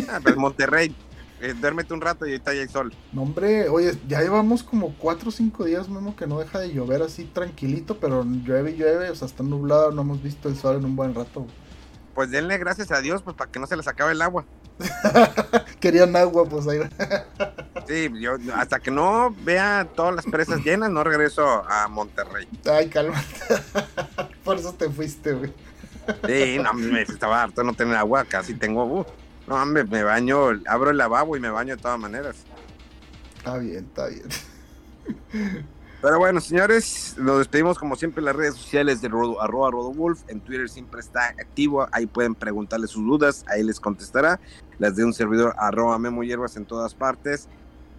Ah, 0.10 0.20
pues 0.22 0.36
Monterrey. 0.38 0.96
Eh, 1.42 1.56
duérmete 1.60 1.92
un 1.94 2.02
rato 2.02 2.28
y 2.28 2.34
ahorita 2.34 2.54
ya 2.54 2.62
hay 2.62 2.68
sol. 2.68 2.94
No, 3.12 3.24
hombre, 3.24 3.68
oye, 3.68 3.98
ya 4.08 4.22
llevamos 4.22 4.62
como 4.62 4.94
4 5.00 5.30
o 5.30 5.32
5 5.32 5.66
días, 5.66 5.90
mismo 5.90 6.16
que 6.16 6.28
no 6.28 6.40
deja 6.40 6.60
de 6.60 6.72
llover 6.72 7.02
así 7.02 7.26
tranquilito, 7.26 7.98
pero 7.98 8.24
llueve 8.24 8.72
y 8.72 8.76
llueve, 8.76 9.10
o 9.10 9.16
sea, 9.16 9.28
está 9.28 9.42
nublado, 9.42 9.92
no 9.92 10.04
hemos 10.04 10.22
visto 10.22 10.50
el 10.50 10.56
sol 10.56 10.78
en 10.78 10.86
un 10.86 10.96
buen 10.96 11.16
rato. 11.16 11.48
Pues 12.14 12.30
denle 12.30 12.60
gracias 12.60 12.92
a 12.92 13.02
Dios, 13.02 13.24
pues 13.24 13.36
para 13.36 13.50
que 13.50 13.60
no 13.60 13.66
se 13.66 13.76
les 13.76 13.88
acabe 13.88 14.12
el 14.12 14.22
agua. 14.22 14.46
Querían 15.80 16.16
agua, 16.16 16.46
pues 16.46 16.68
ahí. 16.68 16.80
sí, 17.88 18.12
yo 18.20 18.34
hasta 18.56 18.80
que 18.80 18.92
no 18.92 19.36
vea 19.44 19.88
todas 19.96 20.14
las 20.14 20.26
presas 20.26 20.64
llenas, 20.64 20.92
no 20.92 21.04
regreso 21.04 21.44
a 21.68 21.88
Monterrey. 21.88 22.48
Ay, 22.72 22.88
cálmate. 22.88 23.26
Por 24.44 24.58
eso 24.58 24.74
te 24.74 24.90
fuiste, 24.92 25.34
güey. 25.34 25.52
Sí, 26.28 26.60
no, 26.62 26.74
me 26.74 27.02
estaba 27.02 27.42
harto 27.42 27.64
no 27.64 27.74
tener 27.74 27.96
agua, 27.96 28.26
casi 28.26 28.54
tengo. 28.54 28.86
Uh, 28.86 29.06
no, 29.52 29.62
hombre, 29.62 29.84
me 29.84 30.02
baño, 30.02 30.62
abro 30.66 30.92
el 30.92 30.98
lavabo 30.98 31.36
y 31.36 31.42
me 31.42 31.50
baño 31.50 31.76
de 31.76 31.82
todas 31.82 32.00
maneras. 32.00 32.38
Está 33.36 33.58
bien, 33.58 33.86
está 33.86 34.08
bien. 34.08 34.24
Pero 36.02 36.20
bueno, 36.20 36.40
señores, 36.40 37.16
nos 37.18 37.40
despedimos 37.40 37.78
como 37.78 37.98
siempre 37.98 38.22
en 38.22 38.28
las 38.28 38.36
redes 38.38 38.56
sociales 38.56 39.02
de 39.02 39.10
Rodo, 39.10 39.42
arroba 39.42 39.72
Rodowolf. 39.72 40.22
En 40.30 40.40
Twitter 40.40 40.70
siempre 40.70 41.02
está 41.02 41.26
activo. 41.26 41.86
Ahí 41.92 42.06
pueden 42.06 42.34
preguntarle 42.34 42.88
sus 42.88 43.06
dudas. 43.06 43.44
Ahí 43.48 43.62
les 43.62 43.80
contestará. 43.80 44.40
Las 44.80 44.96
de 44.96 45.04
un 45.04 45.14
servidor 45.14 45.54
arroba 45.58 46.00
Memo 46.00 46.24
Hierbas 46.24 46.56
en 46.56 46.64
todas 46.64 46.96
partes. 46.96 47.50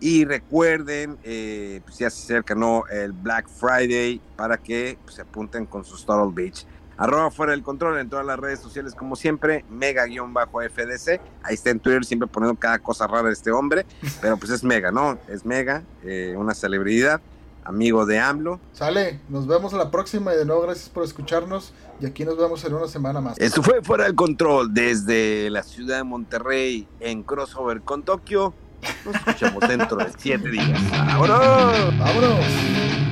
Y 0.00 0.24
recuerden, 0.24 1.18
eh, 1.22 1.82
pues 1.84 1.98
ya 1.98 2.08
se 2.08 2.22
acerca 2.22 2.54
¿no? 2.54 2.84
el 2.86 3.12
Black 3.12 3.46
Friday 3.46 4.22
para 4.36 4.56
que 4.56 4.98
pues, 5.04 5.16
se 5.16 5.22
apunten 5.22 5.66
con 5.66 5.84
sus 5.84 6.06
Turtle 6.06 6.32
Beach. 6.32 6.66
Arroba 6.96 7.30
fuera 7.30 7.52
del 7.52 7.62
control 7.62 7.98
en 7.98 8.08
todas 8.08 8.24
las 8.24 8.38
redes 8.38 8.60
sociales, 8.60 8.94
como 8.94 9.16
siempre, 9.16 9.64
mega-fdc. 9.70 11.20
Ahí 11.42 11.54
está 11.54 11.70
en 11.70 11.80
Twitter, 11.80 12.04
siempre 12.04 12.28
poniendo 12.28 12.58
cada 12.58 12.78
cosa 12.78 13.06
rara 13.06 13.28
de 13.28 13.32
este 13.32 13.50
hombre, 13.50 13.86
pero 14.20 14.36
pues 14.36 14.50
es 14.50 14.62
mega, 14.64 14.90
¿no? 14.90 15.18
Es 15.28 15.44
mega, 15.44 15.82
eh, 16.02 16.34
una 16.36 16.54
celebridad 16.54 17.20
amigo 17.64 18.06
de 18.06 18.18
AMLO. 18.18 18.60
Sale, 18.72 19.20
nos 19.28 19.46
vemos 19.46 19.72
a 19.74 19.76
la 19.76 19.90
próxima 19.90 20.34
y 20.34 20.36
de 20.36 20.44
nuevo 20.44 20.62
gracias 20.62 20.88
por 20.88 21.04
escucharnos 21.04 21.72
y 22.00 22.06
aquí 22.06 22.24
nos 22.24 22.36
vemos 22.36 22.64
en 22.64 22.74
una 22.74 22.88
semana 22.88 23.20
más. 23.20 23.38
Esto 23.38 23.62
fue 23.62 23.82
Fuera 23.82 24.04
del 24.04 24.14
Control 24.14 24.72
desde 24.72 25.50
la 25.50 25.62
ciudad 25.62 25.98
de 25.98 26.04
Monterrey 26.04 26.88
en 27.00 27.22
crossover 27.22 27.82
con 27.82 28.02
Tokio. 28.02 28.54
Nos 29.04 29.14
escuchamos 29.14 29.68
dentro 29.68 29.96
de 29.96 30.12
siete 30.18 30.48
días. 30.50 30.80
¡Vámonos! 30.90 31.98
¡Vámonos! 31.98 33.11